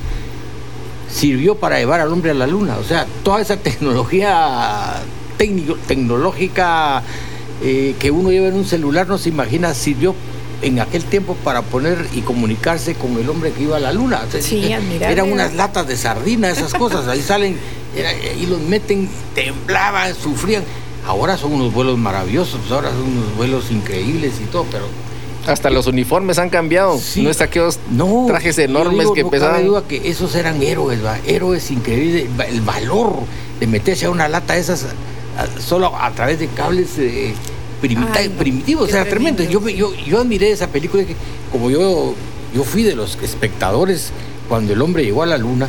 sirvió 1.10 1.54
para 1.54 1.78
llevar 1.78 2.00
al 2.00 2.12
hombre 2.12 2.30
a 2.32 2.34
la 2.34 2.46
luna. 2.46 2.76
O 2.78 2.84
sea, 2.84 3.06
toda 3.22 3.40
esa 3.40 3.56
tecnología 3.62 4.94
técnico, 5.40 5.76
tecnológica 5.86 7.02
eh, 7.62 7.94
que 7.98 8.10
uno 8.10 8.30
lleva 8.30 8.48
en 8.48 8.54
un 8.56 8.66
celular, 8.66 9.08
no 9.08 9.16
se 9.16 9.30
imagina, 9.30 9.72
sirvió 9.72 10.14
en 10.60 10.80
aquel 10.80 11.02
tiempo 11.04 11.34
para 11.42 11.62
poner 11.62 12.06
y 12.12 12.20
comunicarse 12.20 12.94
con 12.94 13.16
el 13.18 13.26
hombre 13.30 13.50
que 13.52 13.62
iba 13.62 13.78
a 13.78 13.80
la 13.80 13.90
luna. 13.90 14.20
O 14.28 14.30
sea, 14.30 14.42
Sí, 14.42 14.66
eh, 14.66 14.74
admirable. 14.74 15.12
Eran 15.14 15.32
unas 15.32 15.54
latas 15.54 15.86
de 15.88 15.96
sardina, 15.96 16.50
esas 16.50 16.74
cosas. 16.74 17.08
Ahí 17.08 17.22
salen, 17.22 17.56
era- 17.96 18.12
y 18.12 18.44
los 18.44 18.60
meten, 18.60 19.08
temblaban, 19.34 20.14
sufrían. 20.14 20.62
Ahora 21.06 21.38
son 21.38 21.54
unos 21.54 21.72
vuelos 21.72 21.96
maravillosos, 21.96 22.60
ahora 22.70 22.90
son 22.90 23.04
unos 23.04 23.34
vuelos 23.34 23.70
increíbles 23.70 24.34
y 24.42 24.44
todo, 24.44 24.66
pero 24.70 24.84
Hasta 25.46 25.70
los 25.70 25.86
uniformes 25.86 26.38
han 26.38 26.50
cambiado. 26.50 26.98
Sí. 26.98 27.22
No 27.22 27.30
es 27.30 27.40
aquellos 27.40 27.78
no, 27.90 28.26
trajes 28.28 28.58
enormes 28.58 28.98
digo, 29.00 29.14
que 29.14 29.22
no 29.22 29.30
cabe 29.30 29.40
pesaban. 29.40 29.66
duda 29.66 29.84
que 29.88 30.10
esos 30.10 30.34
eran 30.34 30.62
héroes, 30.62 31.02
¿va? 31.02 31.18
héroes 31.26 31.70
increíbles, 31.70 32.26
el 32.46 32.60
valor 32.60 33.14
de 33.58 33.66
meterse 33.66 34.04
a 34.04 34.10
una 34.10 34.28
lata 34.28 34.52
de 34.52 34.60
esas 34.60 34.84
solo 35.58 35.94
a 35.96 36.10
través 36.12 36.38
de 36.38 36.48
cables 36.48 36.90
eh, 36.98 37.32
primita- 37.80 38.12
Ay, 38.18 38.28
no, 38.28 38.34
primitivos, 38.36 38.88
o 38.88 38.92
sea, 38.92 39.04
tremendo. 39.08 39.42
Yo, 39.44 39.66
yo, 39.68 39.94
yo 39.94 40.20
admiré 40.20 40.50
esa 40.50 40.68
película, 40.68 41.04
que 41.04 41.14
como 41.52 41.70
yo, 41.70 42.14
yo 42.54 42.64
fui 42.64 42.82
de 42.82 42.94
los 42.94 43.16
espectadores 43.22 44.10
cuando 44.48 44.72
el 44.72 44.82
hombre 44.82 45.04
llegó 45.04 45.22
a 45.22 45.26
la 45.26 45.38
luna. 45.38 45.68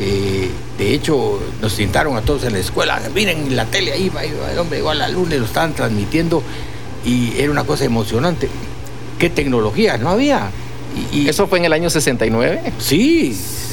eh, 0.00 0.48
de 0.78 0.94
hecho, 0.94 1.38
nos 1.60 1.72
sentaron 1.74 2.16
a 2.16 2.22
todos 2.22 2.42
en 2.44 2.54
la 2.54 2.58
escuela. 2.58 3.00
Miren 3.14 3.38
en 3.46 3.56
la 3.56 3.66
tele, 3.66 3.92
ahí 3.92 4.08
va, 4.08 4.20
ahí 4.20 4.32
va, 4.32 4.50
el 4.50 4.58
hombre 4.58 4.78
llegó 4.78 4.90
a 4.90 4.94
la 4.94 5.08
luna 5.08 5.36
y 5.36 5.38
lo 5.38 5.44
estaban 5.44 5.74
transmitiendo. 5.74 6.42
Y 7.04 7.34
era 7.38 7.50
una 7.52 7.64
cosa 7.64 7.84
emocionante. 7.84 8.48
¿Qué 9.18 9.28
tecnología? 9.30 9.98
No 9.98 10.08
había. 10.08 10.50
Y, 11.12 11.18
y- 11.20 11.28
Eso 11.28 11.46
fue 11.46 11.58
en 11.58 11.66
el 11.66 11.72
año 11.72 11.88
69. 11.90 12.72
Sí, 12.78 13.32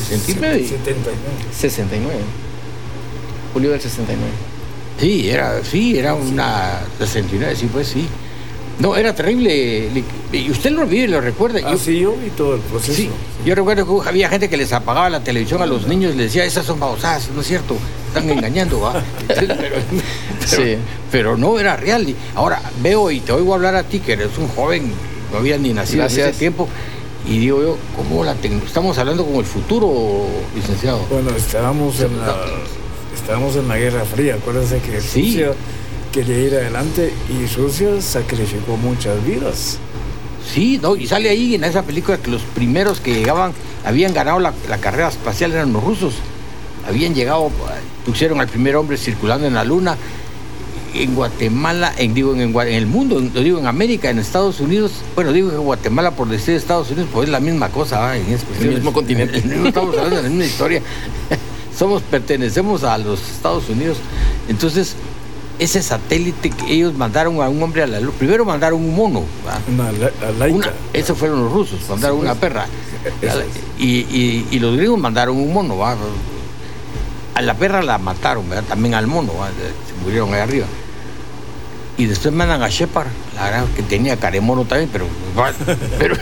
69. 0.10 0.68
79. 0.68 1.18
69. 1.58 2.16
Julio 3.54 3.72
del 3.72 3.82
69. 3.82 4.32
Sí, 5.00 5.30
era, 5.30 5.64
sí, 5.64 5.98
era 5.98 6.14
una 6.14 6.80
69, 7.00 7.56
sí, 7.56 7.70
pues 7.72 7.88
sí. 7.88 8.08
No, 8.80 8.96
era 8.96 9.14
terrible. 9.14 9.90
Y 10.32 10.50
usted 10.52 10.72
lo 10.72 10.86
vive, 10.86 11.08
lo 11.10 11.20
recuerda. 11.20 11.60
Yo- 11.60 11.68
Así 11.68 12.00
yo 12.00 12.14
vi 12.16 12.30
todo 12.30 12.56
el 12.56 12.62
proceso. 12.62 12.94
sí, 12.94 13.10
yo 13.46 13.54
recuerdo 13.56 14.02
que 14.02 14.08
había 14.10 14.30
gente 14.30 14.50
que 14.50 14.56
les 14.56 14.72
apagaba 14.72 15.10
la 15.10 15.22
televisión 15.22 15.62
a 15.62 15.66
los 15.66 15.86
niños 15.88 16.14
y 16.14 16.18
les 16.18 16.28
decía, 16.28 16.46
esas 16.46 16.66
son 16.66 16.80
babosadas, 16.80 17.30
no 17.36 17.42
es 17.42 17.48
cierto, 17.48 17.76
están 18.08 18.30
engañando, 18.30 18.80
¿va? 18.80 19.04
pero, 19.28 19.56
pero- 19.58 19.76
Sí. 20.46 20.78
pero 21.12 21.36
no 21.38 21.60
era 21.60 21.76
real. 21.76 22.08
Ahora 22.36 22.62
veo 22.82 23.12
y 23.12 23.20
te 23.20 23.34
oigo 23.34 23.54
hablar 23.54 23.76
a 23.76 23.84
ti, 23.84 24.00
que 24.00 24.14
eres 24.14 24.38
un 24.38 24.48
joven, 24.48 24.92
no 25.34 25.40
había 25.40 25.58
ni 25.58 25.74
nacido 25.74 26.04
en 26.04 26.08
Gracias. 26.08 26.30
ese 26.30 26.40
tiempo, 26.40 26.70
y 27.28 27.38
digo 27.40 27.62
yo, 27.62 27.78
¿cómo 27.98 28.24
la 28.24 28.34
tecno- 28.36 28.64
Estamos 28.66 28.98
hablando 28.98 29.26
como 29.26 29.42
el 29.42 29.46
futuro, 29.46 30.26
licenciado. 30.56 31.00
Bueno, 31.10 31.32
estábamos 31.32 32.00
en 32.00 32.18
la, 32.18 32.34
estábamos 33.30 33.56
en 33.58 33.68
la 33.68 33.78
Guerra 33.78 34.04
Fría. 34.06 34.36
Acuérdense 34.36 34.80
que 34.80 35.00
Sí. 35.02 35.22
Rusia 35.22 35.52
quería 36.12 36.40
ir 36.40 36.56
adelante 36.56 37.14
y 37.30 37.46
Rusia 37.56 38.02
sacrificó 38.02 38.76
muchas 38.76 39.24
vidas. 39.24 39.78
Sí, 40.52 40.80
no, 40.82 40.96
y 40.96 41.06
sale 41.06 41.30
ahí 41.30 41.54
en 41.54 41.64
esa 41.64 41.84
película 41.84 42.18
que 42.18 42.32
los 42.32 42.42
primeros 42.42 43.00
que 43.00 43.14
llegaban 43.14 43.52
habían 43.86 44.16
ganado 44.16 44.40
la, 44.40 44.52
la 44.68 44.80
carrera 44.80 45.10
espacial 45.10 45.52
eran 45.52 45.72
los 45.74 45.84
rusos. 45.84 46.16
Habían 46.88 47.14
llegado, 47.14 47.52
pusieron 48.04 48.42
al 48.42 48.48
primer 48.48 48.76
hombre 48.76 48.98
circulando 48.98 49.46
en 49.46 49.54
la 49.54 49.64
luna. 49.64 49.96
En 50.96 51.14
Guatemala, 51.14 51.94
en, 52.00 52.16
digo 52.16 52.34
en, 52.34 52.52
el 52.74 52.88
mundo, 52.88 53.20
en- 53.20 53.32
lo 53.32 53.42
digo 53.42 53.60
en 53.60 53.68
América, 53.68 54.10
en 54.10 54.18
Estados 54.18 54.60
Unidos, 54.60 54.92
bueno, 55.14 55.32
digo 55.32 55.52
en 55.52 55.60
Guatemala 55.62 56.10
por 56.10 56.28
decir 56.28 56.56
Estados 56.56 56.90
Unidos, 56.90 57.10
pues 57.14 57.28
es 57.28 57.32
la 57.32 57.40
misma 57.40 57.70
cosa, 57.70 58.18
en 58.18 58.24
cuestiones. 58.24 58.74
mismo 58.78 58.92
continente. 58.92 59.40
No 59.46 59.68
estamos 59.68 59.96
hablando 59.96 60.16
de 60.18 60.24
la 60.24 60.30
misma 60.30 60.46
historia. 60.46 60.82
Somos, 61.80 62.02
pertenecemos 62.04 62.84
a 62.84 62.98
los 62.98 63.22
Estados 63.32 63.70
Unidos. 63.70 63.98
Entonces, 64.50 64.96
ese 65.60 65.82
satélite 65.82 66.50
que 66.50 66.74
ellos 66.74 66.94
mandaron 66.94 67.42
a 67.42 67.48
un 67.50 67.64
hombre 67.64 67.84
a 67.84 67.88
la 67.88 68.00
luna, 68.02 68.14
primero 68.20 68.44
mandaron 68.46 68.80
un 68.82 68.94
mono. 68.96 69.24
Una 69.72 69.92
la, 69.94 70.12
la 70.22 70.32
laica. 70.38 70.58
Una, 70.58 70.72
esos 70.94 71.18
fueron 71.18 71.44
los 71.44 71.52
rusos, 71.54 71.80
mandaron 71.90 72.18
Sí, 72.18 72.22
una 72.24 72.36
pues. 72.36 72.42
perra. 72.52 72.66
Y, 73.78 73.86
y- 74.00 74.48
y 74.52 74.60
los 74.60 74.76
griegos 74.76 75.00
mandaron 75.00 75.38
un 75.38 75.54
mono, 75.54 75.78
¿va? 75.78 75.96
A 77.36 77.42
la 77.42 77.54
perra 77.56 77.82
la 77.82 77.98
mataron, 77.98 78.48
¿verdad? 78.50 78.66
También 78.68 78.94
al 78.96 79.08
mono, 79.08 79.34
¿va? 79.38 79.48
se 79.48 80.04
murieron 80.04 80.34
ahí 80.34 80.42
arriba. 80.42 80.66
Y 81.98 82.06
después 82.06 82.34
mandan 82.34 82.62
a 82.62 82.70
Shepard, 82.70 83.08
la 83.36 83.66
que 83.76 83.84
tenía 83.84 84.18
caremono 84.18 84.64
también, 84.66 84.90
pero 84.92 85.06
va, 85.38 85.52
pero, 86.00 86.16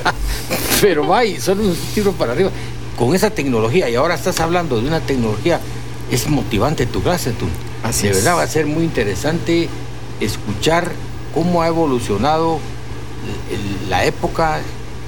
pero 0.80 1.06
va 1.06 1.24
y 1.24 1.40
son 1.40 1.60
unos 1.60 1.76
tiros 1.94 2.14
para 2.14 2.32
arriba. 2.32 2.50
Con 2.98 3.14
esa 3.14 3.30
tecnología, 3.30 3.88
y 3.90 3.94
ahora 3.96 4.14
estás 4.14 4.38
hablando 4.40 4.80
de 4.80 4.86
una 4.86 5.00
tecnología, 5.00 5.60
es 6.10 6.28
motivante 6.28 6.86
tu 6.86 7.02
clase, 7.02 7.32
tú. 7.32 7.46
Así 7.82 8.04
de 8.04 8.10
es. 8.10 8.16
verdad 8.18 8.36
va 8.38 8.42
a 8.42 8.46
ser 8.48 8.66
muy 8.66 8.84
interesante 8.84 9.68
escuchar 10.20 10.92
cómo 11.34 11.62
ha 11.62 11.66
evolucionado 11.68 12.58
el- 13.50 13.90
la 13.90 14.04
época, 14.04 14.60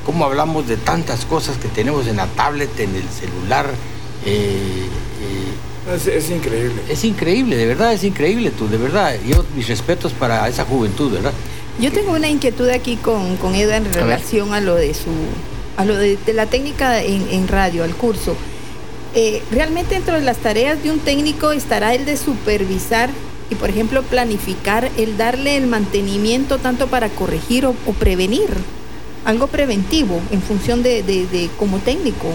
cómo 0.05 0.25
hablamos 0.25 0.67
de 0.69 0.77
tantas 0.77 1.25
cosas 1.25 1.57
que 1.59 1.69
tenemos 1.69 2.07
en 2.07 2.17
la 2.17 2.27
tablet, 2.27 2.79
en 2.81 2.95
el 2.97 3.05
celular. 3.09 3.67
eh, 4.25 4.87
eh, 5.89 5.95
Es, 5.95 6.07
es 6.09 6.31
increíble. 6.31 6.83
es 6.89 7.05
increíble, 7.05 7.57
de 7.57 7.67
verdad 7.67 7.93
es 7.93 8.03
increíble 8.03 8.51
tú, 8.51 8.69
de 8.69 8.77
verdad. 8.77 9.15
Yo 9.25 9.45
mis 9.55 9.69
respetos 9.69 10.13
para 10.13 10.49
esa 10.49 10.65
juventud, 10.65 11.13
¿verdad? 11.13 11.33
Yo 11.79 11.93
tengo 11.93 12.11
una 12.13 12.29
inquietud 12.29 12.69
aquí 12.71 12.97
con, 12.97 13.37
con 13.37 13.55
Eda 13.55 13.77
en 13.77 13.93
relación 13.93 14.53
a 14.53 14.61
lo 14.61 14.75
de 14.75 14.93
su 14.95 15.11
a 15.77 15.85
lo 15.85 15.97
de, 15.97 16.19
la 16.33 16.47
técnica 16.47 17.03
en, 17.03 17.49
radio, 17.49 17.85
al 17.85 17.95
curso. 17.95 18.35
Eh, 19.15 19.43
realmente 19.51 19.95
dentro 19.95 20.15
de 20.15 20.23
las 20.23 20.39
tareas 20.39 20.83
de 20.83 20.91
un 20.91 20.99
técnico 20.99 21.53
estará 21.53 21.95
el 21.95 22.05
de 22.05 22.17
supervisar 22.17 23.11
y, 23.51 23.55
por 23.55 23.71
ejemplo, 23.71 24.03
planificar, 24.03 24.91
el 24.97 25.17
darle 25.17 25.57
el 25.57 25.67
mantenimiento 25.67 26.59
tanto 26.59 26.89
para 26.89 27.09
corregir 27.09 27.67
o, 27.67 27.75
prevenir, 27.99 28.49
algo 29.25 29.47
preventivo 29.47 30.21
en 30.31 30.43
función 30.43 30.83
de, 30.83 31.03
de- 31.03 31.27
de 31.27 31.49
como 31.59 31.79
técnico. 31.79 32.29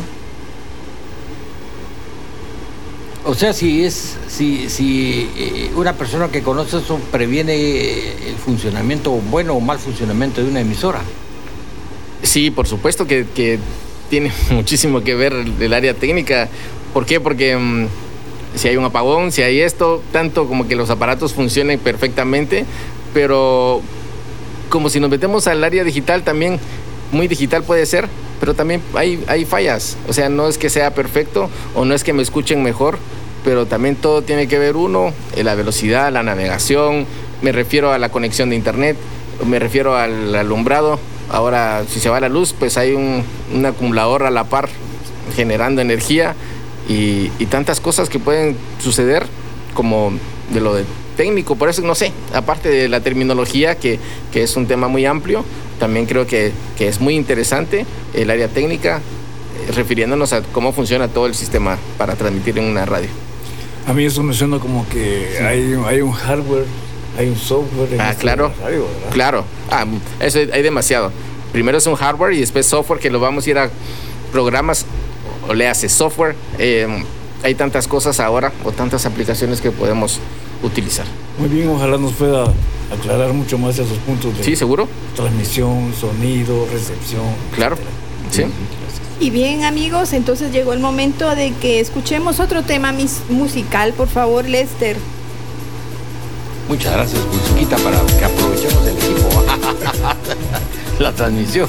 O 3.24 3.36
sea, 3.36 3.54
si 3.54 3.84
es 3.86 4.16
si, 4.28 4.68
si 4.70 5.30
eh, 5.38 5.72
una 5.76 5.94
persona 5.94 6.30
que 6.30 6.42
conoce 6.42 6.78
eso 6.78 7.00
previene 7.12 8.28
el 8.30 8.36
funcionamiento 8.44 9.12
bueno 9.12 9.54
o 9.54 9.60
mal 9.60 9.78
funcionamiento 9.78 10.42
de 10.42 10.50
una 10.50 10.62
emisora. 10.62 11.02
Sí, 12.24 12.52
por 12.52 12.68
supuesto 12.68 13.08
que, 13.08 13.60
tiene 14.10 14.32
muchísimo 14.52 15.04
que 15.04 15.16
ver 15.16 15.34
el, 15.34 15.74
área 15.74 15.94
técnica. 15.94 16.50
¿Por 16.94 17.06
qué? 17.06 17.20
Porque 17.20 17.56
mm, 17.56 17.88
si 18.56 18.68
hay 18.68 18.78
un 18.78 18.84
apagón, 18.84 19.32
si 19.32 19.42
hay 19.42 19.62
esto, 19.62 20.02
tanto 20.12 20.48
como 20.48 20.68
que 20.68 20.76
los 20.76 20.90
aparatos 20.90 21.34
funcionen 21.34 21.80
perfectamente, 21.80 22.66
pero 23.14 23.82
como 24.70 24.90
si 24.90 25.00
nos 25.00 25.10
metemos 25.10 25.48
al 25.48 25.64
área 25.64 25.84
digital 25.84 26.24
también, 26.24 26.60
muy 27.12 27.28
digital 27.28 27.64
puede 27.64 27.86
ser, 27.86 28.08
pero 28.40 28.54
también 28.54 28.82
hay, 28.96 29.24
hay 29.28 29.46
fallas. 29.46 29.98
O 30.08 30.14
sea, 30.14 30.30
no 30.30 30.48
es 30.48 30.58
que 30.58 30.70
sea 30.70 30.94
perfecto 30.94 31.50
o 31.76 31.86
no 31.86 31.94
es 31.94 32.04
que 32.04 32.14
me 32.14 32.22
escuchen 32.22 32.64
mejor, 32.64 32.98
pero 33.44 33.66
también 33.66 33.96
todo 33.96 34.22
tiene 34.22 34.48
que 34.48 34.60
ver 34.60 34.76
uno, 34.76 35.14
la 35.36 35.56
velocidad, 35.56 36.12
la 36.12 36.24
navegación, 36.24 37.06
me 37.42 37.52
refiero 37.52 37.92
a 37.92 37.98
la 37.98 38.10
conexión 38.10 38.50
de 38.50 38.56
internet, 38.56 38.98
me 39.46 39.60
refiero 39.60 39.96
al 39.96 40.36
alumbrado. 40.36 41.00
Ahora, 41.32 41.84
si 41.88 42.00
se 42.00 42.10
va 42.10 42.20
la 42.20 42.30
luz, 42.30 42.54
pues 42.58 42.78
hay 42.78 42.94
un, 42.94 43.24
un 43.54 43.66
acumulador 43.66 44.24
a 44.24 44.30
la 44.30 44.44
par 44.44 44.70
generando 45.36 45.82
energía 45.82 46.36
y, 46.90 47.32
y 47.40 47.46
tantas 47.46 47.80
cosas 47.80 48.10
que 48.10 48.20
pueden 48.20 48.58
suceder 48.80 49.26
como 49.74 50.12
de 50.54 50.60
lo 50.60 50.74
de 50.74 50.84
técnico. 51.16 51.56
Por 51.56 51.70
eso, 51.70 51.82
no 51.84 51.96
sé, 51.96 52.12
aparte 52.34 52.68
de 52.70 52.90
la 52.90 53.00
terminología, 53.00 53.76
que, 53.76 54.00
que 54.34 54.44
es 54.44 54.56
un 54.58 54.68
tema 54.68 54.88
muy 54.88 55.06
amplio, 55.06 55.46
también 55.80 56.06
creo 56.06 56.28
que, 56.28 56.52
que 56.78 56.88
es 56.88 57.00
muy 57.00 57.16
interesante 57.16 57.86
el 58.14 58.30
área 58.30 58.48
técnica, 58.48 58.98
eh, 58.98 59.72
refiriéndonos 59.72 60.34
a 60.34 60.42
cómo 60.42 60.74
funciona 60.74 61.08
todo 61.08 61.28
el 61.28 61.36
sistema 61.36 61.78
para 61.98 62.16
transmitir 62.16 62.58
en 62.58 62.66
una 62.66 62.86
radio. 62.86 63.10
A 63.88 63.94
mí 63.94 64.06
eso 64.06 64.22
me 64.22 64.34
suena 64.34 64.60
como 64.60 64.88
que 64.90 65.40
hay, 65.40 65.76
hay 65.88 66.02
un 66.02 66.12
hardware, 66.12 66.66
hay 67.18 67.28
un 67.28 67.36
software. 67.38 67.94
en 67.94 68.02
Ah, 68.02 68.10
esto 68.12 68.22
claro. 68.22 68.52
Claro. 69.12 69.46
Ah, 69.70 69.86
eso 70.20 70.40
hay 70.40 70.62
demasiado. 70.62 71.12
Primero 71.52 71.78
es 71.78 71.86
un 71.86 71.96
hardware 71.96 72.34
y 72.34 72.40
después 72.40 72.66
software 72.66 73.00
que 73.00 73.10
lo 73.10 73.20
vamos 73.20 73.46
a 73.46 73.50
ir 73.50 73.58
a 73.58 73.70
programas 74.32 74.86
o 75.48 75.54
le 75.54 75.68
hace 75.68 75.90
software. 75.90 76.36
Eh, 76.60 76.88
hay 77.44 77.56
tantas 77.56 77.88
cosas 77.88 78.20
ahora 78.20 78.52
o 78.64 78.72
tantas 78.72 79.06
aplicaciones 79.06 79.60
que 79.62 79.72
podemos 79.72 80.20
utilizar. 80.64 81.06
Muy 81.40 81.50
bien, 81.50 81.68
ojalá 81.70 81.98
nos 81.98 82.14
pueda 82.14 82.46
aclarar 82.94 83.34
mucho 83.34 83.58
más 83.58 83.74
esos 83.80 83.98
puntos 84.00 84.38
de 84.38 84.44
Sí, 84.44 84.56
seguro. 84.56 84.88
transmisión, 85.16 85.94
sonido, 86.00 86.68
recepción. 86.72 87.24
Claro. 87.56 87.78
Sí. 88.30 88.44
Y 89.20 89.30
bien 89.30 89.64
amigos, 89.66 90.14
entonces 90.14 90.52
llegó 90.52 90.74
el 90.74 90.80
momento 90.80 91.36
de 91.36 91.52
que 91.54 91.80
escuchemos 91.80 92.40
otro 92.40 92.64
tema 92.64 92.92
mis- 92.92 93.22
musical, 93.30 93.94
por 93.94 94.08
favor, 94.08 94.48
Lester. 94.48 94.98
Muchas 96.72 96.94
gracias, 96.94 97.22
musiquita, 97.26 97.76
para 97.80 98.00
que 98.18 98.24
aprovechemos 98.24 98.88
el 98.88 98.98
equipo. 98.98 99.44
La 101.00 101.12
transmisión. 101.12 101.68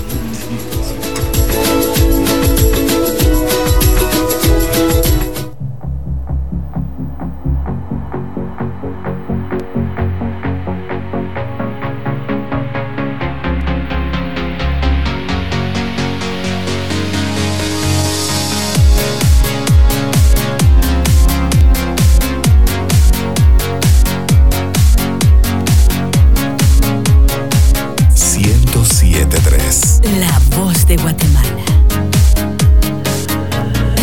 La 30.33 30.38
voz 30.57 30.87
de 30.87 30.97
Guatemala. 30.97 31.64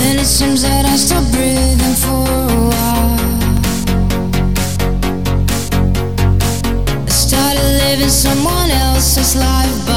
And 0.03 0.19
it 0.19 0.25
seems 0.25 0.61
that 0.61 0.85
I'm 0.85 0.97
still 0.97 1.25
breathing 1.31 1.95
for 2.03 2.23
a 2.29 2.69
while. 2.69 3.17
I 7.07 7.09
started 7.09 7.69
living 7.83 8.09
someone 8.09 8.69
else's 8.69 9.35
life 9.35 9.89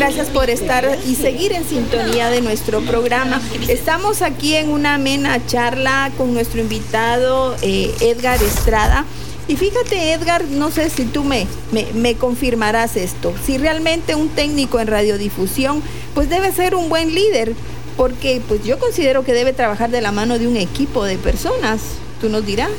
gracias 0.00 0.30
por 0.30 0.48
estar 0.48 0.98
y 1.06 1.14
seguir 1.14 1.52
en 1.52 1.62
sintonía 1.62 2.30
de 2.30 2.40
nuestro 2.40 2.80
programa. 2.80 3.38
Estamos 3.68 4.22
aquí 4.22 4.56
en 4.56 4.70
una 4.70 4.94
amena 4.94 5.44
charla 5.46 6.10
con 6.16 6.32
nuestro 6.32 6.62
invitado 6.62 7.54
eh, 7.60 7.94
Edgar 8.00 8.42
Estrada. 8.42 9.04
Y 9.46 9.56
fíjate, 9.56 10.14
Edgar, 10.14 10.46
no 10.46 10.70
sé 10.70 10.88
si 10.88 11.04
tú 11.04 11.22
me, 11.22 11.46
me, 11.70 11.86
me 11.92 12.14
confirmarás 12.14 12.96
esto. 12.96 13.34
Si 13.44 13.58
realmente 13.58 14.14
un 14.14 14.30
técnico 14.30 14.80
en 14.80 14.86
radiodifusión, 14.86 15.82
pues 16.14 16.30
debe 16.30 16.50
ser 16.50 16.74
un 16.76 16.88
buen 16.88 17.14
líder, 17.14 17.52
porque 17.98 18.40
pues 18.48 18.64
yo 18.64 18.78
considero 18.78 19.22
que 19.22 19.34
debe 19.34 19.52
trabajar 19.52 19.90
de 19.90 20.00
la 20.00 20.12
mano 20.12 20.38
de 20.38 20.48
un 20.48 20.56
equipo 20.56 21.04
de 21.04 21.18
personas. 21.18 21.82
Tú 22.22 22.30
nos 22.30 22.46
dirás. 22.46 22.70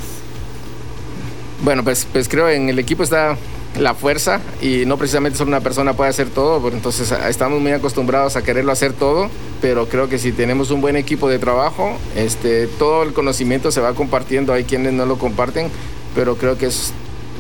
Bueno, 1.64 1.84
pues, 1.84 2.08
pues 2.12 2.28
creo 2.28 2.50
en 2.50 2.70
el 2.70 2.80
equipo 2.80 3.04
está 3.04 3.38
la 3.80 3.94
fuerza 3.96 4.42
y 4.62 4.86
no 4.86 4.98
precisamente 4.98 5.38
solo 5.38 5.50
una 5.50 5.62
persona 5.62 5.94
puede 5.94 6.10
hacer 6.10 6.28
todo, 6.30 6.60
porque 6.62 6.76
entonces 6.78 7.12
a- 7.12 7.30
estamos 7.30 7.62
muy 7.62 7.72
acostumbrados 7.72 8.36
a 8.36 8.42
quererlo 8.44 8.72
hacer 8.72 8.94
todo, 8.94 9.30
pero 9.62 9.88
creo 9.88 10.10
que 10.10 10.18
si 10.20 10.32
tenemos 10.32 10.72
un 10.72 10.82
buen 10.82 10.96
equipo 10.98 11.30
de 11.30 11.40
trabajo, 11.40 11.98
este, 12.16 12.68
todo 12.68 13.04
el 13.04 13.14
conocimiento 13.14 13.72
se 13.72 13.80
va 13.82 13.94
compartiendo, 13.94 14.52
hay 14.54 14.66
quienes 14.66 14.94
no 14.94 15.06
lo 15.06 15.18
comparten, 15.18 15.68
pero 16.16 16.36
creo 16.36 16.58
que 16.58 16.66
es 16.68 16.92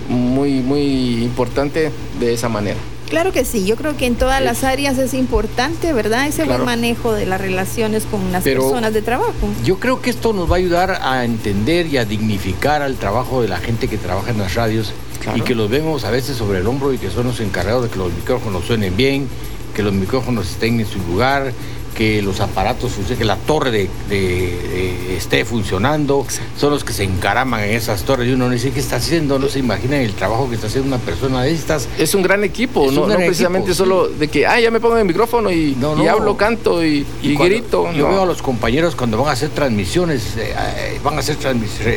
muy, 0.09 0.61
muy 0.61 1.23
importante 1.23 1.91
de 2.19 2.33
esa 2.33 2.49
manera. 2.49 2.77
Claro 3.09 3.33
que 3.33 3.43
sí, 3.43 3.65
yo 3.65 3.75
creo 3.75 3.97
que 3.97 4.05
en 4.05 4.15
todas 4.15 4.41
las 4.41 4.63
áreas 4.63 4.97
es 4.97 5.13
importante, 5.13 5.91
¿verdad? 5.91 6.27
Ese 6.27 6.43
Claro. 6.43 6.63
buen 6.63 6.65
manejo 6.77 7.11
de 7.11 7.25
las 7.25 7.41
relaciones 7.41 8.05
con 8.05 8.31
las 8.31 8.41
Pero- 8.45 8.61
personas 8.61 8.93
de 8.93 9.01
trabajo. 9.01 9.33
Yo 9.65 9.79
creo 9.79 10.01
que 10.01 10.09
esto 10.09 10.31
nos 10.31 10.49
va 10.49 10.55
a 10.55 10.59
ayudar 10.59 10.97
a 11.03 11.25
entender 11.25 11.87
y 11.87 11.97
a 11.97 12.05
dignificar 12.05 12.81
al 12.81 12.95
trabajo 12.95 13.41
de 13.41 13.49
la 13.49 13.57
gente 13.57 13.89
que 13.89 13.97
trabaja 13.97 14.31
en 14.31 14.37
las 14.37 14.53
radios 14.55 14.93
Claro. 15.21 15.37
y 15.37 15.41
que 15.41 15.53
los 15.53 15.69
vemos 15.69 16.03
a 16.03 16.09
veces 16.09 16.35
sobre 16.35 16.59
el 16.59 16.67
hombro 16.67 16.93
y 16.93 16.97
que 16.97 17.11
son 17.11 17.27
los 17.27 17.39
encargados 17.39 17.83
de 17.83 17.89
que 17.89 17.97
los 17.97 18.11
micrófonos 18.11 18.65
suenen 18.65 18.97
bien, 18.97 19.27
que 19.75 19.83
los 19.83 19.93
micrófonos 19.93 20.49
estén 20.49 20.79
en 20.79 20.87
su 20.87 20.97
lugar, 20.99 21.53
que 22.01 22.21
los 22.23 22.39
aparatos 22.39 22.91
funcionen, 22.93 23.19
que 23.19 23.25
la 23.25 23.35
torre 23.35 23.69
de, 23.69 23.89
de- 24.09 24.17
de- 24.17 25.17
esté 25.17 25.45
funcionando, 25.45 26.25
son 26.57 26.71
los 26.71 26.83
que 26.83 26.93
se 26.93 27.03
encaraman 27.03 27.61
en 27.63 27.75
esas 27.75 28.01
torres 28.03 28.27
y 28.27 28.31
uno 28.31 28.45
no 28.47 28.53
dice 28.53 28.71
qué 28.71 28.79
está 28.79 28.95
haciendo, 28.95 29.37
no 29.37 29.47
se 29.49 29.59
imagina 29.59 29.97
el 30.01 30.13
trabajo 30.13 30.49
que 30.49 30.55
está 30.55 30.65
haciendo 30.65 30.87
una 30.87 30.97
persona 30.97 31.43
de 31.43 31.51
estas. 31.51 31.87
Es 31.99 32.15
un 32.15 32.23
gran 32.23 32.43
equipo, 32.43 32.85
no, 32.85 32.87
un 32.89 32.95
no 32.95 33.05
gran 33.05 33.17
precisamente 33.19 33.69
equipo, 33.69 33.83
solo 33.85 34.07
de 34.07 34.27
que, 34.29 34.47
ah, 34.47 34.59
ya 34.59 34.71
me 34.71 34.79
pongo 34.79 34.97
el 34.97 35.05
micrófono 35.05 35.51
y, 35.51 35.75
No, 35.79 35.93
y 35.95 36.05
no. 36.05 36.09
hablo, 36.11 36.35
canto 36.37 36.83
y, 36.83 37.05
y 37.21 37.35
cuando 37.35 37.55
grito. 37.55 37.91
Yo 37.93 38.05
no. 38.07 38.09
veo 38.13 38.23
a 38.23 38.25
los 38.25 38.41
compañeros 38.41 38.95
cuando 38.95 39.17
van 39.19 39.27
a 39.27 39.31
hacer 39.33 39.49
transmisiones, 39.49 40.37
eh, 40.37 40.55
eh, 40.77 40.99
van 41.03 41.17
a 41.17 41.19
hacer 41.19 41.35
transmisiones, 41.35 41.95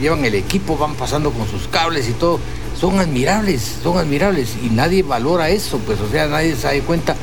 llevan 0.00 0.24
el 0.24 0.34
equipo, 0.34 0.76
van 0.76 0.94
pasando 0.96 1.30
con 1.30 1.48
sus 1.48 1.68
cables 1.68 2.08
y 2.08 2.12
todo. 2.14 2.40
Son 2.80 2.98
admirables, 2.98 3.76
son 3.84 3.98
admirables 3.98 4.54
y 4.64 4.68
nadie 4.70 5.04
valora 5.04 5.48
eso, 5.48 5.78
pues, 5.86 6.00
o 6.00 6.10
sea, 6.10 6.26
nadie 6.26 6.56
se 6.56 6.66
da 6.66 6.84
cuenta 6.84 7.14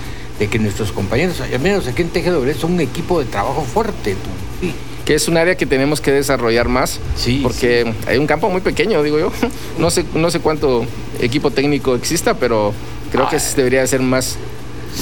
de 0.42 0.48
que 0.48 0.58
nuestros 0.58 0.92
compañeros, 0.92 1.40
al 1.40 1.60
menos 1.60 1.88
aquí 1.88 2.02
en 2.02 2.10
TGW, 2.10 2.52
son 2.60 2.74
un 2.74 2.80
equipo 2.82 3.20
de 3.20 3.26
trabajo 3.28 3.62
fuerte. 3.62 4.14
tú. 4.16 4.30
Sí. 4.66 4.74
que 5.06 5.14
es 5.14 5.28
un 5.28 5.38
área 5.38 5.56
que 5.56 5.68
tenemos 5.68 6.02
que 6.02 6.12
desarrollar 6.12 6.68
más, 6.68 7.00
Sí, 7.16 7.42
porque 7.44 7.94
hay 8.08 8.18
un 8.18 8.26
campo 8.26 8.50
muy 8.50 8.62
pequeño, 8.62 9.04
digo 9.04 9.20
yo. 9.20 9.32
No 9.78 9.92
sé, 9.92 10.04
no 10.16 10.32
sé 10.32 10.40
cuánto 10.40 10.84
equipo 11.20 11.52
técnico 11.52 11.94
exista, 11.96 12.34
pero 12.34 12.74
creo 13.12 13.30
que 13.30 13.36
Ah, 13.36 13.42
debería 13.56 13.86
ser 13.86 14.02
más, 14.02 14.38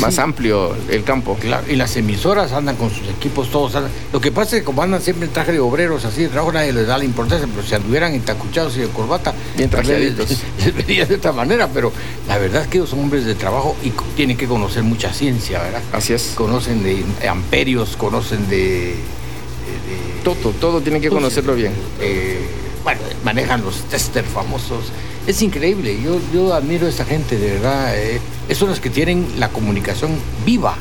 más 0.01 0.15
sí. 0.15 0.21
amplio 0.21 0.75
el 0.89 1.03
campo. 1.03 1.35
Claro, 1.39 1.63
y 1.69 1.75
las 1.75 1.95
emisoras 1.97 2.51
andan 2.53 2.75
con 2.75 2.89
sus 2.89 3.07
equipos 3.09 3.49
todos. 3.51 3.75
andan- 3.75 3.91
Lo 4.13 4.21
que 4.21 4.31
pasa 4.31 4.55
es 4.55 4.61
que 4.61 4.65
como 4.65 4.81
andan 4.83 5.01
siempre 5.01 5.27
en 5.27 5.33
traje 5.33 5.51
de 5.51 5.59
obreros, 5.59 6.05
así 6.05 6.21
de 6.23 6.29
trabajo, 6.29 6.51
nadie 6.53 6.71
les 6.73 6.87
da 6.87 6.97
la 6.97 7.05
importancia, 7.05 7.47
pero 7.53 7.65
si 7.67 7.75
anduvieran 7.75 8.13
encacuchados 8.13 8.77
y 8.77 8.81
de 8.81 8.87
corbata, 8.87 9.33
Bien 9.57 9.69
trajeaditos. 9.69 10.29
les- 10.29 10.43
les 10.65 10.75
vería 10.75 11.05
de 11.05 11.15
otra 11.15 11.31
manera, 11.31 11.67
pero 11.73 11.91
la 12.27 12.37
verdad 12.37 12.63
es 12.63 12.67
que 12.67 12.77
ellos 12.77 12.89
son 12.91 12.99
hombres 12.99 13.25
de 13.25 13.35
trabajo 13.35 13.75
y 13.83 13.91
tienen 14.15 14.37
que 14.37 14.47
conocer 14.47 14.83
mucha 14.83 15.13
ciencia, 15.13 15.59
¿verdad? 15.61 15.81
Así 15.91 16.13
es. 16.13 16.33
Conocen 16.35 16.83
de 16.83 17.03
amperios, 17.27 17.95
conocen 17.97 18.47
de... 18.49 18.57
de- 18.57 18.93
de- 18.93 20.23
Todo, 20.23 20.51
todo 20.59 20.81
tienen 20.81 21.01
que 21.01 21.09
conocerlo 21.09 21.55
bien. 21.55 21.73
eh, 22.01 22.39
bueno, 22.83 23.01
manejan 23.23 23.61
los 23.61 23.81
tester 23.89 24.23
famosos. 24.23 24.85
Es 25.29 25.43
increíble, 25.43 25.95
yo, 26.03 26.19
yo 26.33 26.55
admiro 26.55 26.87
a 26.87 26.89
esa 26.89 27.05
gente, 27.05 27.37
de 27.37 27.51
verdad. 27.51 27.95
eh, 27.95 28.19
esos 28.47 28.57
son 28.61 28.69
los 28.69 28.79
que 28.79 28.89
tienen 28.89 29.27
la 29.37 29.49
comunicación 29.49 30.09
viva. 30.43 30.75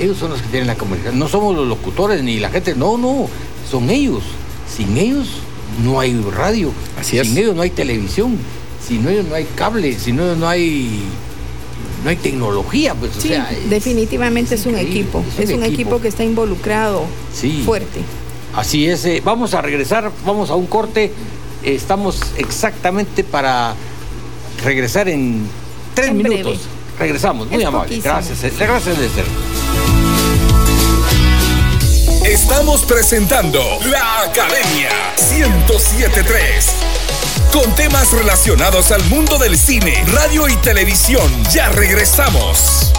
Ellos 0.00 0.16
son 0.16 0.30
los 0.30 0.40
que 0.40 0.46
tienen 0.46 0.68
la 0.68 0.76
comunicación. 0.76 1.18
No 1.18 1.26
somos 1.28 1.56
los 1.56 1.66
locutores 1.66 2.22
ni 2.22 2.38
la 2.38 2.50
gente, 2.50 2.76
no, 2.76 2.96
no, 2.96 3.26
son 3.68 3.90
ellos. 3.90 4.22
Sin 4.72 4.96
ellos 4.96 5.26
no 5.82 5.98
hay 5.98 6.14
radio. 6.36 6.70
Así 7.00 7.18
es. 7.18 7.26
Sin 7.26 7.36
ellos 7.36 7.56
no 7.56 7.62
hay 7.62 7.70
televisión. 7.70 8.38
Sin 8.86 9.08
ellos 9.08 9.24
no 9.28 9.34
hay 9.34 9.44
cable. 9.56 9.98
Sin 9.98 10.20
ellos 10.20 10.38
no 10.38 10.48
hay 10.48 11.02
no 12.04 12.10
hay 12.10 12.16
tecnología, 12.16 12.94
pues, 12.94 13.16
o 13.16 13.20
Sí, 13.20 13.28
sea, 13.28 13.50
es- 13.50 13.68
definitivamente 13.70 14.54
es 14.54 14.66
un 14.66 14.76
equipo. 14.76 15.24
Es 15.36 15.50
un 15.50 15.64
equipo 15.64 16.00
que 16.00 16.06
está 16.08 16.22
involucrado 16.24 17.04
Sí. 17.34 17.62
fuerte. 17.66 18.00
Así 18.54 18.86
es, 18.86 19.04
eh, 19.04 19.20
vamos 19.24 19.54
a 19.54 19.62
regresar, 19.62 20.12
vamos 20.24 20.50
a 20.50 20.54
un 20.54 20.66
corte. 20.66 21.10
Estamos 21.62 22.20
exactamente 22.36 23.22
para 23.24 23.74
regresar 24.64 25.08
en 25.08 25.48
tres 25.94 26.08
En 26.10 26.18
breve. 26.18 26.36
minutos. 26.38 26.60
Regresamos, 26.98 27.48
muy 27.48 27.60
Es 27.60 27.66
amable. 27.66 27.88
poquísimo. 27.88 28.14
Gracias, 28.14 28.44
eh, 28.44 28.52
gracias, 28.58 28.98
Lester. 28.98 29.24
Estamos 32.24 32.82
presentando 32.82 33.60
La 33.86 34.22
Academia 34.22 34.90
1073. 35.36 36.66
Con 37.52 37.74
temas 37.74 38.10
relacionados 38.12 38.90
al 38.92 39.02
mundo 39.10 39.38
del 39.38 39.58
cine, 39.58 40.04
radio 40.12 40.48
y 40.48 40.56
televisión. 40.56 41.30
Ya 41.52 41.68
regresamos. 41.68 42.92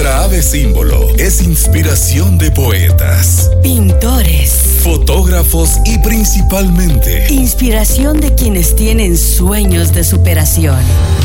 Nuestra 0.00 0.24
ave 0.24 0.40
símbolo 0.40 1.14
es 1.18 1.42
inspiración 1.42 2.38
de 2.38 2.50
poetas, 2.50 3.50
Pintores. 3.62 4.78
fotógrafos 4.82 5.72
y 5.84 5.98
principalmente 5.98 7.26
Inspiración 7.30 8.18
de 8.18 8.34
quienes 8.34 8.74
tienen 8.74 9.18
sueños 9.18 9.92
de 9.92 10.02
superación 10.02 10.78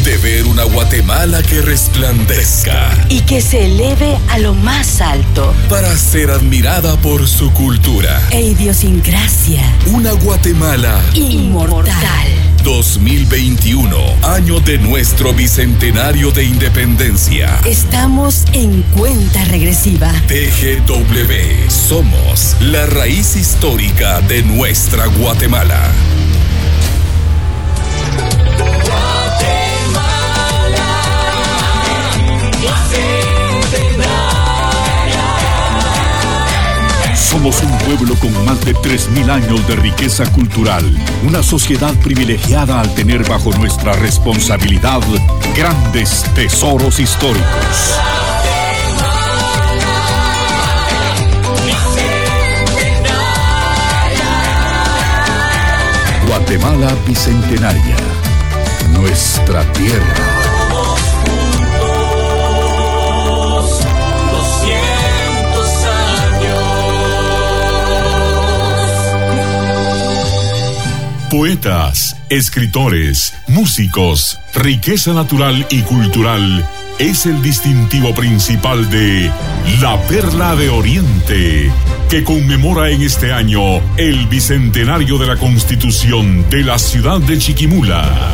de 0.04 0.18
ver 0.18 0.44
una 0.46 0.66
Guatemala 0.66 1.42
que 1.42 1.62
resplandezca 1.62 2.92
y 3.08 3.22
que 3.22 3.40
se 3.40 3.66
eleve 3.66 4.18
a 4.28 4.40
lo 4.40 4.54
más 4.54 5.00
alto. 5.00 5.54
para 5.70 5.96
ser 5.96 6.30
admirada 6.30 6.98
por 6.98 7.30
su 7.30 7.54
cultura. 7.54 8.22
E 8.32 8.42
idiosincrasia 8.42 9.62
Una 9.94 10.12
Guatemala 10.12 11.02
inmortal. 11.14 12.55
2021, 12.66 13.96
año 14.24 14.60
de 14.60 14.80
nuestro 14.80 15.36
bicentenario 15.36 16.32
de 16.32 16.46
independencia. 16.46 17.60
Estamos 17.64 18.44
en 18.54 18.82
cuenta 18.98 19.46
regresiva. 19.46 20.12
TGW, 20.28 21.70
somos 21.70 22.58
la 22.62 22.88
raíz 22.88 23.36
histórica 23.36 24.20
de 24.22 24.42
nuestra 24.42 25.06
Guatemala. 25.06 25.92
Somos 37.36 37.62
un 37.64 37.78
pueblo 37.80 38.16
con 38.16 38.46
más 38.46 38.64
de 38.64 38.74
3.000 38.74 39.30
años 39.30 39.68
de 39.68 39.76
riqueza 39.76 40.24
cultural, 40.32 40.86
una 41.28 41.44
sociedad 41.44 41.94
privilegiada 41.96 42.80
al 42.80 42.96
tener 42.96 43.28
bajo 43.28 43.52
nuestra 43.58 43.92
responsabilidad 43.92 45.02
grandes 45.54 46.24
tesoros 46.34 46.98
históricos. 46.98 48.00
Guatemala 56.26 56.96
Bicentenaria, 57.06 57.98
nuestra 58.94 59.70
tierra. 59.74 60.25
Poetas, 71.38 72.16
escritores, 72.30 73.34
músicos, 73.48 74.40
riqueza 74.54 75.12
natural 75.12 75.68
y 75.70 75.82
cultural 75.82 76.66
es 76.98 77.26
el 77.26 77.42
distintivo 77.42 78.16
principal 78.16 78.90
de 78.90 79.30
La 79.82 80.02
Perla 80.04 80.56
de 80.56 80.70
Oriente, 80.70 81.70
que 82.10 82.24
conmemora 82.24 82.90
en 82.90 83.02
este 83.02 83.34
año 83.34 83.82
el 83.98 84.28
bicentenario 84.28 85.18
de 85.18 85.28
la 85.28 85.36
constitución 85.36 86.50
de 86.50 86.64
la 86.64 86.80
ciudad 86.80 87.20
de 87.20 87.38
Chiquimula. 87.38 88.32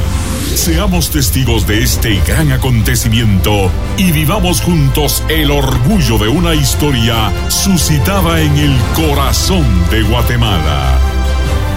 Seamos 0.54 1.10
testigos 1.10 1.66
de 1.66 1.82
este 1.82 2.22
gran 2.28 2.52
acontecimiento 2.52 3.72
y 3.98 4.12
vivamos 4.12 4.62
juntos 4.62 5.24
el 5.28 5.50
orgullo 5.50 6.20
de 6.20 6.28
una 6.28 6.54
historia 6.54 7.32
suscitada 7.50 8.40
en 8.40 8.56
el 8.58 8.78
corazón 8.96 9.66
de 9.90 10.04
Guatemala. 10.04 11.11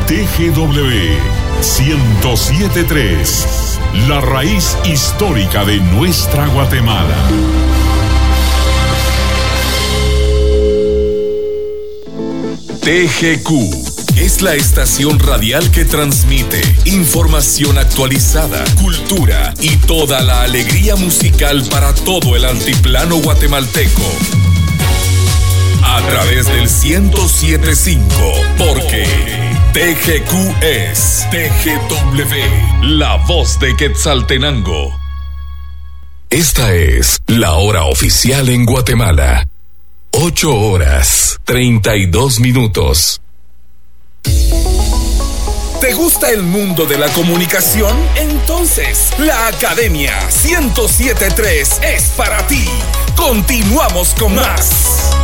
TGW 0.07 1.19
1073. 1.61 3.81
La 4.07 4.21
raíz 4.21 4.77
histórica 4.85 5.65
de 5.65 5.79
nuestra 5.79 6.47
Guatemala. 6.49 7.17
TGQ 12.83 13.49
es 14.17 14.43
la 14.43 14.55
estación 14.55 15.19
radial 15.19 15.71
que 15.71 15.87
transmite 15.87 16.61
información 16.85 17.79
actualizada, 17.79 18.63
cultura 18.83 19.55
y 19.63 19.79
toda 19.79 20.21
la 20.21 20.43
alegría 20.43 20.97
musical 20.97 21.65
para 21.71 21.95
todo 21.95 22.37
el 22.37 22.45
altiplano 22.45 23.17
guatemalteco. 23.17 24.03
A 25.83 26.03
través 26.09 26.47
del 26.47 26.64
1075, 26.85 28.07
porque 28.59 29.07
TGQ 29.73 30.63
es 30.63 31.27
TGW, 31.31 32.83
la 32.83 33.17
voz 33.27 33.59
de 33.59 33.75
Quetzaltenango. 33.75 34.95
Esta 36.29 36.75
es 36.75 37.23
la 37.27 37.55
hora 37.55 37.85
oficial 37.87 38.51
en 38.51 38.67
Guatemala. 38.67 39.49
8 40.11 40.55
horas 40.55 41.41
32 41.45 42.41
minutos. 42.41 43.23
¿Te 45.81 45.95
gusta 45.95 46.31
el 46.31 46.43
mundo 46.43 46.85
de 46.85 46.99
la 46.99 47.09
comunicación? 47.09 47.97
Entonces, 48.17 49.11
la 49.19 49.47
Academia 49.47 50.13
1073 50.45 51.81
es 51.83 52.05
para 52.11 52.47
ti. 52.47 52.69
Continuamos 53.17 54.15
con 54.19 54.35
más. 54.35 55.24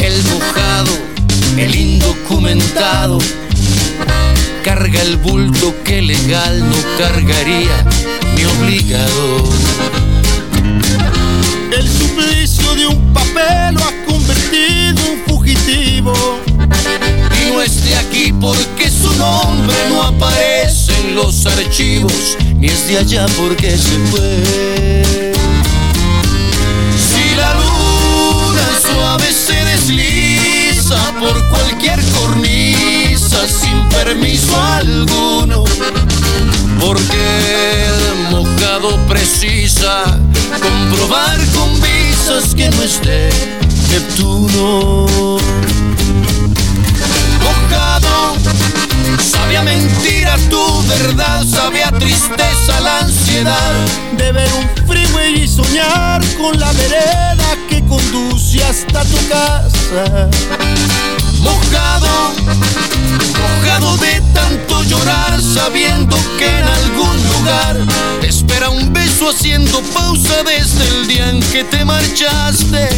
El 0.00 0.22
mojado, 0.24 0.92
el 1.56 1.74
indocumentado, 1.74 3.18
carga 4.64 5.02
el 5.02 5.16
bulto 5.16 5.74
que 5.84 6.02
legal 6.02 6.60
no 6.60 6.76
cargaría 6.98 7.84
ni 8.36 8.44
obligado. 8.44 9.44
El 11.76 11.88
suplicio 11.88 12.74
de 12.74 12.86
un 12.86 13.12
papel 13.12 13.74
lo 13.74 13.80
ha 13.84 13.92
convertido 14.06 15.00
en 15.12 15.24
fugitivo. 15.26 16.12
Y 17.40 17.52
no 17.52 17.62
es 17.62 17.84
de 17.84 17.96
aquí 17.96 18.32
porque 18.32 18.90
su 18.90 19.12
nombre 19.14 19.76
no 19.88 20.02
aparece 20.02 20.92
en 21.00 21.14
los 21.14 21.46
archivos, 21.46 22.36
ni 22.56 22.66
es 22.68 22.88
de 22.88 22.98
allá 22.98 23.26
porque 23.36 23.70
se 23.70 23.98
fue. 24.10 25.32
Si 26.96 27.36
la 27.36 27.54
suave 29.00 29.32
se 29.32 29.64
desliza 29.64 30.96
por 31.18 31.48
cualquier 31.48 31.98
cornisa 32.18 33.48
sin 33.48 33.88
permiso 33.88 34.54
alguno, 34.62 35.64
porque 36.78 37.86
el 37.86 38.30
mojado 38.30 38.96
precisa 39.06 40.04
comprobar 40.60 41.38
con 41.56 41.80
visas 41.80 42.54
que 42.54 42.68
no 42.68 42.82
esté 42.82 43.30
Neptuno. 43.90 45.06
Mojado, 47.44 48.36
sabe 49.18 49.56
a 49.56 49.62
mentira 49.62 50.36
tu 50.50 50.82
verdad, 50.88 51.44
sabe 51.44 51.82
a 51.82 51.90
tristeza 51.90 52.80
la 52.80 52.98
ansiedad. 52.98 53.72
De 54.18 54.32
ver 54.32 54.50
un 54.52 54.86
freeway 54.86 55.42
y 55.44 55.48
soñar 55.48 56.22
con 56.36 56.58
la 56.60 56.70
vereda 56.72 57.56
que 57.68 57.79
conduce 57.90 58.62
hasta 58.62 59.04
tu 59.04 59.16
casa. 59.28 60.30
Mojado, 61.40 62.32
mojado 63.40 63.96
de 63.96 64.22
tanto 64.32 64.84
llorar, 64.84 65.40
sabiendo 65.42 66.16
que 66.38 66.46
en 66.46 66.64
algún 66.64 67.16
lugar 67.34 67.76
espera 68.22 68.70
un 68.70 68.92
beso 68.92 69.30
haciendo 69.30 69.82
pausa 69.92 70.44
desde 70.44 70.86
el 70.88 71.08
día 71.08 71.30
en 71.30 71.40
que 71.50 71.64
te 71.64 71.84
marchaste. 71.84 72.88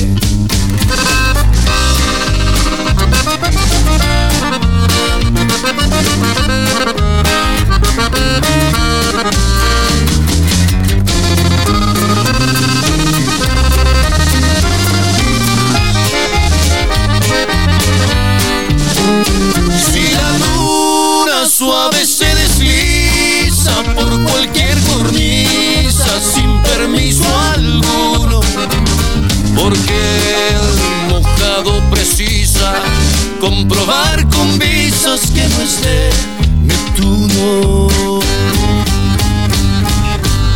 Neptuno. 35.62 37.88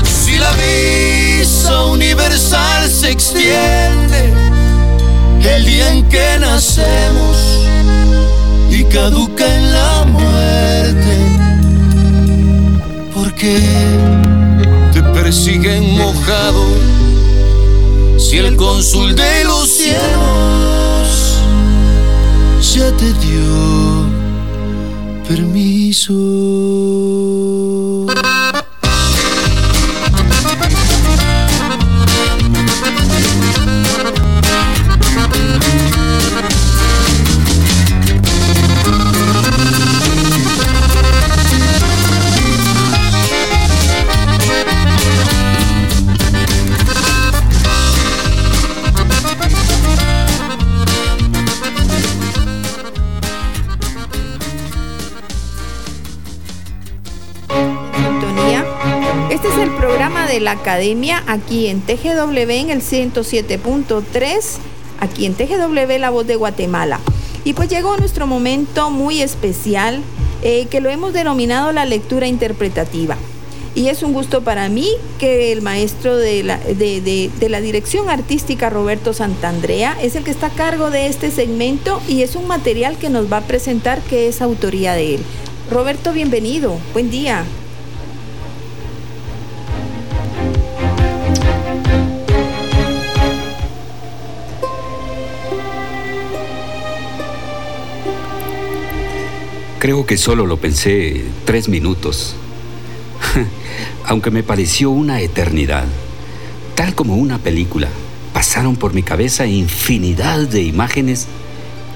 Si 0.05 0.37
la 0.37 0.51
visa 0.51 1.85
universal 1.85 2.91
se 2.91 3.13
extiende 3.13 4.33
el 5.43 5.65
día 5.65 5.93
en 5.93 6.09
que 6.09 6.39
nacemos 6.41 7.37
y 8.69 8.83
caduca 8.87 9.47
en 9.47 9.73
la 9.73 10.05
muerte, 10.07 11.19
porque 13.15 13.61
te 14.93 15.03
persiguen 15.03 15.97
mojado 15.97 16.67
si 18.19 18.39
el 18.39 18.57
cónsul 18.57 19.15
de 19.15 19.45
los 19.45 19.69
cielos 19.69 21.37
ya 22.75 22.91
te 22.97 23.13
dio 23.25 24.06
permiso. 25.29 27.16
La 60.47 60.53
Academia 60.53 61.25
aquí 61.27 61.67
en 61.67 61.81
TGW 61.81 62.39
en 62.39 62.71
el 62.71 62.81
107.3, 62.81 64.41
aquí 65.01 65.27
en 65.27 65.35
TGW 65.35 65.99
La 65.99 66.11
Voz 66.11 66.25
de 66.25 66.37
Guatemala. 66.37 67.01
Y 67.43 67.55
pues 67.55 67.69
llegó 67.69 67.97
nuestro 67.97 68.29
momento 68.29 68.91
muy 68.91 69.23
especial 69.23 70.03
eh, 70.43 70.67
que 70.67 70.81
lo 70.81 70.89
hemos 70.89 71.13
denominado 71.13 71.73
la 71.73 71.85
lectura 71.85 72.29
interpretativa. 72.29 73.17
Y 73.75 73.89
es 73.89 74.05
un 74.05 74.13
gusto 74.13 74.43
para 74.43 74.69
mí 74.69 74.89
que 75.19 75.51
el 75.51 75.63
maestro 75.63 76.17
de 76.17 76.45
la, 76.45 76.59
de, 76.59 77.49
la 77.49 77.61
dirección 77.61 78.09
artística 78.09 78.71
Roberto 78.71 79.15
Santandrea 79.15 79.99
es 80.01 80.15
el 80.15 80.23
que 80.23 80.31
está 80.31 80.47
a 80.47 80.51
cargo 80.51 80.91
de 80.91 81.09
este 81.09 81.33
segmento 81.33 82.01
y 82.07 82.23
es 82.23 82.37
un 82.37 82.47
material 82.47 82.99
que 82.99 83.11
nos 83.11 83.31
va 83.31 83.39
a 83.39 83.47
presentar 83.49 84.01
que 84.03 84.29
es 84.29 84.41
autoría 84.41 84.95
de 84.95 85.17
él. 85.17 85.23
Roberto, 85.73 86.13
bienvenido. 86.13 86.79
Buen 86.93 87.11
día. 87.11 87.45
Creo 99.87 100.05
que 100.05 100.17
solo 100.17 100.47
lo 100.47 100.57
pensé 100.57 101.23
tres 101.45 101.69
minutos, 101.69 102.35
aunque 104.05 104.33
me 104.33 104.43
pareció 104.43 104.91
una 104.91 105.21
eternidad. 105.21 105.85
Tal 106.75 106.97
como 106.97 107.15
una 107.15 107.39
película, 107.39 107.87
pasaron 108.33 108.75
por 108.75 108.95
mi 108.95 109.05
cabeza 109.05 109.47
infinidad 109.47 110.41
de 110.49 110.63
imágenes 110.63 111.29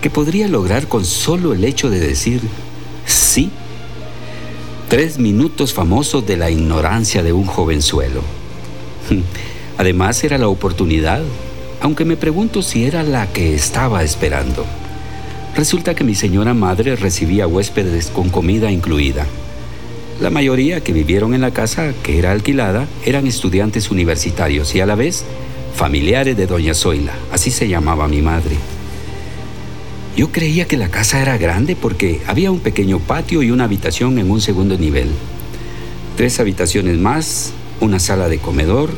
que 0.00 0.08
podría 0.08 0.46
lograr 0.46 0.86
con 0.86 1.04
solo 1.04 1.52
el 1.52 1.64
hecho 1.64 1.90
de 1.90 1.98
decir 1.98 2.42
sí. 3.06 3.50
Tres 4.88 5.18
minutos 5.18 5.74
famosos 5.74 6.24
de 6.24 6.36
la 6.36 6.48
ignorancia 6.48 7.24
de 7.24 7.32
un 7.32 7.46
jovenzuelo. 7.46 8.22
Además 9.78 10.22
era 10.22 10.38
la 10.38 10.46
oportunidad, 10.46 11.24
aunque 11.80 12.04
me 12.04 12.16
pregunto 12.16 12.62
si 12.62 12.84
era 12.84 13.02
la 13.02 13.32
que 13.32 13.52
estaba 13.56 14.04
esperando. 14.04 14.64
Resulta 15.56 15.94
que 15.94 16.04
mi 16.04 16.14
señora 16.14 16.54
madre 16.54 16.94
recibía 16.96 17.46
huéspedes 17.46 18.06
con 18.06 18.30
comida 18.30 18.70
incluida. 18.70 19.26
La 20.20 20.30
mayoría 20.30 20.82
que 20.82 20.92
vivieron 20.92 21.34
en 21.34 21.40
la 21.40 21.50
casa 21.50 21.92
que 22.02 22.18
era 22.18 22.30
alquilada 22.30 22.86
eran 23.04 23.26
estudiantes 23.26 23.90
universitarios 23.90 24.74
y 24.74 24.80
a 24.80 24.86
la 24.86 24.94
vez 24.94 25.24
familiares 25.74 26.36
de 26.36 26.46
doña 26.46 26.74
Zoila, 26.74 27.12
así 27.32 27.50
se 27.50 27.68
llamaba 27.68 28.06
mi 28.06 28.22
madre. 28.22 28.56
Yo 30.16 30.30
creía 30.30 30.66
que 30.66 30.76
la 30.76 30.88
casa 30.88 31.20
era 31.20 31.36
grande 31.36 31.74
porque 31.74 32.20
había 32.26 32.50
un 32.50 32.60
pequeño 32.60 33.00
patio 33.00 33.42
y 33.42 33.50
una 33.50 33.64
habitación 33.64 34.18
en 34.18 34.30
un 34.30 34.40
segundo 34.40 34.78
nivel. 34.78 35.08
Tres 36.16 36.38
habitaciones 36.38 36.96
más, 36.98 37.52
una 37.80 37.98
sala 37.98 38.28
de 38.28 38.38
comedor 38.38 38.90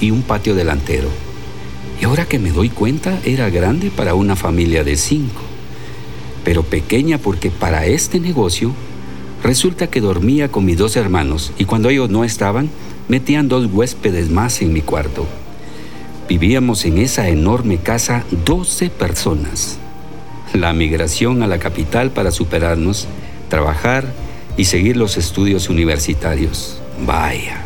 y 0.00 0.12
un 0.12 0.22
patio 0.22 0.54
delantero. 0.54 1.08
Y 2.00 2.04
ahora 2.04 2.26
que 2.26 2.38
me 2.38 2.52
doy 2.52 2.68
cuenta, 2.68 3.18
era 3.24 3.50
grande 3.50 3.90
para 3.90 4.14
una 4.14 4.36
familia 4.36 4.84
de 4.84 4.96
cinco 4.96 5.55
pero 6.46 6.62
pequeña 6.62 7.18
porque 7.18 7.50
para 7.50 7.86
este 7.86 8.20
negocio 8.20 8.72
resulta 9.42 9.88
que 9.88 10.00
dormía 10.00 10.48
con 10.48 10.64
mis 10.64 10.78
dos 10.78 10.94
hermanos 10.94 11.52
y 11.58 11.64
cuando 11.64 11.88
ellos 11.88 12.08
no 12.08 12.22
estaban, 12.22 12.70
metían 13.08 13.48
dos 13.48 13.66
huéspedes 13.66 14.30
más 14.30 14.62
en 14.62 14.72
mi 14.72 14.80
cuarto. 14.80 15.26
Vivíamos 16.28 16.84
en 16.84 16.98
esa 16.98 17.28
enorme 17.28 17.78
casa 17.78 18.22
12 18.44 18.90
personas. 18.90 19.78
La 20.54 20.72
migración 20.72 21.42
a 21.42 21.48
la 21.48 21.58
capital 21.58 22.12
para 22.12 22.30
superarnos, 22.30 23.08
trabajar 23.48 24.04
y 24.56 24.66
seguir 24.66 24.96
los 24.96 25.16
estudios 25.16 25.68
universitarios. 25.68 26.80
Vaya. 27.04 27.64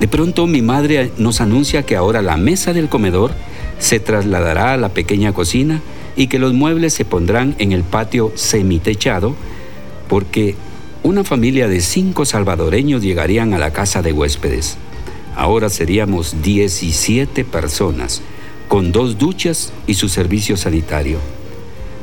De 0.00 0.08
pronto 0.08 0.48
mi 0.48 0.62
madre 0.62 1.12
nos 1.16 1.40
anuncia 1.40 1.84
que 1.84 1.94
ahora 1.94 2.22
la 2.22 2.36
mesa 2.36 2.72
del 2.72 2.88
comedor 2.88 3.34
se 3.78 4.00
trasladará 4.00 4.72
a 4.72 4.76
la 4.78 4.88
pequeña 4.88 5.32
cocina 5.32 5.80
y 6.18 6.26
que 6.26 6.40
los 6.40 6.52
muebles 6.52 6.94
se 6.94 7.04
pondrán 7.04 7.54
en 7.60 7.70
el 7.70 7.84
patio 7.84 8.32
semitechado 8.34 9.36
porque 10.08 10.56
una 11.04 11.22
familia 11.22 11.68
de 11.68 11.80
cinco 11.80 12.24
salvadoreños 12.24 13.02
llegarían 13.02 13.54
a 13.54 13.58
la 13.58 13.72
casa 13.72 14.02
de 14.02 14.12
huéspedes. 14.12 14.78
Ahora 15.36 15.70
seríamos 15.70 16.42
17 16.42 17.44
personas, 17.44 18.20
con 18.66 18.90
dos 18.90 19.16
duchas 19.16 19.72
y 19.86 19.94
su 19.94 20.08
servicio 20.08 20.56
sanitario. 20.56 21.20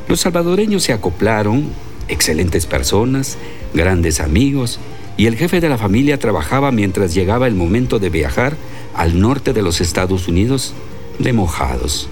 Los 0.08 0.22
salvadoreños 0.22 0.84
se 0.84 0.94
acoplaron, 0.94 1.66
excelentes 2.08 2.68
personas, 2.68 3.38
grandes 3.74 4.22
amigos, 4.22 4.80
y 5.18 5.26
el 5.26 5.36
jefe 5.36 5.60
de 5.60 5.68
la 5.68 5.78
familia 5.78 6.20
trabajaba 6.20 6.72
mientras 6.72 7.14
llegaba 7.14 7.48
el 7.48 7.56
momento 7.56 8.00
de 8.00 8.10
viajar 8.10 8.56
al 8.96 9.20
norte 9.20 9.52
de 9.52 9.62
los 9.62 9.82
Estados 9.82 10.30
Unidos 10.30 10.74
de 11.20 11.34
mojados. 11.34 12.08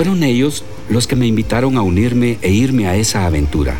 Fueron 0.00 0.22
ellos 0.22 0.64
los 0.88 1.06
que 1.06 1.14
me 1.14 1.26
invitaron 1.26 1.76
a 1.76 1.82
unirme 1.82 2.38
e 2.40 2.50
irme 2.50 2.88
a 2.88 2.96
esa 2.96 3.26
aventura. 3.26 3.76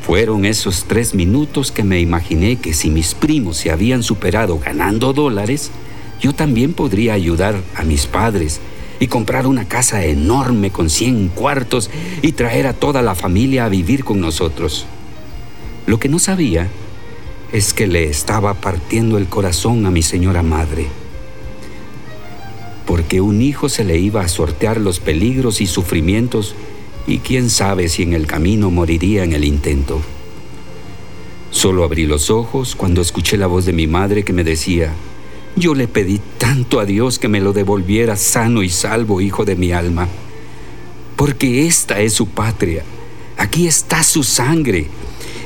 Fueron 0.00 0.46
esos 0.46 0.84
tres 0.84 1.14
minutos 1.14 1.70
que 1.70 1.84
me 1.84 2.00
imaginé 2.00 2.56
que 2.56 2.72
si 2.72 2.88
mis 2.88 3.12
primos 3.12 3.58
se 3.58 3.70
habían 3.70 4.02
superado 4.02 4.58
ganando 4.58 5.12
dólares, 5.12 5.70
yo 6.22 6.32
también 6.32 6.72
podría 6.72 7.12
ayudar 7.12 7.60
a 7.74 7.82
mis 7.84 8.06
padres 8.06 8.62
y 8.98 9.08
comprar 9.08 9.46
una 9.46 9.68
casa 9.68 10.06
enorme 10.06 10.70
con 10.70 10.88
100 10.88 11.28
cuartos 11.28 11.90
y 12.22 12.32
traer 12.32 12.66
a 12.66 12.72
toda 12.72 13.02
la 13.02 13.14
familia 13.14 13.66
a 13.66 13.68
vivir 13.68 14.04
con 14.04 14.22
nosotros. 14.22 14.86
Lo 15.86 16.00
que 16.00 16.08
no 16.08 16.18
sabía 16.18 16.68
es 17.52 17.74
que 17.74 17.86
le 17.86 18.04
estaba 18.04 18.54
partiendo 18.54 19.18
el 19.18 19.26
corazón 19.26 19.84
a 19.84 19.90
mi 19.90 20.00
señora 20.00 20.42
madre 20.42 20.86
porque 22.96 23.20
un 23.20 23.42
hijo 23.42 23.68
se 23.68 23.84
le 23.84 23.98
iba 23.98 24.22
a 24.22 24.28
sortear 24.28 24.80
los 24.80 25.00
peligros 25.00 25.60
y 25.60 25.66
sufrimientos 25.66 26.54
y 27.06 27.18
quién 27.18 27.50
sabe 27.50 27.90
si 27.90 28.02
en 28.02 28.14
el 28.14 28.26
camino 28.26 28.70
moriría 28.70 29.22
en 29.22 29.34
el 29.34 29.44
intento. 29.44 30.00
Solo 31.50 31.84
abrí 31.84 32.06
los 32.06 32.30
ojos 32.30 32.74
cuando 32.74 33.02
escuché 33.02 33.36
la 33.36 33.48
voz 33.48 33.66
de 33.66 33.74
mi 33.74 33.86
madre 33.86 34.22
que 34.22 34.32
me 34.32 34.44
decía, 34.44 34.94
yo 35.56 35.74
le 35.74 35.88
pedí 35.88 36.22
tanto 36.38 36.80
a 36.80 36.86
Dios 36.86 37.18
que 37.18 37.28
me 37.28 37.42
lo 37.42 37.52
devolviera 37.52 38.16
sano 38.16 38.62
y 38.62 38.70
salvo, 38.70 39.20
hijo 39.20 39.44
de 39.44 39.56
mi 39.56 39.72
alma, 39.72 40.08
porque 41.16 41.66
esta 41.66 42.00
es 42.00 42.14
su 42.14 42.28
patria, 42.28 42.82
aquí 43.36 43.66
está 43.66 44.02
su 44.04 44.22
sangre, 44.22 44.86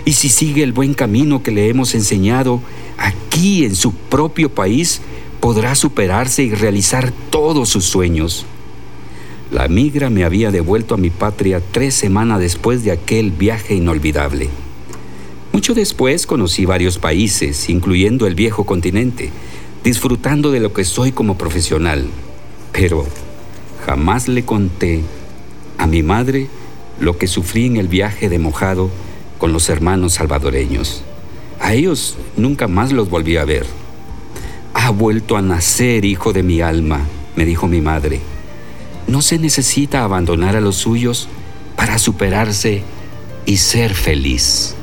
y 0.04 0.12
si 0.12 0.28
sigue 0.28 0.62
el 0.62 0.72
buen 0.72 0.94
camino 0.94 1.42
que 1.42 1.50
le 1.50 1.68
hemos 1.68 1.96
enseñado, 1.96 2.60
aquí 2.96 3.64
en 3.64 3.74
su 3.74 3.92
propio 3.92 4.54
país, 4.54 5.02
podrá 5.40 5.74
superarse 5.74 6.42
y 6.44 6.54
realizar 6.54 7.12
todos 7.30 7.70
sus 7.70 7.86
sueños. 7.86 8.46
La 9.50 9.66
migra 9.66 10.10
me 10.10 10.24
había 10.24 10.50
devuelto 10.50 10.94
a 10.94 10.98
mi 10.98 11.10
patria 11.10 11.60
tres 11.72 11.94
semanas 11.94 12.38
después 12.38 12.84
de 12.84 12.92
aquel 12.92 13.32
viaje 13.32 13.74
inolvidable. 13.74 14.48
Mucho 15.52 15.74
después 15.74 16.26
conocí 16.26 16.64
varios 16.64 16.98
países, 16.98 17.68
incluyendo 17.68 18.26
el 18.28 18.36
viejo 18.36 18.64
continente, 18.64 19.30
disfrutando 19.82 20.52
de 20.52 20.60
lo 20.60 20.72
que 20.72 20.84
soy 20.84 21.10
como 21.10 21.36
profesional. 21.36 22.06
Pero 22.72 23.04
jamás 23.84 24.28
le 24.28 24.44
conté 24.44 25.00
a 25.78 25.88
mi 25.88 26.04
madre 26.04 26.46
lo 27.00 27.18
que 27.18 27.26
sufrí 27.26 27.66
en 27.66 27.76
el 27.76 27.88
viaje 27.88 28.28
de 28.28 28.38
mojado 28.38 28.90
con 29.38 29.52
los 29.52 29.68
hermanos 29.68 30.14
salvadoreños. 30.14 31.02
A 31.58 31.74
ellos 31.74 32.16
nunca 32.36 32.68
más 32.68 32.92
los 32.92 33.10
volví 33.10 33.36
a 33.36 33.44
ver. 33.44 33.66
Ha 34.82 34.90
vuelto 34.90 35.36
a 35.36 35.42
nacer, 35.42 36.04
hijo 36.04 36.32
de 36.32 36.42
mi 36.42 36.62
alma, 36.62 37.00
me 37.36 37.44
dijo 37.44 37.68
mi 37.68 37.80
madre. 37.80 38.20
No 39.06 39.20
se 39.22 39.38
necesita 39.38 40.02
abandonar 40.04 40.56
a 40.56 40.60
los 40.60 40.76
suyos 40.76 41.28
para 41.76 41.98
superarse 41.98 42.82
y 43.46 43.58
ser 43.58 43.94
feliz. 43.94 44.74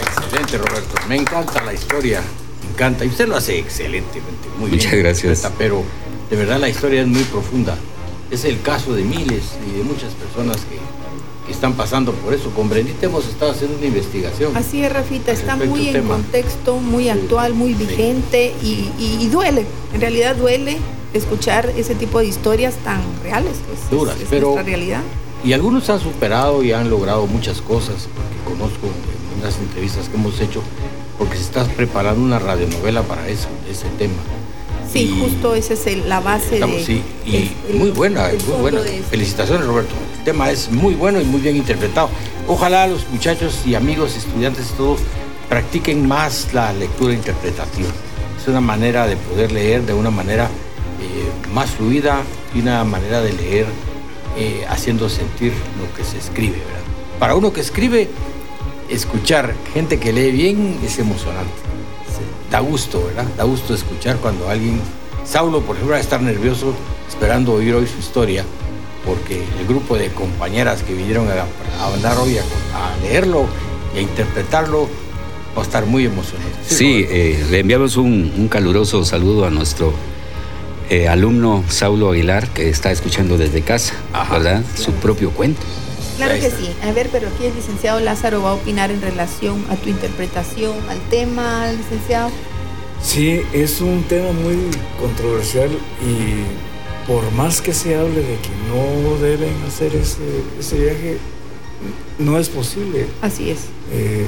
Excelente, 0.00 0.58
Roberto. 0.58 0.94
Me 1.08 1.16
encanta 1.16 1.62
la 1.64 1.74
historia. 1.74 2.22
Me 2.64 2.70
encanta. 2.70 3.04
Y 3.04 3.08
usted 3.08 3.28
lo 3.28 3.36
hace 3.36 3.58
excelentemente. 3.58 4.48
Muy 4.58 4.70
Muchas 4.70 4.92
bien. 4.92 5.04
gracias. 5.04 5.50
Pero 5.58 5.82
de 6.30 6.36
verdad 6.36 6.58
la 6.60 6.68
historia 6.68 7.02
es 7.02 7.06
muy 7.08 7.24
profunda. 7.24 7.76
es 8.30 8.44
el 8.44 8.60
caso 8.60 8.92
de 8.92 9.04
miles 9.04 9.56
y 9.68 9.78
de 9.78 9.84
muchas 9.84 10.12
personas 10.14 10.56
que, 10.56 10.78
que 11.46 11.52
están 11.52 11.74
pasando 11.74 12.12
por 12.12 12.34
eso. 12.34 12.50
Con 12.50 12.68
Brendita 12.68 13.06
hemos 13.06 13.26
estado 13.26 13.52
haciendo 13.52 13.76
una 13.78 13.86
investigación. 13.86 14.56
Así 14.56 14.82
es, 14.82 14.92
Rafita, 14.92 15.32
está 15.32 15.56
muy 15.56 15.86
en 15.88 15.92
tema. 15.94 16.14
contexto, 16.14 16.78
muy 16.78 17.08
actual, 17.08 17.54
muy 17.54 17.74
vigente 17.74 18.52
y, 18.62 18.90
y- 18.98 19.18
y 19.20 19.28
duele, 19.28 19.64
en 19.94 20.00
realidad 20.00 20.36
duele 20.36 20.78
escuchar 21.14 21.72
ese 21.76 21.94
tipo 21.94 22.18
de 22.18 22.26
historias 22.26 22.74
tan 22.84 23.00
reales. 23.22 23.52
pues, 23.66 23.80
es- 23.82 23.90
Duras, 23.90 24.16
es 24.20 24.26
pero- 24.28 24.48
nuestra 24.48 24.64
realidad. 24.64 25.00
Y 25.44 25.52
algunos 25.52 25.88
han 25.90 26.00
superado 26.00 26.62
y 26.64 26.72
han 26.72 26.90
logrado 26.90 27.26
muchas 27.26 27.60
cosas, 27.60 28.08
porque 28.14 28.58
conozco 28.58 28.86
en 28.86 29.40
unas 29.40 29.56
entrevistas 29.58 30.08
que 30.08 30.16
hemos 30.16 30.40
hecho, 30.40 30.60
porque 31.18 31.36
se 31.36 31.42
está 31.42 31.64
preparando 31.64 32.20
una 32.22 32.38
radionovela 32.38 33.02
para 33.02 33.28
eso, 33.28 33.46
ese 33.70 33.86
tema. 33.98 34.14
Sí, 34.92 35.00
Y 35.14 35.20
justo 35.20 35.54
esa 35.54 35.74
es 35.74 35.86
el- 35.86 36.08
la 36.08 36.20
base 36.20 36.54
estamos, 36.54 36.76
de... 36.76 36.84
sí, 36.84 37.02
y 37.26 37.36
el- 37.36 37.78
muy 37.78 37.90
buena, 37.90 38.30
el 38.30 38.42
muy 38.44 38.60
buena. 38.60 38.80
Felicitaciones, 39.10 39.66
Roberto. 39.66 39.94
El 40.18 40.24
tema 40.24 40.50
es 40.50 40.70
muy 40.70 40.94
bueno 40.94 41.20
y 41.20 41.24
muy 41.24 41.40
bien 41.40 41.56
interpretado. 41.56 42.08
Ojalá 42.48 42.86
los 42.86 43.06
muchachos 43.10 43.60
y 43.66 43.74
amigos, 43.74 44.16
estudiantes 44.16 44.70
y 44.72 44.76
todos 44.76 45.00
practiquen 45.48 46.06
más 46.06 46.48
la 46.52 46.72
lectura 46.72 47.12
interpretativa. 47.14 47.88
Es 48.40 48.46
una 48.48 48.60
manera 48.60 49.06
de 49.06 49.16
poder 49.16 49.52
leer 49.52 49.82
de 49.82 49.92
una 49.94 50.10
manera 50.10 50.44
eh, 50.44 51.52
más 51.52 51.70
fluida 51.70 52.22
y 52.54 52.60
una 52.60 52.84
manera 52.84 53.20
de 53.20 53.32
leer 53.32 53.66
eh, 54.38 54.64
haciendo 54.68 55.08
sentir 55.08 55.52
lo 55.80 55.92
que 55.96 56.04
se 56.08 56.18
escribe. 56.18 56.56
¿verdad? 56.58 56.80
Para 57.18 57.34
uno 57.34 57.52
que 57.52 57.60
escribe, 57.60 58.08
escuchar 58.88 59.54
gente 59.74 59.98
que 59.98 60.12
lee 60.12 60.30
bien 60.30 60.78
es 60.84 60.98
emocionante. 60.98 61.50
Da 62.50 62.60
gusto, 62.60 63.04
¿verdad? 63.06 63.26
Da 63.36 63.44
gusto 63.44 63.74
escuchar 63.74 64.16
cuando 64.16 64.48
alguien, 64.48 64.80
Saulo, 65.24 65.60
por 65.62 65.76
ejemplo, 65.76 65.92
va 65.92 65.98
a 65.98 66.00
estar 66.00 66.20
nervioso 66.22 66.74
esperando 67.08 67.54
oír 67.54 67.74
hoy 67.74 67.86
su 67.86 67.98
historia, 67.98 68.44
porque 69.04 69.42
el 69.60 69.66
grupo 69.66 69.96
de 69.96 70.08
compañeras 70.10 70.82
que 70.82 70.94
vinieron 70.94 71.28
a, 71.28 71.32
a 71.84 71.92
andar 71.92 72.16
hoy 72.18 72.38
a, 72.38 72.42
a 72.42 72.96
leerlo 73.02 73.46
y 73.94 73.98
a 73.98 74.00
interpretarlo 74.02 74.88
va 75.56 75.62
a 75.62 75.64
estar 75.64 75.86
muy 75.86 76.04
emocionante. 76.06 76.56
Sí, 76.66 77.06
eh, 77.08 77.44
le 77.50 77.60
enviamos 77.60 77.96
un, 77.96 78.32
un 78.36 78.48
caluroso 78.48 79.04
saludo 79.04 79.44
a 79.46 79.50
nuestro 79.50 79.92
eh, 80.88 81.08
alumno 81.08 81.64
Saulo 81.68 82.10
Aguilar, 82.12 82.48
que 82.50 82.68
está 82.68 82.92
escuchando 82.92 83.36
desde 83.38 83.62
casa, 83.62 83.94
¿verdad? 84.30 84.62
Su 84.76 84.92
propio 84.92 85.30
cuento. 85.30 85.62
Claro 86.16 86.34
que 86.34 86.50
sí. 86.50 86.70
A 86.82 86.92
ver, 86.92 87.08
pero 87.12 87.28
aquí 87.28 87.44
el 87.46 87.54
licenciado 87.54 88.00
Lázaro 88.00 88.42
va 88.42 88.50
a 88.50 88.54
opinar 88.54 88.90
en 88.90 89.00
relación 89.02 89.64
a 89.70 89.76
tu 89.76 89.88
interpretación, 89.90 90.74
al 90.88 90.98
tema, 91.10 91.70
licenciado. 91.72 92.30
Sí, 93.02 93.42
es 93.52 93.80
un 93.80 94.02
tema 94.04 94.32
muy 94.32 94.56
controversial 94.98 95.68
y 96.02 97.06
por 97.10 97.30
más 97.32 97.60
que 97.60 97.72
se 97.74 97.94
hable 97.94 98.20
de 98.20 98.36
que 98.38 98.48
no 98.68 99.18
deben 99.18 99.54
hacer 99.68 99.94
ese, 99.94 100.22
ese 100.58 100.76
viaje, 100.78 101.18
no 102.18 102.38
es 102.38 102.48
posible 102.48 103.06
Así 103.20 103.50
es. 103.50 103.58
eh, 103.92 104.26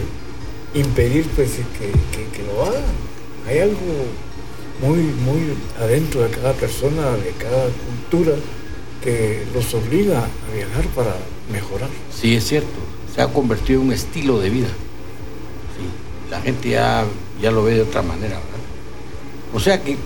impedir 0.74 1.24
pues, 1.34 1.50
que, 1.52 1.86
que- 2.16 2.28
que 2.36 2.42
lo 2.44 2.62
hagan. 2.64 2.82
Hay 3.48 3.60
algo 3.60 3.78
muy, 4.82 4.98
muy 4.98 5.54
adentro 5.80 6.20
de 6.22 6.28
cada 6.30 6.52
persona, 6.52 7.12
de 7.12 7.30
cada 7.38 7.64
cultura, 7.70 8.32
que 9.02 9.44
los 9.54 9.72
obliga 9.74 10.18
a 10.24 10.54
viajar 10.54 10.84
para 10.94 11.16
mejorar. 11.52 11.88
Sí, 12.14 12.34
es 12.34 12.46
cierto. 12.46 12.78
Se 13.14 13.22
ha 13.22 13.28
convertido 13.28 13.80
en 13.80 13.88
un 13.88 13.92
estilo 13.92 14.38
de 14.38 14.50
vida. 14.50 14.68
Sí, 14.68 16.30
la 16.30 16.40
gente 16.40 16.70
ya, 16.70 17.04
ya 17.40 17.50
lo 17.50 17.64
ve 17.64 17.74
de 17.74 17.82
otra 17.82 18.02
manera, 18.02 18.36
¿verdad? 18.36 18.58
O 19.54 19.60
sea 19.60 19.82
que, 19.82 19.96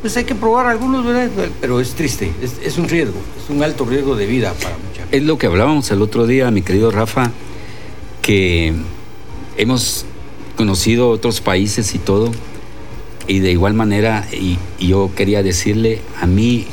pues 0.00 0.16
hay 0.16 0.24
que 0.24 0.34
probar 0.34 0.66
algunos, 0.66 1.04
¿verdad? 1.04 1.28
Pero 1.60 1.80
es 1.80 1.94
triste, 1.94 2.32
es, 2.42 2.54
es 2.62 2.78
un 2.78 2.88
riesgo, 2.88 3.18
es 3.42 3.50
un 3.50 3.62
alto 3.62 3.84
riesgo 3.84 4.16
de 4.16 4.26
vida 4.26 4.54
para 4.54 4.76
mucha 4.78 5.02
gente. 5.02 5.16
Es 5.16 5.22
lo 5.22 5.38
que 5.38 5.46
hablábamos 5.46 5.90
el 5.90 6.00
otro 6.02 6.26
día, 6.26 6.50
mi 6.50 6.62
querido 6.62 6.90
Rafa, 6.90 7.30
que 8.22 8.74
hemos 9.56 10.06
conocido 10.56 11.10
otros 11.10 11.40
países 11.40 11.94
y 11.94 11.98
todo, 11.98 12.32
y 13.26 13.40
de 13.40 13.52
igual 13.52 13.74
manera, 13.74 14.26
y, 14.32 14.58
y 14.78 14.88
yo 14.88 15.10
quería 15.14 15.42
decirle, 15.42 16.00
a 16.20 16.26
mí 16.26 16.66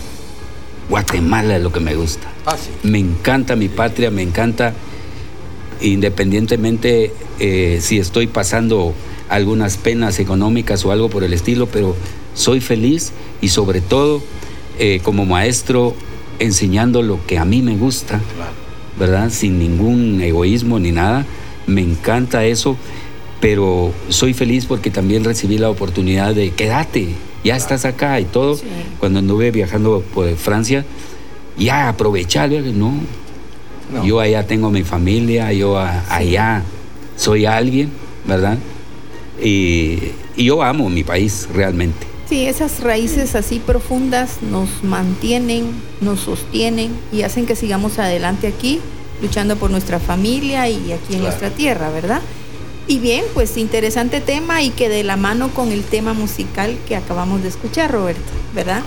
Guatemala 0.89 1.57
es 1.57 1.63
lo 1.63 1.71
que 1.71 1.79
me 1.79 1.95
gusta. 1.95 2.27
Ah, 2.45 2.55
sí. 2.57 2.69
Me 2.87 2.99
encanta 2.99 3.55
mi 3.55 3.67
patria, 3.67 4.11
me 4.11 4.21
encanta, 4.21 4.73
independientemente 5.81 7.13
eh, 7.39 7.79
si 7.81 7.99
estoy 7.99 8.27
pasando 8.27 8.93
algunas 9.29 9.77
penas 9.77 10.19
económicas 10.19 10.85
o 10.85 10.91
algo 10.91 11.09
por 11.09 11.23
el 11.23 11.33
estilo, 11.33 11.67
pero 11.67 11.95
soy 12.33 12.61
feliz 12.61 13.11
y 13.41 13.49
sobre 13.49 13.81
todo 13.81 14.21
eh, 14.79 14.99
como 15.03 15.25
maestro 15.25 15.95
enseñando 16.39 17.01
lo 17.01 17.25
que 17.25 17.37
a 17.37 17.45
mí 17.45 17.61
me 17.61 17.75
gusta, 17.75 18.21
¿verdad? 18.99 19.29
Sin 19.31 19.59
ningún 19.59 20.21
egoísmo 20.21 20.79
ni 20.79 20.91
nada. 20.91 21.25
Me 21.65 21.81
encanta 21.81 22.45
eso, 22.45 22.77
pero 23.41 23.91
soy 24.09 24.33
feliz 24.33 24.65
porque 24.65 24.89
también 24.89 25.23
recibí 25.23 25.57
la 25.57 25.69
oportunidad 25.69 26.33
de 26.33 26.51
quédate, 26.51 27.09
ya 27.47 27.55
estás 27.57 27.85
acá 27.85 28.19
y 28.19 28.25
todo. 28.25 28.57
Cuando 28.99 29.19
anduve 29.19 29.51
viajando 29.51 30.03
por 30.13 30.33
Francia, 30.35 30.85
ya 31.57 31.89
aprovechar, 31.89 32.49
no. 32.51 32.93
No. 33.93 34.03
Yo 34.05 34.19
allá 34.19 34.45
tengo 34.45 34.69
mi 34.69 34.83
familia, 34.83 35.51
yo 35.53 35.77
a- 35.77 36.03
allá 36.13 36.61
soy 37.15 37.45
alguien, 37.45 37.89
¿verdad? 38.25 38.57
Y, 39.41 39.99
y 40.35 40.45
yo 40.45 40.61
amo 40.63 40.89
mi 40.89 41.03
país 41.03 41.47
realmente. 41.53 42.05
Sí, 42.27 42.45
esas 42.45 42.81
raíces 42.81 43.35
así 43.35 43.59
profundas 43.59 44.39
nos 44.51 44.83
mantienen, 44.83 45.67
nos 46.01 46.19
sostienen 46.21 46.91
y 47.13 47.21
hacen 47.21 47.45
que 47.45 47.55
sigamos 47.55 47.99
adelante 47.99 48.47
aquí, 48.47 48.81
luchando 49.21 49.55
por 49.55 49.71
nuestra 49.71 49.99
familia 49.99 50.67
y 50.67 50.91
aquí 50.91 51.13
en 51.13 51.19
Claro. 51.19 51.23
nuestra 51.23 51.49
tierra, 51.51 51.89
¿verdad? 51.89 52.21
Y 52.89 52.99
bien, 52.99 53.25
pues 53.33 53.57
interesante 53.57 54.21
tema 54.21 54.61
y 54.61 54.69
que 54.69 54.87
de 54.87 55.03
la 55.03 55.17
mano 55.17 55.49
con 55.49 55.71
el 55.73 55.83
tema 55.83 56.13
musical 56.13 56.77
que 56.87 56.95
acabamos 56.95 57.43
de 57.43 57.49
escuchar, 57.49 57.91
Roberto, 57.91 58.21
¿verdad? 58.55 58.81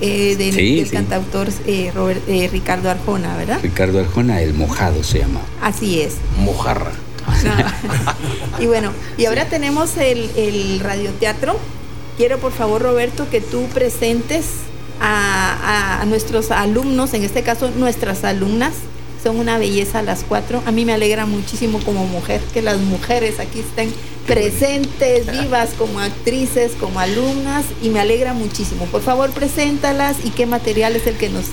Eh, 0.00 0.34
del, 0.36 0.52
Sí, 0.54 0.76
del 0.76 0.86
sí. 0.88 0.92
cantautor 0.96 1.48
eh, 1.66 1.92
Robert- 1.94 2.28
eh, 2.28 2.48
Ricardo 2.50 2.90
Arjona, 2.90 3.36
¿verdad? 3.36 3.60
Ricardo 3.62 4.00
Arjona, 4.00 4.42
el 4.42 4.54
mojado 4.54 5.04
se 5.04 5.20
llama. 5.20 5.40
Así 5.62 6.00
es. 6.00 6.14
Mojarra. 6.38 6.90
Y 8.60 8.66
bueno, 8.66 8.92
y 9.18 9.24
ahora 9.26 9.46
tenemos 9.48 9.96
el, 9.98 10.30
el 10.36 10.80
radioteatro. 10.80 11.56
Quiero 12.16 12.38
por 12.38 12.52
favor, 12.52 12.82
Roberto, 12.82 13.28
que 13.30 13.40
tú 13.40 13.66
presentes 13.74 14.46
a, 15.00 15.98
a- 15.98 16.02
a 16.02 16.04
nuestros 16.06 16.50
alumnos, 16.50 17.14
en 17.14 17.22
este 17.24 17.42
caso 17.42 17.70
nuestras 17.70 18.24
alumnas. 18.24 18.72
Son 19.24 19.38
una 19.38 19.56
belleza 19.58 20.02
las 20.02 20.22
cuatro. 20.22 20.62
A 20.66 20.70
mí 20.70 20.84
me 20.84 20.92
alegra 20.92 21.24
muchísimo 21.24 21.80
como 21.80 22.06
mujer 22.06 22.42
que 22.52 22.60
las 22.60 22.78
mujeres 22.78 23.40
aquí 23.40 23.60
estén 23.60 23.90
presentes, 24.26 25.26
vivas 25.40 25.70
como 25.78 25.98
actrices, 26.00 26.72
como 26.78 27.00
alumnas, 27.00 27.64
y 27.82 27.88
me 27.88 28.00
alegra 28.00 28.34
muchísimo. 28.34 28.84
Por 28.86 29.00
favor, 29.00 29.30
preséntalas 29.30 30.16
y 30.24 30.30
qué 30.30 30.44
material 30.46 30.94
es 30.94 31.06
el 31.06 31.16
que 31.16 31.30
nos 31.30 31.46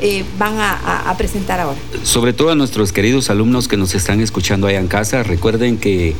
eh, 0.00 0.24
van 0.38 0.58
a- 0.58 0.72
a- 0.74 1.10
a 1.10 1.16
presentar 1.16 1.58
ahora. 1.58 1.78
sobre 2.02 2.34
todo 2.34 2.50
a 2.50 2.54
nuestros 2.54 2.92
queridos 2.92 3.30
alumnos 3.30 3.66
que 3.66 3.78
nos 3.78 3.94
están 3.94 4.20
escuchando 4.20 4.66
allá 4.66 4.78
en 4.78 4.88
casa, 4.88 5.22
recuerden 5.22 5.78
que 5.78 6.14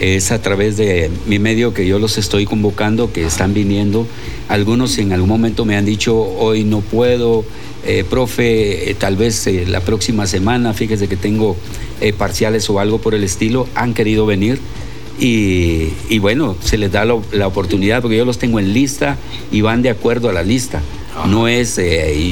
es 0.00 0.32
a 0.32 0.40
través 0.42 0.76
de 0.76 1.10
mi 1.26 1.38
medio 1.38 1.74
que 1.74 1.86
yo 1.86 1.98
los 1.98 2.18
estoy 2.18 2.44
convocando, 2.44 3.12
que 3.12 3.24
están 3.24 3.54
viniendo. 3.54 4.06
Algunos 4.48 4.98
en 4.98 5.12
algún 5.12 5.28
momento 5.28 5.64
me 5.64 5.76
han 5.76 5.84
dicho, 5.84 6.16
hoy 6.16 6.64
no 6.64 6.80
puedo, 6.80 7.44
eh, 7.84 8.04
profe, 8.08 8.90
eh, 8.90 8.94
tal 8.94 9.16
vez 9.16 9.46
eh, 9.46 9.64
la 9.66 9.80
próxima 9.80 10.26
semana, 10.26 10.74
fíjese 10.74 11.08
que 11.08 11.16
tengo 11.16 11.56
parciales 12.18 12.68
o 12.68 12.78
algo 12.78 12.98
por 12.98 13.14
el 13.14 13.24
estilo, 13.24 13.68
han 13.74 13.94
querido 13.94 14.26
venir. 14.26 14.58
Y, 15.18 15.88
y 16.10 16.18
bueno, 16.18 16.56
se 16.60 16.76
les 16.76 16.92
da 16.92 17.06
la, 17.06 17.18
la 17.32 17.46
oportunidad 17.46 18.02
porque 18.02 18.18
yo 18.18 18.26
los 18.26 18.38
tengo 18.38 18.58
en 18.58 18.74
lista 18.74 19.16
y 19.50 19.62
van 19.62 19.80
de 19.80 19.88
acuerdo 19.88 20.28
a 20.28 20.32
la 20.32 20.42
lista. 20.42 20.82
No 21.26 21.48
es 21.48 21.80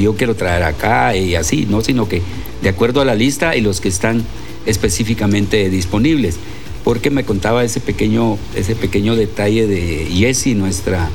yo 0.02 0.14
quiero 0.14 0.34
traer 0.34 0.62
acá 0.62 1.16
y 1.16 1.34
así, 1.36 1.66
no, 1.66 1.80
sino 1.80 2.06
que 2.06 2.20
de 2.60 2.68
acuerdo 2.68 3.00
a 3.00 3.06
la 3.06 3.14
lista 3.14 3.56
y 3.56 3.62
los 3.62 3.80
que 3.80 3.88
están 3.88 4.22
específicamente 4.66 5.70
disponibles. 5.70 6.36
Porque 6.85 7.11
me 7.11 7.24
contaba 7.24 7.64
ese 7.64 7.80
pequeño, 7.80 8.37
ese 8.55 8.76
pequeño 8.76 9.16
detalle 9.16 9.66
de 9.66 10.07
Jessie, 10.12 10.55
nuestra 10.55 11.09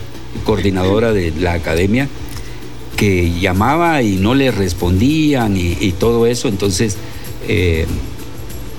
coordinadora 0.43 1.13
de 1.13 1.32
la 1.39 1.53
academia, 1.53 2.07
que 2.97 3.32
llamaba 3.39 4.01
y 4.01 4.15
no 4.17 4.34
le 4.36 4.51
respondían 4.51 5.55
y, 5.55 5.78
y 5.80 5.91
todo 5.93 6.26
eso. 6.26 6.47
Entonces, 6.47 6.97
eh, 7.47 7.86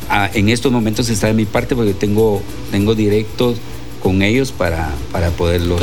a- 0.09 0.31
en 0.35 0.49
estos 0.49 0.73
momentos 0.73 1.09
está 1.09 1.29
de 1.29 1.35
mi 1.35 1.45
parte 1.47 1.77
porque 1.77 1.95
tengo, 1.95 2.43
tengo 2.73 2.95
directos 2.97 3.59
con 4.03 4.23
ellos 4.23 4.51
para, 4.51 4.91
para 5.13 5.31
poderlos 5.31 5.81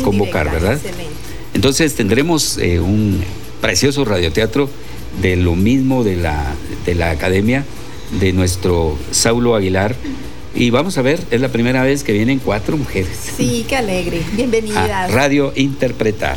eh, 0.00 0.02
convocar, 0.02 0.46
indirecta, 0.46 0.68
¿verdad? 0.68 0.86
excelente. 0.86 1.12
Entonces 1.54 1.94
tendremos 1.94 2.58
eh, 2.58 2.80
un 2.80 3.22
precioso 3.60 4.04
radioteatro 4.04 4.68
de 5.20 5.36
lo 5.36 5.54
mismo 5.54 6.02
de 6.02 6.16
la, 6.16 6.52
de 6.86 6.94
la 6.94 7.10
academia 7.10 7.64
de 8.20 8.32
nuestro 8.32 8.98
Saulo 9.12 9.54
Aguilar. 9.54 9.94
Y 10.54 10.70
vamos 10.70 10.98
a 10.98 11.02
ver, 11.02 11.18
es 11.30 11.40
la 11.40 11.48
primera 11.48 11.82
vez 11.82 12.04
que 12.04 12.12
vienen 12.12 12.38
cuatro 12.38 12.76
mujeres 12.76 13.16
Sí, 13.36 13.64
qué 13.68 13.76
alegre. 13.76 14.18
a 14.32 14.36
Bienvenidas. 14.36 15.12
radio 15.12 15.52
interpretar. 15.56 16.36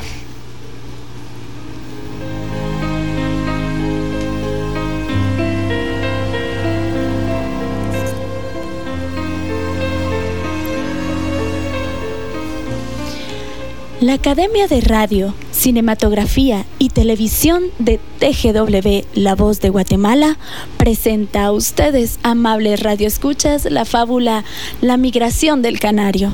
La 14.06 14.14
Academia 14.14 14.68
de 14.68 14.82
Radio, 14.82 15.34
Cinematografía 15.52 16.64
y 16.78 16.90
Televisión 16.90 17.64
de 17.80 18.00
TGW 18.20 19.20
La 19.20 19.34
Voz 19.34 19.62
de 19.62 19.70
Guatemala 19.70 20.38
presenta 20.78 21.46
a 21.46 21.52
ustedes, 21.52 22.20
amables 22.22 22.84
radioescuchas, 22.84 23.66
la 23.66 23.84
fábula 23.84 24.44
La 24.80 24.98
Migración 24.98 25.64
del 25.64 25.80
Canario, 25.80 26.30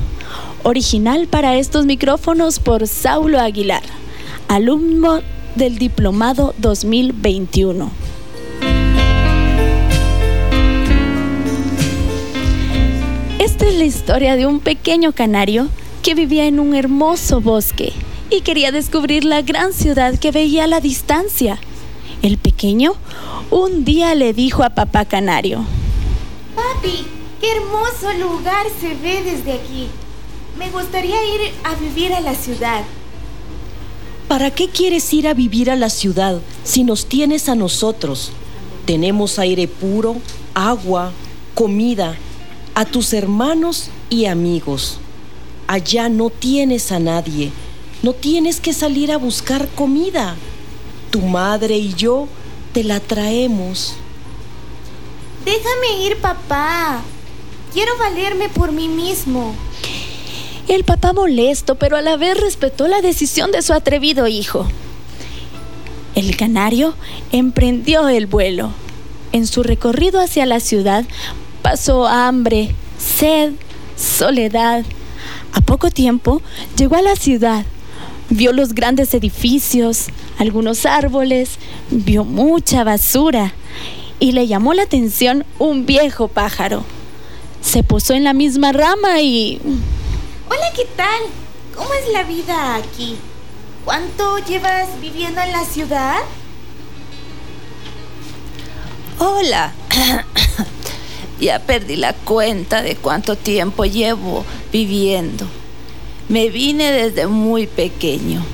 original 0.64 1.28
para 1.28 1.56
estos 1.56 1.86
micrófonos 1.86 2.58
por 2.58 2.86
Saulo 2.86 3.40
Aguilar, 3.40 3.82
alumno 4.48 5.22
del 5.54 5.78
Diplomado 5.78 6.54
2021. 6.58 7.90
Esta 13.38 13.66
es 13.66 13.74
la 13.76 13.84
historia 13.84 14.36
de 14.36 14.44
un 14.44 14.60
pequeño 14.60 15.12
canario 15.12 15.70
que 16.02 16.14
vivía 16.14 16.46
en 16.46 16.58
un 16.58 16.74
hermoso 16.74 17.40
bosque 17.40 17.92
y 18.28 18.40
quería 18.40 18.72
descubrir 18.72 19.24
la 19.24 19.42
gran 19.42 19.72
ciudad 19.72 20.18
que 20.18 20.32
veía 20.32 20.64
a 20.64 20.66
la 20.66 20.80
distancia. 20.80 21.58
El 22.22 22.38
pequeño 22.38 22.94
un 23.50 23.84
día 23.84 24.14
le 24.14 24.32
dijo 24.32 24.64
a 24.64 24.70
papá 24.70 25.04
canario, 25.04 25.64
Papi, 26.56 27.06
qué 27.40 27.52
hermoso 27.52 28.12
lugar 28.18 28.66
se 28.80 28.94
ve 28.94 29.22
desde 29.22 29.52
aquí. 29.52 29.88
Me 30.58 30.70
gustaría 30.70 31.16
ir 31.34 31.52
a 31.64 31.74
vivir 31.74 32.12
a 32.12 32.20
la 32.20 32.34
ciudad. 32.34 32.82
¿Para 34.28 34.50
qué 34.50 34.68
quieres 34.68 35.12
ir 35.12 35.28
a 35.28 35.34
vivir 35.34 35.70
a 35.70 35.76
la 35.76 35.90
ciudad 35.90 36.40
si 36.64 36.84
nos 36.84 37.06
tienes 37.06 37.48
a 37.48 37.54
nosotros? 37.54 38.32
Tenemos 38.86 39.38
aire 39.38 39.68
puro, 39.68 40.16
agua, 40.54 41.12
comida, 41.54 42.16
a 42.74 42.84
tus 42.86 43.12
hermanos 43.12 43.90
y 44.08 44.26
amigos. 44.26 44.98
Allá 45.66 46.08
no 46.08 46.30
tienes 46.30 46.92
a 46.92 46.98
nadie, 46.98 47.52
no 48.02 48.12
tienes 48.12 48.60
que 48.60 48.72
salir 48.72 49.12
a 49.12 49.16
buscar 49.16 49.68
comida. 49.68 50.36
Tu 51.10 51.20
madre 51.20 51.76
y 51.76 51.94
yo 51.94 52.28
te 52.72 52.84
la 52.84 53.00
traemos. 53.00 53.94
Déjame 55.44 56.06
ir, 56.06 56.16
papá. 56.18 57.00
Quiero 57.72 57.96
valerme 57.98 58.48
por 58.48 58.72
mí 58.72 58.88
mismo. 58.88 59.54
El 60.68 60.84
papá 60.84 61.12
molesto, 61.12 61.74
pero 61.74 61.96
a 61.96 62.02
la 62.02 62.16
vez 62.16 62.38
respetó 62.40 62.86
la 62.86 63.00
decisión 63.00 63.50
de 63.50 63.62
su 63.62 63.72
atrevido 63.72 64.28
hijo. 64.28 64.66
El 66.14 66.36
canario 66.36 66.94
emprendió 67.32 68.08
el 68.08 68.26
vuelo. 68.26 68.70
En 69.32 69.46
su 69.46 69.62
recorrido 69.62 70.20
hacia 70.20 70.46
la 70.46 70.60
ciudad 70.60 71.04
pasó 71.62 72.06
hambre, 72.06 72.74
sed, 72.98 73.52
soledad. 73.96 74.84
A 75.52 75.60
poco 75.60 75.90
tiempo 75.90 76.42
llegó 76.76 76.96
a 76.96 77.02
la 77.02 77.16
ciudad. 77.16 77.64
Vio 78.30 78.52
los 78.52 78.74
grandes 78.74 79.12
edificios, 79.14 80.06
algunos 80.38 80.86
árboles, 80.86 81.58
vio 81.90 82.24
mucha 82.24 82.82
basura 82.84 83.52
y 84.18 84.32
le 84.32 84.46
llamó 84.46 84.72
la 84.72 84.84
atención 84.84 85.44
un 85.58 85.84
viejo 85.84 86.28
pájaro. 86.28 86.84
Se 87.60 87.82
posó 87.82 88.14
en 88.14 88.24
la 88.24 88.32
misma 88.32 88.72
rama 88.72 89.20
y 89.20 89.60
Hola, 90.48 90.72
¿qué 90.74 90.86
tal? 90.96 91.22
¿Cómo 91.74 91.92
es 91.94 92.12
la 92.12 92.22
vida 92.24 92.76
aquí? 92.76 93.16
¿Cuánto 93.84 94.38
llevas 94.38 94.88
viviendo 95.00 95.40
en 95.40 95.52
la 95.52 95.64
ciudad? 95.64 96.18
Hola. 99.18 99.72
Ya 101.42 101.58
perdí 101.58 101.96
la 101.96 102.12
cuenta 102.12 102.82
de 102.82 102.94
cuánto 102.96 103.36
tiempo 103.36 103.84
llevo 103.84 104.44
viviendo. 104.72 105.46
Me 106.28 106.48
vine 106.48 106.92
desde 106.92 107.26
muy 107.26 107.66
pequeño. 107.66 108.44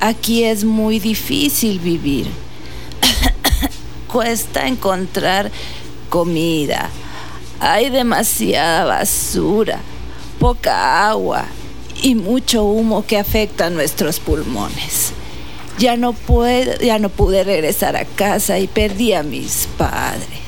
Aquí 0.00 0.42
es 0.42 0.64
muy 0.64 0.98
difícil 0.98 1.78
vivir. 1.78 2.26
Cuesta 4.12 4.66
encontrar 4.66 5.50
comida. 6.10 6.90
Hay 7.60 7.90
demasiada 7.90 8.84
basura, 8.84 9.78
poca 10.40 11.08
agua 11.08 11.46
y 12.02 12.16
mucho 12.16 12.64
humo 12.64 13.06
que 13.06 13.18
afecta 13.18 13.66
a 13.66 13.70
nuestros 13.70 14.18
pulmones. 14.18 15.12
Ya 15.78 15.96
no, 15.96 16.14
ya 16.82 16.98
no 16.98 17.08
pude 17.08 17.44
regresar 17.44 17.96
a 17.96 18.04
casa 18.04 18.58
y 18.58 18.66
perdí 18.66 19.12
a 19.12 19.22
mis 19.22 19.68
padres. 19.78 20.41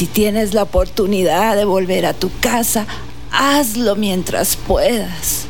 Si 0.00 0.06
tienes 0.06 0.54
la 0.54 0.62
oportunidad 0.62 1.56
de 1.56 1.66
volver 1.66 2.06
a 2.06 2.14
tu 2.14 2.30
casa, 2.40 2.86
hazlo 3.30 3.96
mientras 3.96 4.56
puedas. 4.56 5.44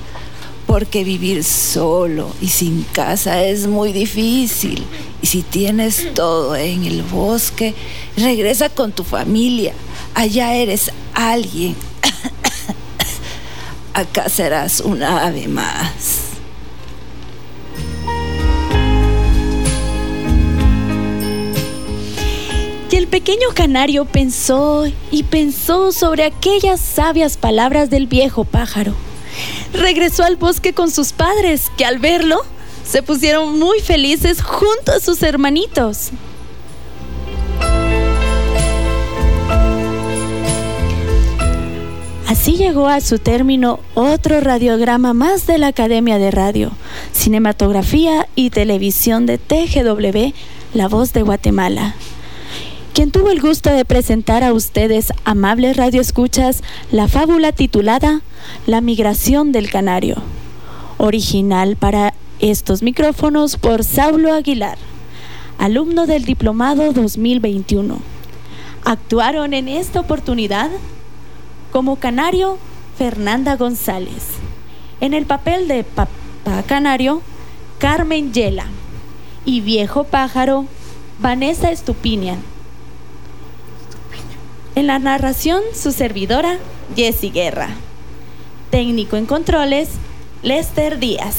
Porque 0.67 1.05
vivir 1.05 1.45
solo 1.45 2.35
y 2.41 2.49
sin 2.49 2.83
casa 2.83 3.45
es 3.45 3.69
muy 3.69 3.93
difícil. 3.93 4.85
Y 5.23 5.29
si 5.29 5.43
tienes 5.43 6.13
todo 6.15 6.57
en 6.57 6.83
el 6.83 7.05
bosque, 7.05 7.77
regresa 8.17 8.71
con 8.71 8.91
tu 8.91 9.05
familia. 9.05 9.73
Allá 10.15 10.53
eres 10.57 10.91
alguien. 11.15 11.77
Acá 13.95 14.29
serás 14.29 14.81
un 14.81 15.05
ave 15.05 15.47
más. 15.47 16.30
El 23.01 23.09
pequeño 23.09 23.49
canario 23.55 24.05
pensó 24.05 24.85
y 25.11 25.23
pensó 25.23 25.91
sobre 25.91 26.25
aquellas 26.25 26.81
sabias 26.81 27.39
palabras 27.39 27.89
del 27.89 28.07
viejo 28.07 28.45
pájaro. 28.45 28.93
Regresó 29.73 30.23
al 30.23 30.37
bosque 30.37 30.75
con 30.75 30.91
sus 30.91 31.15
padres, 31.15 31.73
que 31.79 31.87
al 31.87 31.99
verlo 31.99 32.43
se 32.85 33.03
pusieron 33.03 33.59
muy 33.59 33.81
felices 33.81 34.43
junto 34.43 34.93
a 34.93 35.01
sus 35.01 35.23
hermanitos. 35.23 36.11
Así 42.29 42.59
llegó 42.59 42.87
a 42.87 43.01
su 43.01 43.19
término 43.19 43.81
otro 43.95 44.43
radiograma 44.43 45.15
más 45.15 45.47
de 45.47 45.57
la 45.57 45.69
Academia 45.69 46.19
de 46.19 46.31
Radio, 46.31 46.73
Cinematografía 47.15 48.29
y 48.35 48.51
Televisión 48.51 49.25
de 49.25 49.39
TGW, 49.39 50.35
La 50.75 50.87
Voz 50.89 51.15
de 51.15 51.23
Guatemala 51.23 51.95
quien 53.01 53.13
tuvo 53.13 53.31
el 53.31 53.41
gusto 53.41 53.71
de 53.71 53.87
presentar 53.87 54.45
a 54.45 54.53
ustedes, 54.53 55.11
amables 55.25 55.79
radioescuchas, 55.79 56.63
la 56.93 57.09
fábula 57.09 57.51
titulada 57.51 58.21
La 58.67 58.83
migración 58.83 59.53
del 59.53 59.71
canario, 59.71 60.17
original 60.99 61.77
para 61.77 62.13
estos 62.41 62.83
micrófonos 62.83 63.57
por 63.57 63.85
Saulo 63.85 64.35
Aguilar, 64.35 64.77
alumno 65.57 66.07
del 66.07 66.27
Diplomado 66.27 66.93
2021. 66.93 68.01
Actuaron 68.85 69.55
en 69.55 69.69
esta 69.69 70.01
oportunidad 70.01 70.69
como 71.73 71.97
canario 71.97 72.59
Fernanda 72.99 73.57
González, 73.57 74.27
en 75.01 75.15
el 75.15 75.25
papel 75.25 75.69
de 75.69 75.85
papá 75.85 76.11
canario 76.67 77.23
Carmen 77.79 78.35
Yela 78.35 78.67
y 79.47 79.63
viejo 79.63 80.05
pájaro 80.05 80.67
Vanessa 81.19 81.71
Estupinian. 81.71 82.50
En 84.77 84.87
la 84.87 85.01
narración, 85.01 85.63
su 85.75 85.91
servidora, 85.91 86.59
Jessie 86.95 87.31
Guerra. 87.31 87.71
Técnico 88.71 89.17
en 89.17 89.27
controles, 89.27 89.89
Lester 90.43 91.01
Díaz. 91.01 91.35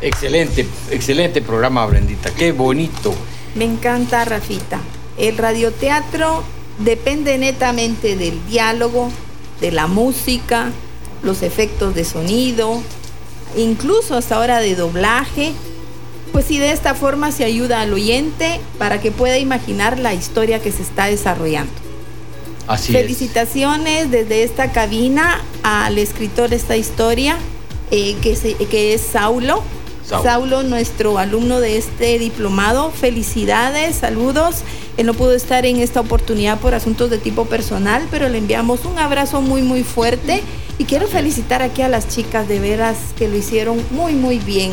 Excelente, 0.00 0.66
excelente 0.90 1.42
programa, 1.42 1.84
Brendita. 1.84 2.30
Qué 2.34 2.52
bonito. 2.52 3.14
Me 3.54 3.66
encanta, 3.66 4.24
Rafita. 4.24 4.80
El 5.18 5.36
radioteatro 5.36 6.44
depende 6.78 7.36
netamente 7.36 8.16
del 8.16 8.46
diálogo, 8.46 9.10
de 9.60 9.70
la 9.70 9.86
música, 9.86 10.70
los 11.22 11.42
efectos 11.42 11.94
de 11.94 12.04
sonido, 12.04 12.80
incluso 13.56 14.16
hasta 14.16 14.36
ahora 14.36 14.60
de 14.60 14.74
doblaje. 14.74 15.52
Pues 16.32 16.44
sí, 16.44 16.58
de 16.58 16.72
esta 16.72 16.94
forma 16.94 17.32
se 17.32 17.44
ayuda 17.44 17.80
al 17.80 17.92
oyente 17.92 18.60
para 18.78 19.00
que 19.00 19.10
pueda 19.10 19.38
imaginar 19.38 19.98
la 19.98 20.12
historia 20.14 20.60
que 20.60 20.70
se 20.70 20.82
está 20.82 21.06
desarrollando. 21.06 21.72
Así 22.66 22.92
es. 22.94 23.00
Felicitaciones 23.00 24.10
desde 24.10 24.42
esta 24.42 24.70
cabina 24.72 25.40
al 25.62 25.96
escritor 25.98 26.50
de 26.50 26.56
esta 26.56 26.76
historia, 26.76 27.36
eh, 27.90 28.14
que, 28.20 28.36
se- 28.36 28.54
que 28.56 28.92
es 28.92 29.00
Saulo. 29.00 29.62
Saulo. 30.04 30.22
Saulo, 30.30 30.62
nuestro 30.64 31.18
alumno 31.18 31.60
de 31.60 31.78
este 31.78 32.18
diplomado. 32.18 32.90
Felicidades, 32.90 33.96
saludos. 33.96 34.56
Él 34.98 35.06
no 35.06 35.14
pudo 35.14 35.32
estar 35.34 35.64
en 35.64 35.76
esta 35.78 36.00
oportunidad 36.00 36.58
por 36.60 36.74
asuntos 36.74 37.08
de 37.10 37.18
tipo 37.18 37.46
personal, 37.46 38.06
pero 38.10 38.28
le 38.28 38.38
enviamos 38.38 38.84
un 38.84 38.98
abrazo 38.98 39.40
muy, 39.40 39.62
muy 39.62 39.82
fuerte. 39.82 40.42
Y 40.78 40.84
quiero 40.84 41.08
felicitar 41.08 41.60
aquí 41.60 41.82
a 41.82 41.88
las 41.88 42.08
chicas, 42.08 42.46
de 42.46 42.60
veras, 42.60 42.96
que 43.18 43.26
lo 43.26 43.36
hicieron 43.36 43.84
muy, 43.90 44.14
muy 44.14 44.38
bien. 44.38 44.72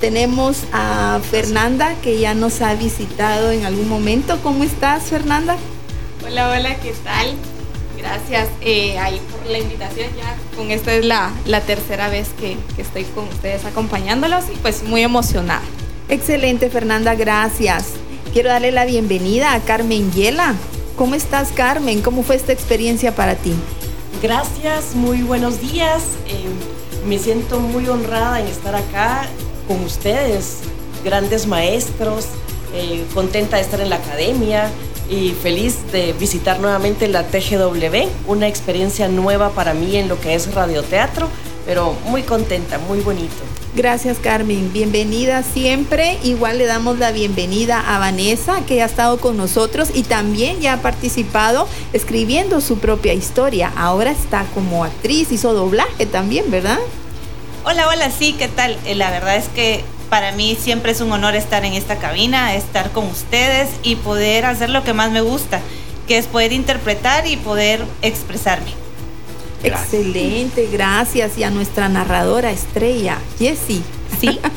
Tenemos 0.00 0.64
a 0.72 1.20
Fernanda 1.30 1.94
que 2.02 2.18
ya 2.18 2.34
nos 2.34 2.60
ha 2.62 2.74
visitado 2.74 3.52
en 3.52 3.64
algún 3.64 3.88
momento. 3.88 4.40
¿Cómo 4.42 4.64
estás, 4.64 5.04
Fernanda? 5.04 5.56
Hola, 6.26 6.50
hola, 6.50 6.74
¿qué 6.80 6.92
tal? 7.04 7.34
Gracias 7.96 8.48
eh, 8.60 8.98
ahí 8.98 9.20
por 9.30 9.48
la 9.48 9.58
invitación. 9.58 10.08
Ya 10.16 10.36
con 10.56 10.72
esta 10.72 10.92
es 10.92 11.04
la, 11.04 11.32
la 11.46 11.60
tercera 11.60 12.08
vez 12.08 12.28
que, 12.38 12.56
que 12.74 12.82
estoy 12.82 13.04
con 13.04 13.28
ustedes 13.28 13.64
acompañándolos 13.64 14.44
y 14.52 14.56
pues 14.56 14.82
muy 14.82 15.02
emocionada. 15.02 15.62
Excelente, 16.08 16.70
Fernanda, 16.70 17.14
gracias. 17.14 17.86
Quiero 18.32 18.48
darle 18.48 18.72
la 18.72 18.84
bienvenida 18.84 19.54
a 19.54 19.60
Carmen 19.60 20.10
Yela. 20.12 20.56
¿Cómo 20.96 21.14
estás, 21.14 21.52
Carmen? 21.52 22.02
¿Cómo 22.02 22.24
fue 22.24 22.34
esta 22.34 22.52
experiencia 22.52 23.14
para 23.14 23.36
ti? 23.36 23.54
Gracias, 24.22 24.94
muy 24.94 25.22
buenos 25.22 25.60
días. 25.60 26.02
Eh, 26.26 26.46
me 27.06 27.18
siento 27.18 27.60
muy 27.60 27.86
honrada 27.86 28.40
en 28.40 28.46
estar 28.46 28.74
acá 28.74 29.26
con 29.68 29.82
ustedes, 29.84 30.60
grandes 31.04 31.46
maestros, 31.46 32.26
eh, 32.72 33.04
contenta 33.12 33.56
de 33.56 33.62
estar 33.62 33.80
en 33.80 33.90
la 33.90 33.96
academia 33.96 34.70
y 35.10 35.32
feliz 35.32 35.92
de 35.92 36.14
visitar 36.14 36.60
nuevamente 36.60 37.08
la 37.08 37.24
TGW, 37.24 38.08
una 38.26 38.48
experiencia 38.48 39.06
nueva 39.08 39.50
para 39.50 39.74
mí 39.74 39.96
en 39.96 40.08
lo 40.08 40.18
que 40.18 40.34
es 40.34 40.54
radioteatro, 40.54 41.28
pero 41.66 41.94
muy 42.06 42.22
contenta, 42.22 42.78
muy 42.78 43.00
bonito. 43.00 43.55
Gracias, 43.76 44.16
Carmen. 44.16 44.72
Bienvenida 44.72 45.42
siempre. 45.42 46.18
Igual 46.22 46.56
le 46.56 46.64
damos 46.64 46.98
la 46.98 47.12
bienvenida 47.12 47.78
a 47.78 47.98
Vanessa, 47.98 48.62
que 48.66 48.80
ha 48.80 48.86
estado 48.86 49.18
con 49.18 49.36
nosotros 49.36 49.90
y 49.92 50.02
también 50.02 50.62
ya 50.62 50.72
ha 50.72 50.76
participado 50.80 51.68
escribiendo 51.92 52.62
su 52.62 52.78
propia 52.78 53.12
historia. 53.12 53.70
Ahora 53.76 54.12
está 54.12 54.46
como 54.54 54.82
actriz, 54.82 55.30
hizo 55.30 55.52
doblaje 55.52 56.06
también, 56.06 56.50
¿verdad? 56.50 56.78
Hola, 57.66 57.86
hola, 57.88 58.10
sí, 58.10 58.32
¿qué 58.38 58.48
tal? 58.48 58.78
Eh, 58.86 58.94
la 58.94 59.10
verdad 59.10 59.36
es 59.36 59.48
que 59.50 59.84
para 60.08 60.32
mí 60.32 60.56
siempre 60.58 60.92
es 60.92 61.02
un 61.02 61.12
honor 61.12 61.36
estar 61.36 61.62
en 61.66 61.74
esta 61.74 61.98
cabina, 61.98 62.54
estar 62.54 62.92
con 62.92 63.04
ustedes 63.04 63.68
y 63.82 63.96
poder 63.96 64.46
hacer 64.46 64.70
lo 64.70 64.84
que 64.84 64.94
más 64.94 65.10
me 65.10 65.20
gusta, 65.20 65.60
que 66.08 66.16
es 66.16 66.28
poder 66.28 66.54
interpretar 66.54 67.26
y 67.26 67.36
poder 67.36 67.84
expresarme. 68.00 68.85
Excelente, 69.62 70.68
gracias. 70.70 71.38
Y 71.38 71.44
a 71.44 71.50
nuestra 71.50 71.88
narradora 71.88 72.50
estrella, 72.50 73.18
Jessie. 73.38 73.82
Sí. 74.20 74.38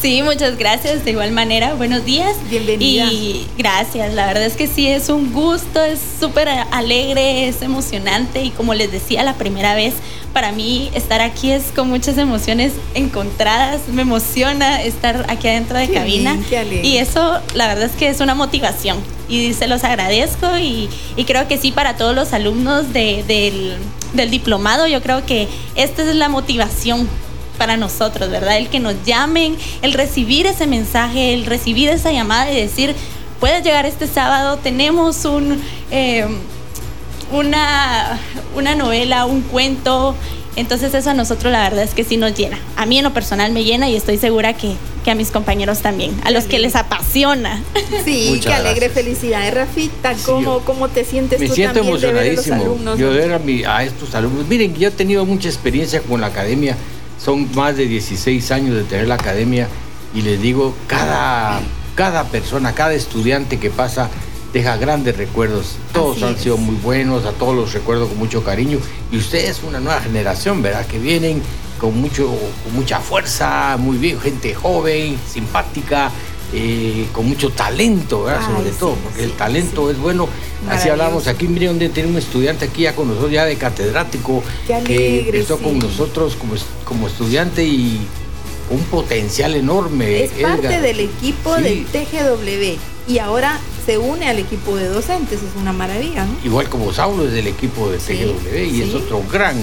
Sí, 0.00 0.22
muchas 0.22 0.56
gracias. 0.56 1.04
De 1.04 1.10
igual 1.10 1.32
manera, 1.32 1.74
buenos 1.74 2.04
días. 2.04 2.36
Bienvenida. 2.48 3.06
Y 3.12 3.46
gracias. 3.58 4.14
La 4.14 4.26
verdad 4.26 4.44
es 4.44 4.54
que 4.56 4.66
sí, 4.68 4.86
es 4.86 5.08
un 5.08 5.32
gusto, 5.32 5.82
es 5.82 5.98
súper 6.20 6.48
alegre, 6.48 7.48
es 7.48 7.62
emocionante. 7.62 8.44
Y 8.44 8.50
como 8.50 8.74
les 8.74 8.92
decía 8.92 9.22
la 9.24 9.34
primera 9.34 9.74
vez, 9.74 9.94
para 10.32 10.52
mí 10.52 10.90
estar 10.94 11.20
aquí 11.20 11.50
es 11.50 11.64
con 11.74 11.88
muchas 11.88 12.16
emociones 12.18 12.72
encontradas. 12.94 13.88
Me 13.88 14.02
emociona 14.02 14.82
estar 14.82 15.26
aquí 15.28 15.48
adentro 15.48 15.76
de 15.78 15.88
Qué 15.88 15.94
cabina. 15.94 16.34
bien, 16.34 16.46
qué 16.48 16.58
alegre. 16.58 16.86
y 16.86 16.98
eso, 16.98 17.40
la 17.54 17.66
verdad 17.66 17.84
es 17.86 17.92
que 17.92 18.08
es 18.08 18.20
una 18.20 18.34
motivación. 18.36 18.98
Y 19.28 19.52
se 19.54 19.66
los 19.66 19.82
agradezco. 19.84 20.56
Y, 20.56 20.88
y 21.16 21.24
creo 21.24 21.48
que 21.48 21.58
sí, 21.58 21.72
para 21.72 21.96
todos 21.96 22.14
los 22.14 22.32
alumnos 22.32 22.92
de- 22.92 23.24
del, 23.26 23.74
del 24.12 24.30
diplomado, 24.30 24.86
yo 24.86 25.02
creo 25.02 25.26
que 25.26 25.48
esta 25.74 26.02
es 26.08 26.14
la 26.14 26.28
motivación 26.28 27.08
para 27.58 27.76
nosotros, 27.76 28.30
¿verdad? 28.30 28.56
El 28.56 28.68
que 28.68 28.80
nos 28.80 28.94
llamen, 29.04 29.56
el 29.82 29.92
recibir 29.92 30.46
ese 30.46 30.66
mensaje, 30.66 31.34
el 31.34 31.44
recibir 31.44 31.88
esa 31.90 32.12
llamada 32.12 32.50
y 32.52 32.56
decir, 32.60 32.94
puedes 33.40 33.62
llegar 33.64 33.84
este 33.84 34.06
sábado, 34.06 34.58
tenemos 34.62 35.24
un, 35.24 35.60
eh, 35.90 36.24
una, 37.32 38.18
una 38.56 38.74
novela, 38.74 39.26
un 39.26 39.42
cuento. 39.42 40.14
Entonces 40.56 40.92
eso 40.92 41.10
a 41.10 41.14
nosotros 41.14 41.52
la 41.52 41.62
verdad 41.62 41.84
es 41.84 41.94
que 41.94 42.02
sí 42.02 42.16
nos 42.16 42.34
llena. 42.34 42.58
A 42.76 42.84
mí 42.84 42.98
en 42.98 43.04
lo 43.04 43.14
personal 43.14 43.52
me 43.52 43.62
llena 43.62 43.88
y 43.88 43.94
estoy 43.94 44.18
segura 44.18 44.54
que, 44.54 44.72
que 45.04 45.12
a 45.12 45.14
mis 45.14 45.30
compañeros 45.30 45.78
también, 45.82 46.20
a 46.24 46.32
los 46.32 46.44
que 46.44 46.58
les 46.58 46.74
apasiona. 46.74 47.62
Sí, 48.04 48.26
Muchas 48.30 48.46
qué 48.46 48.52
alegre 48.54 48.86
gracias. 48.88 48.92
felicidad. 49.04 49.52
Rafita, 49.54 50.14
¿cómo, 50.26 50.58
¿cómo 50.60 50.88
te 50.88 51.04
sientes 51.04 51.38
Me 51.40 51.46
tú 51.48 51.54
siento 51.54 51.80
también 51.80 52.00
de 52.00 52.06
ver 52.06 52.16
a 52.16 52.20
los 52.20 52.26
emocionadísimo. 52.46 52.62
alumnos? 52.72 52.98
Yo 52.98 53.12
de 53.12 53.18
ver 53.20 53.32
a, 53.34 53.38
mi- 53.38 53.64
a 53.64 53.82
estos 53.84 54.14
alumnos. 54.14 54.46
Miren, 54.48 54.74
yo 54.76 54.88
he 54.88 54.90
tenido 54.90 55.24
mucha 55.24 55.48
experiencia 55.48 56.00
con 56.00 56.20
la 56.20 56.26
academia. 56.28 56.76
Son 57.22 57.48
más 57.54 57.76
de 57.76 57.86
16 57.86 58.50
años 58.52 58.74
de 58.74 58.84
tener 58.84 59.08
la 59.08 59.14
academia. 59.14 59.68
Y 60.14 60.22
les 60.22 60.40
digo, 60.40 60.74
cada, 60.86 61.60
cada 61.94 62.24
persona, 62.24 62.74
cada 62.74 62.94
estudiante 62.94 63.58
que 63.58 63.70
pasa 63.70 64.08
deja 64.52 64.76
grandes 64.76 65.16
recuerdos. 65.16 65.76
Todos 65.92 66.16
Así 66.16 66.24
han 66.24 66.34
es. 66.34 66.40
sido 66.40 66.56
muy 66.56 66.76
buenos, 66.76 67.24
a 67.24 67.32
todos 67.32 67.54
los 67.54 67.72
recuerdo 67.72 68.08
con 68.08 68.18
mucho 68.18 68.42
cariño. 68.44 68.78
Y 69.12 69.18
ustedes, 69.18 69.62
una 69.62 69.80
nueva 69.80 70.00
generación, 70.00 70.62
¿verdad? 70.62 70.86
Que 70.86 70.98
vienen 70.98 71.42
con, 71.78 72.00
mucho, 72.00 72.26
con 72.64 72.74
mucha 72.74 73.00
fuerza, 73.00 73.76
muy 73.78 73.98
bien, 73.98 74.20
gente 74.20 74.54
joven, 74.54 75.18
simpática, 75.30 76.10
eh, 76.52 77.06
con 77.12 77.28
mucho 77.28 77.50
talento, 77.50 78.24
¿verdad? 78.24 78.42
Ay, 78.48 78.54
Sobre 78.56 78.70
sí, 78.70 78.76
todo, 78.80 78.94
porque 78.96 79.24
el 79.24 79.30
sí, 79.30 79.36
talento 79.36 79.90
es 79.90 79.98
bueno. 79.98 80.28
Así 80.68 80.88
hablamos 80.88 81.26
aquí, 81.28 81.46
mire 81.46 81.66
donde 81.66 81.88
tiene 81.88 82.08
un 82.08 82.16
estudiante 82.16 82.64
aquí 82.64 82.82
ya 82.82 82.94
con 82.96 83.08
nosotros, 83.08 83.30
ya 83.32 83.44
de 83.44 83.56
catedrático, 83.56 84.42
Qué 84.66 84.82
que 84.84 85.20
empezó 85.26 85.56
sí. 85.58 85.64
con 85.64 85.78
nosotros 85.78 86.34
como, 86.36 86.54
como 86.84 87.06
estudiante 87.06 87.64
y 87.64 88.00
un 88.70 88.80
potencial 88.84 89.54
enorme. 89.54 90.24
Es 90.24 90.30
parte 90.32 90.80
del 90.80 91.00
equipo 91.00 91.56
Sí. 91.56 91.62
del 91.62 91.86
TGW 91.86 92.78
y 93.12 93.18
ahora 93.18 93.58
se 93.86 93.96
une 93.96 94.28
al 94.28 94.38
equipo 94.38 94.76
de 94.76 94.88
docentes. 94.88 95.38
Es 95.42 95.58
una 95.60 95.72
maravilla, 95.72 96.24
¿no? 96.26 96.32
Igual 96.44 96.68
como 96.68 96.92
Saulo 96.92 97.26
es 97.26 97.32
del 97.32 97.46
equipo 97.46 97.90
de 97.90 97.98
Sí, 98.00 98.14
TGW 98.14 98.58
y 98.76 98.82
es 98.82 98.94
otro 98.94 99.22
gran. 99.32 99.56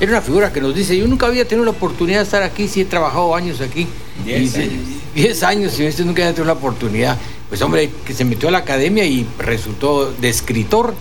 Era 0.00 0.12
una 0.12 0.20
figura 0.22 0.52
que 0.52 0.60
nos 0.60 0.74
dice: 0.74 0.96
Yo 0.96 1.06
nunca 1.06 1.26
había 1.26 1.46
tenido 1.46 1.64
la 1.64 1.72
oportunidad 1.72 2.18
de 2.20 2.24
estar 2.24 2.42
aquí, 2.42 2.68
sí 2.68 2.82
he 2.82 2.84
trabajado 2.86 3.34
años 3.34 3.60
aquí. 3.60 3.86
Diez 4.24 4.38
Y 4.38 4.42
dice, 4.44 4.62
años. 4.62 4.72
10 5.16 5.42
años 5.44 5.80
y 5.80 5.84
este 5.86 6.04
nunca 6.04 6.22
había 6.22 6.34
tenido 6.34 6.52
la 6.52 6.58
oportunidad. 6.58 7.16
Pues 7.48 7.62
hombre, 7.62 7.90
que 8.04 8.12
se 8.12 8.24
metió 8.24 8.48
a 8.48 8.52
la 8.52 8.58
academia 8.58 9.04
y 9.06 9.26
resultó 9.38 10.12
de 10.12 10.28
escritor 10.28 10.94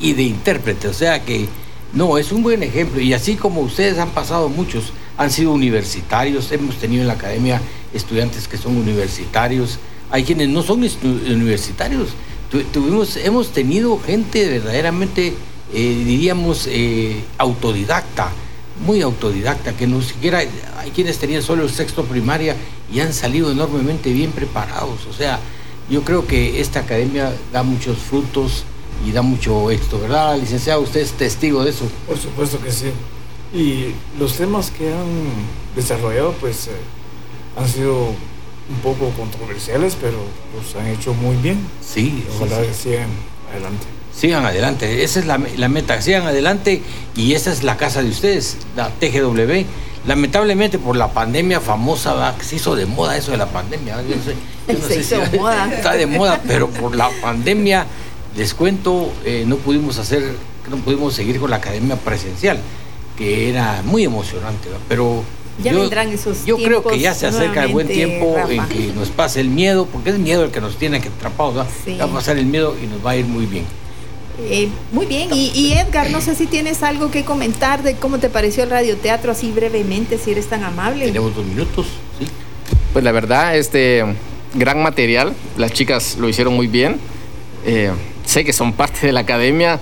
y 0.00 0.12
de 0.14 0.24
intérprete. 0.24 0.88
O 0.88 0.92
sea 0.92 1.24
que 1.24 1.46
no, 1.92 2.18
es 2.18 2.32
un 2.32 2.42
buen 2.42 2.62
ejemplo. 2.64 3.00
Y 3.00 3.14
así 3.14 3.36
como 3.36 3.60
ustedes 3.60 3.98
han 3.98 4.10
pasado 4.10 4.48
muchos, 4.48 4.92
han 5.16 5.30
sido 5.30 5.52
universitarios, 5.52 6.50
hemos 6.50 6.76
tenido 6.76 7.02
en 7.02 7.06
la 7.08 7.14
academia 7.14 7.60
estudiantes 7.94 8.48
que 8.48 8.56
son 8.58 8.76
universitarios, 8.76 9.78
hay 10.10 10.24
quienes 10.24 10.48
no 10.48 10.62
son 10.62 10.80
universitarios. 11.04 12.08
Tu- 12.50 12.64
tuvimos, 12.64 13.16
hemos 13.16 13.52
tenido 13.52 13.98
gente 14.00 14.48
verdaderamente, 14.48 15.28
eh, 15.72 16.02
diríamos, 16.04 16.66
eh, 16.68 17.22
autodidacta, 17.38 18.30
muy 18.84 19.00
autodidacta, 19.02 19.76
que 19.76 19.86
no 19.86 20.02
siquiera, 20.02 20.38
hay 20.38 20.90
quienes 20.90 21.18
tenían 21.18 21.42
solo 21.42 21.62
el 21.62 21.70
sexto 21.70 22.04
primaria 22.04 22.56
y 22.94 23.00
han 23.00 23.12
salido 23.12 23.50
enormemente 23.50 24.12
bien 24.12 24.30
preparados. 24.30 25.06
O 25.10 25.12
sea, 25.12 25.40
yo 25.90 26.02
creo 26.02 26.26
que 26.26 26.60
esta 26.60 26.80
academia 26.80 27.34
da 27.52 27.62
muchos 27.62 27.98
frutos 27.98 28.64
y 29.04 29.10
da 29.10 29.20
mucho 29.22 29.70
éxito, 29.70 30.00
¿verdad, 30.00 30.38
licenciado? 30.38 30.80
Usted 30.80 31.00
es 31.00 31.12
testigo 31.12 31.64
de 31.64 31.70
eso. 31.70 31.86
Por 32.06 32.16
supuesto 32.16 32.60
que 32.60 32.70
sí. 32.70 32.86
Y 33.52 33.94
los 34.18 34.34
temas 34.36 34.70
que 34.70 34.92
han 34.92 35.24
desarrollado, 35.74 36.32
pues, 36.40 36.68
eh, 36.68 36.70
han 37.56 37.68
sido 37.68 38.06
un 38.06 38.76
poco 38.82 39.10
controversiales, 39.10 39.96
pero 40.00 40.18
los 40.56 40.74
han 40.76 40.86
hecho 40.86 41.12
muy 41.14 41.36
bien. 41.36 41.58
Sí, 41.86 42.24
Ojalá 42.36 42.60
sí, 42.60 42.66
que 42.66 42.74
sigan 42.74 43.08
adelante. 43.50 43.86
Sigan 44.16 44.46
adelante, 44.46 45.02
esa 45.02 45.18
es 45.18 45.26
la, 45.26 45.40
la 45.56 45.68
meta, 45.68 46.00
sigan 46.00 46.22
adelante 46.22 46.80
y 47.16 47.34
esa 47.34 47.52
es 47.52 47.64
la 47.64 47.76
casa 47.76 48.00
de 48.00 48.10
ustedes, 48.10 48.56
la 48.76 48.88
TGW. 48.88 49.64
Lamentablemente 50.06 50.78
por 50.78 50.96
la 50.96 51.08
pandemia 51.08 51.60
famosa, 51.60 52.12
¿verdad? 52.12 52.36
que 52.36 52.44
se 52.44 52.56
hizo 52.56 52.76
de 52.76 52.84
moda 52.84 53.16
eso 53.16 53.30
de 53.30 53.38
la 53.38 53.46
pandemia. 53.46 53.96
Yo 54.02 54.14
sé, 54.16 54.34
yo 54.68 54.78
no 54.78 54.80
Se 54.88 54.94
sé 54.94 55.04
si 55.04 55.14
hizo 55.14 55.38
moda. 55.40 55.72
está 55.74 55.92
de 55.94 56.06
moda, 56.06 56.40
pero 56.46 56.68
por 56.68 56.94
la 56.94 57.08
pandemia, 57.22 57.86
les 58.36 58.52
cuento, 58.52 59.12
eh, 59.24 59.44
no 59.46 59.56
pudimos 59.56 59.98
hacer, 59.98 60.34
no 60.68 60.76
pudimos 60.78 61.14
seguir 61.14 61.40
con 61.40 61.50
la 61.50 61.56
academia 61.56 61.96
presencial, 61.96 62.58
que 63.16 63.48
era 63.48 63.80
muy 63.84 64.04
emocionante, 64.04 64.68
¿verdad? 64.68 64.84
pero 64.88 65.22
Ya 65.62 65.72
yo, 65.72 65.80
vendrán 65.80 66.08
esos 66.08 66.44
yo 66.44 66.56
creo 66.56 66.82
que 66.84 66.98
ya 66.98 67.14
se 67.14 67.26
acerca 67.26 67.64
el 67.64 67.72
buen 67.72 67.86
tiempo 67.86 68.36
en 68.48 68.66
que 68.68 68.92
nos 68.94 69.08
pase 69.08 69.40
el 69.40 69.48
miedo, 69.48 69.86
porque 69.86 70.10
es 70.10 70.18
miedo 70.18 70.44
el 70.44 70.50
que 70.50 70.60
nos 70.60 70.76
tiene 70.76 71.00
que 71.00 71.08
atrapados. 71.08 71.66
Sí. 71.84 71.96
va 71.96 72.04
a 72.04 72.08
pasar 72.08 72.36
el 72.36 72.46
miedo 72.46 72.76
y 72.82 72.86
nos 72.86 73.04
va 73.04 73.12
a 73.12 73.16
ir 73.16 73.24
muy 73.24 73.46
bien. 73.46 73.64
Eh, 74.40 74.68
muy 74.92 75.06
bien, 75.06 75.28
y, 75.32 75.52
y 75.54 75.74
Edgar, 75.74 76.10
no 76.10 76.20
sé 76.20 76.34
si 76.34 76.46
tienes 76.46 76.82
algo 76.82 77.10
que 77.10 77.24
comentar 77.24 77.82
de 77.82 77.94
cómo 77.94 78.18
te 78.18 78.28
pareció 78.28 78.64
el 78.64 78.70
radioteatro, 78.70 79.30
así 79.32 79.52
brevemente, 79.52 80.18
si 80.18 80.32
eres 80.32 80.48
tan 80.48 80.64
amable. 80.64 81.06
Tenemos 81.06 81.36
dos 81.36 81.46
minutos, 81.46 81.86
¿sí? 82.18 82.26
Pues 82.92 83.04
la 83.04 83.12
verdad, 83.12 83.56
este 83.56 84.04
gran 84.54 84.82
material, 84.82 85.34
las 85.56 85.72
chicas 85.72 86.16
lo 86.18 86.28
hicieron 86.28 86.54
muy 86.54 86.66
bien. 86.66 86.96
Eh, 87.64 87.90
sé 88.24 88.44
que 88.44 88.52
son 88.52 88.72
parte 88.72 89.06
de 89.06 89.12
la 89.12 89.20
academia, 89.20 89.78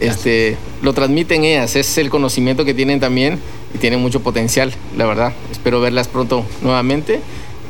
este, 0.00 0.56
lo 0.82 0.92
transmiten 0.92 1.44
ellas, 1.44 1.76
es 1.76 1.96
el 1.98 2.10
conocimiento 2.10 2.64
que 2.64 2.74
tienen 2.74 2.98
también 3.00 3.38
y 3.74 3.78
tienen 3.78 4.00
mucho 4.00 4.20
potencial, 4.20 4.72
la 4.96 5.06
verdad. 5.06 5.32
Espero 5.52 5.80
verlas 5.80 6.08
pronto 6.08 6.44
nuevamente 6.62 7.20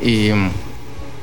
y 0.01 0.29
mm, 0.31 0.49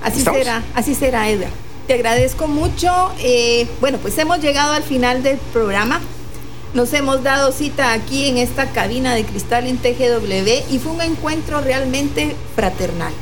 Así 0.02 0.18
¿Estamos? 0.18 0.38
será, 0.40 0.62
así 0.74 0.94
será, 0.94 1.28
Edgar. 1.30 1.50
Te 1.92 1.98
agradezco 1.98 2.48
mucho. 2.48 2.90
Eh, 3.18 3.66
bueno, 3.82 3.98
pues 3.98 4.16
hemos 4.16 4.40
llegado 4.40 4.72
al 4.72 4.82
final 4.82 5.22
del 5.22 5.36
programa. 5.52 6.00
Nos 6.72 6.90
hemos 6.94 7.22
dado 7.22 7.52
cita 7.52 7.92
aquí 7.92 8.28
en 8.28 8.38
esta 8.38 8.70
cabina 8.70 9.14
de 9.14 9.26
cristal 9.26 9.66
en 9.66 9.76
TGW 9.76 10.72
y 10.74 10.78
fue 10.78 10.92
un 10.92 11.02
encuentro 11.02 11.60
realmente 11.60 12.34
fraternal. 12.56 13.12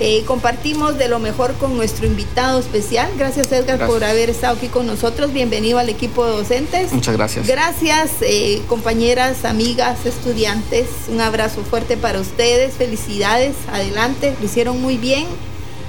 Eh, 0.00 0.24
compartimos 0.26 0.96
de 0.96 1.08
lo 1.08 1.18
mejor 1.18 1.52
con 1.56 1.76
nuestro 1.76 2.06
invitado 2.06 2.60
especial. 2.60 3.10
Gracias 3.18 3.48
Edgar 3.48 3.76
Gracias. 3.76 3.90
por 3.90 4.04
haber 4.04 4.30
estado 4.30 4.56
aquí 4.56 4.68
con 4.68 4.86
nosotros. 4.86 5.34
Bienvenido 5.34 5.78
al 5.78 5.90
equipo 5.90 6.24
de 6.24 6.32
docentes. 6.32 6.94
Muchas 6.94 7.14
gracias. 7.14 7.46
Gracias 7.46 8.10
eh, 8.22 8.62
compañeras, 8.68 9.44
amigas, 9.44 10.06
estudiantes. 10.06 10.86
Un 11.08 11.20
abrazo 11.20 11.60
fuerte 11.62 11.98
para 11.98 12.20
ustedes. 12.20 12.72
Felicidades. 12.72 13.54
Adelante. 13.70 14.34
Lo 14.40 14.46
hicieron 14.46 14.80
muy 14.80 14.96
bien. 14.96 15.26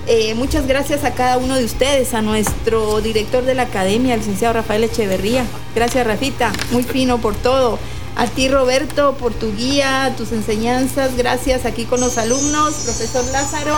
Eh, 0.09 0.35
muchas 0.35 0.67
gracias 0.67 1.03
a 1.03 1.13
cada 1.13 1.37
uno 1.37 1.55
de 1.55 1.65
ustedes, 1.65 2.13
a 2.13 2.21
nuestro 2.21 3.01
director 3.01 3.43
de 3.43 3.55
la 3.55 3.63
academia, 3.63 4.13
el 4.13 4.21
licenciado 4.21 4.53
Rafael 4.53 4.85
Echeverría. 4.85 5.45
Gracias, 5.75 6.07
Rafita. 6.07 6.53
Muy 6.71 6.83
fino 6.83 7.17
por 7.17 7.35
todo. 7.35 7.77
A 8.15 8.25
ti, 8.25 8.47
Roberto, 8.47 9.15
por 9.19 9.33
tu 9.33 9.53
guía, 9.53 10.13
tus 10.17 10.31
enseñanzas. 10.31 11.17
Gracias 11.17 11.65
aquí 11.65 11.83
con 11.83 11.99
los 11.99 12.17
alumnos. 12.17 12.73
Profesor 12.85 13.25
Lázaro, 13.33 13.75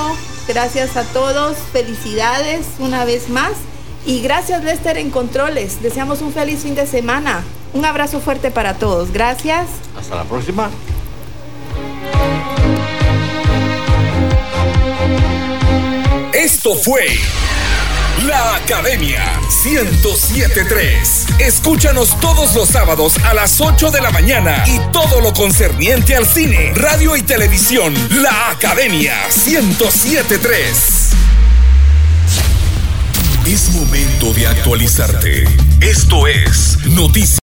gracias 0.48 0.96
a 0.98 1.04
todos. 1.04 1.58
Felicidades 1.74 2.68
una 2.78 3.06
vez 3.06 3.30
más. 3.30 3.54
Y 4.06 4.22
gracias, 4.22 4.64
Lester, 4.64 4.98
en 4.98 5.10
controles. 5.10 5.82
Deseamos 5.82 6.22
un 6.22 6.32
feliz 6.32 6.62
fin 6.62 6.76
de 6.76 6.86
semana. 6.86 7.44
Un 7.74 7.86
abrazo 7.86 8.20
fuerte 8.20 8.52
para 8.52 8.76
todos. 8.76 9.12
Gracias. 9.12 9.68
Hasta 9.98 10.16
la 10.16 10.24
próxima. 10.26 10.70
Esto 16.52 16.74
fue 16.74 17.06
La 18.26 18.56
Academia 18.56 19.40
1073. 19.64 21.28
Escúchanos 21.38 22.20
todos 22.20 22.56
los 22.56 22.70
sábados 22.70 23.18
a 23.24 23.36
las 23.36 23.62
8 23.62 23.92
de 23.92 24.02
la 24.02 24.10
mañana 24.10 24.64
y 24.66 24.80
todo 24.92 25.22
lo 25.22 25.32
concerniente 25.32 26.16
al 26.16 26.26
cine, 26.26 26.74
radio 26.74 27.16
y 27.16 27.22
televisión. 27.22 27.94
La 28.24 28.50
Academia 28.50 29.14
1073. 29.46 31.10
Es 33.46 33.70
momento 33.70 34.34
de 34.34 34.48
actualizarte. 34.48 35.44
Esto 35.82 36.26
es 36.26 36.80
Noticias. 36.88 37.30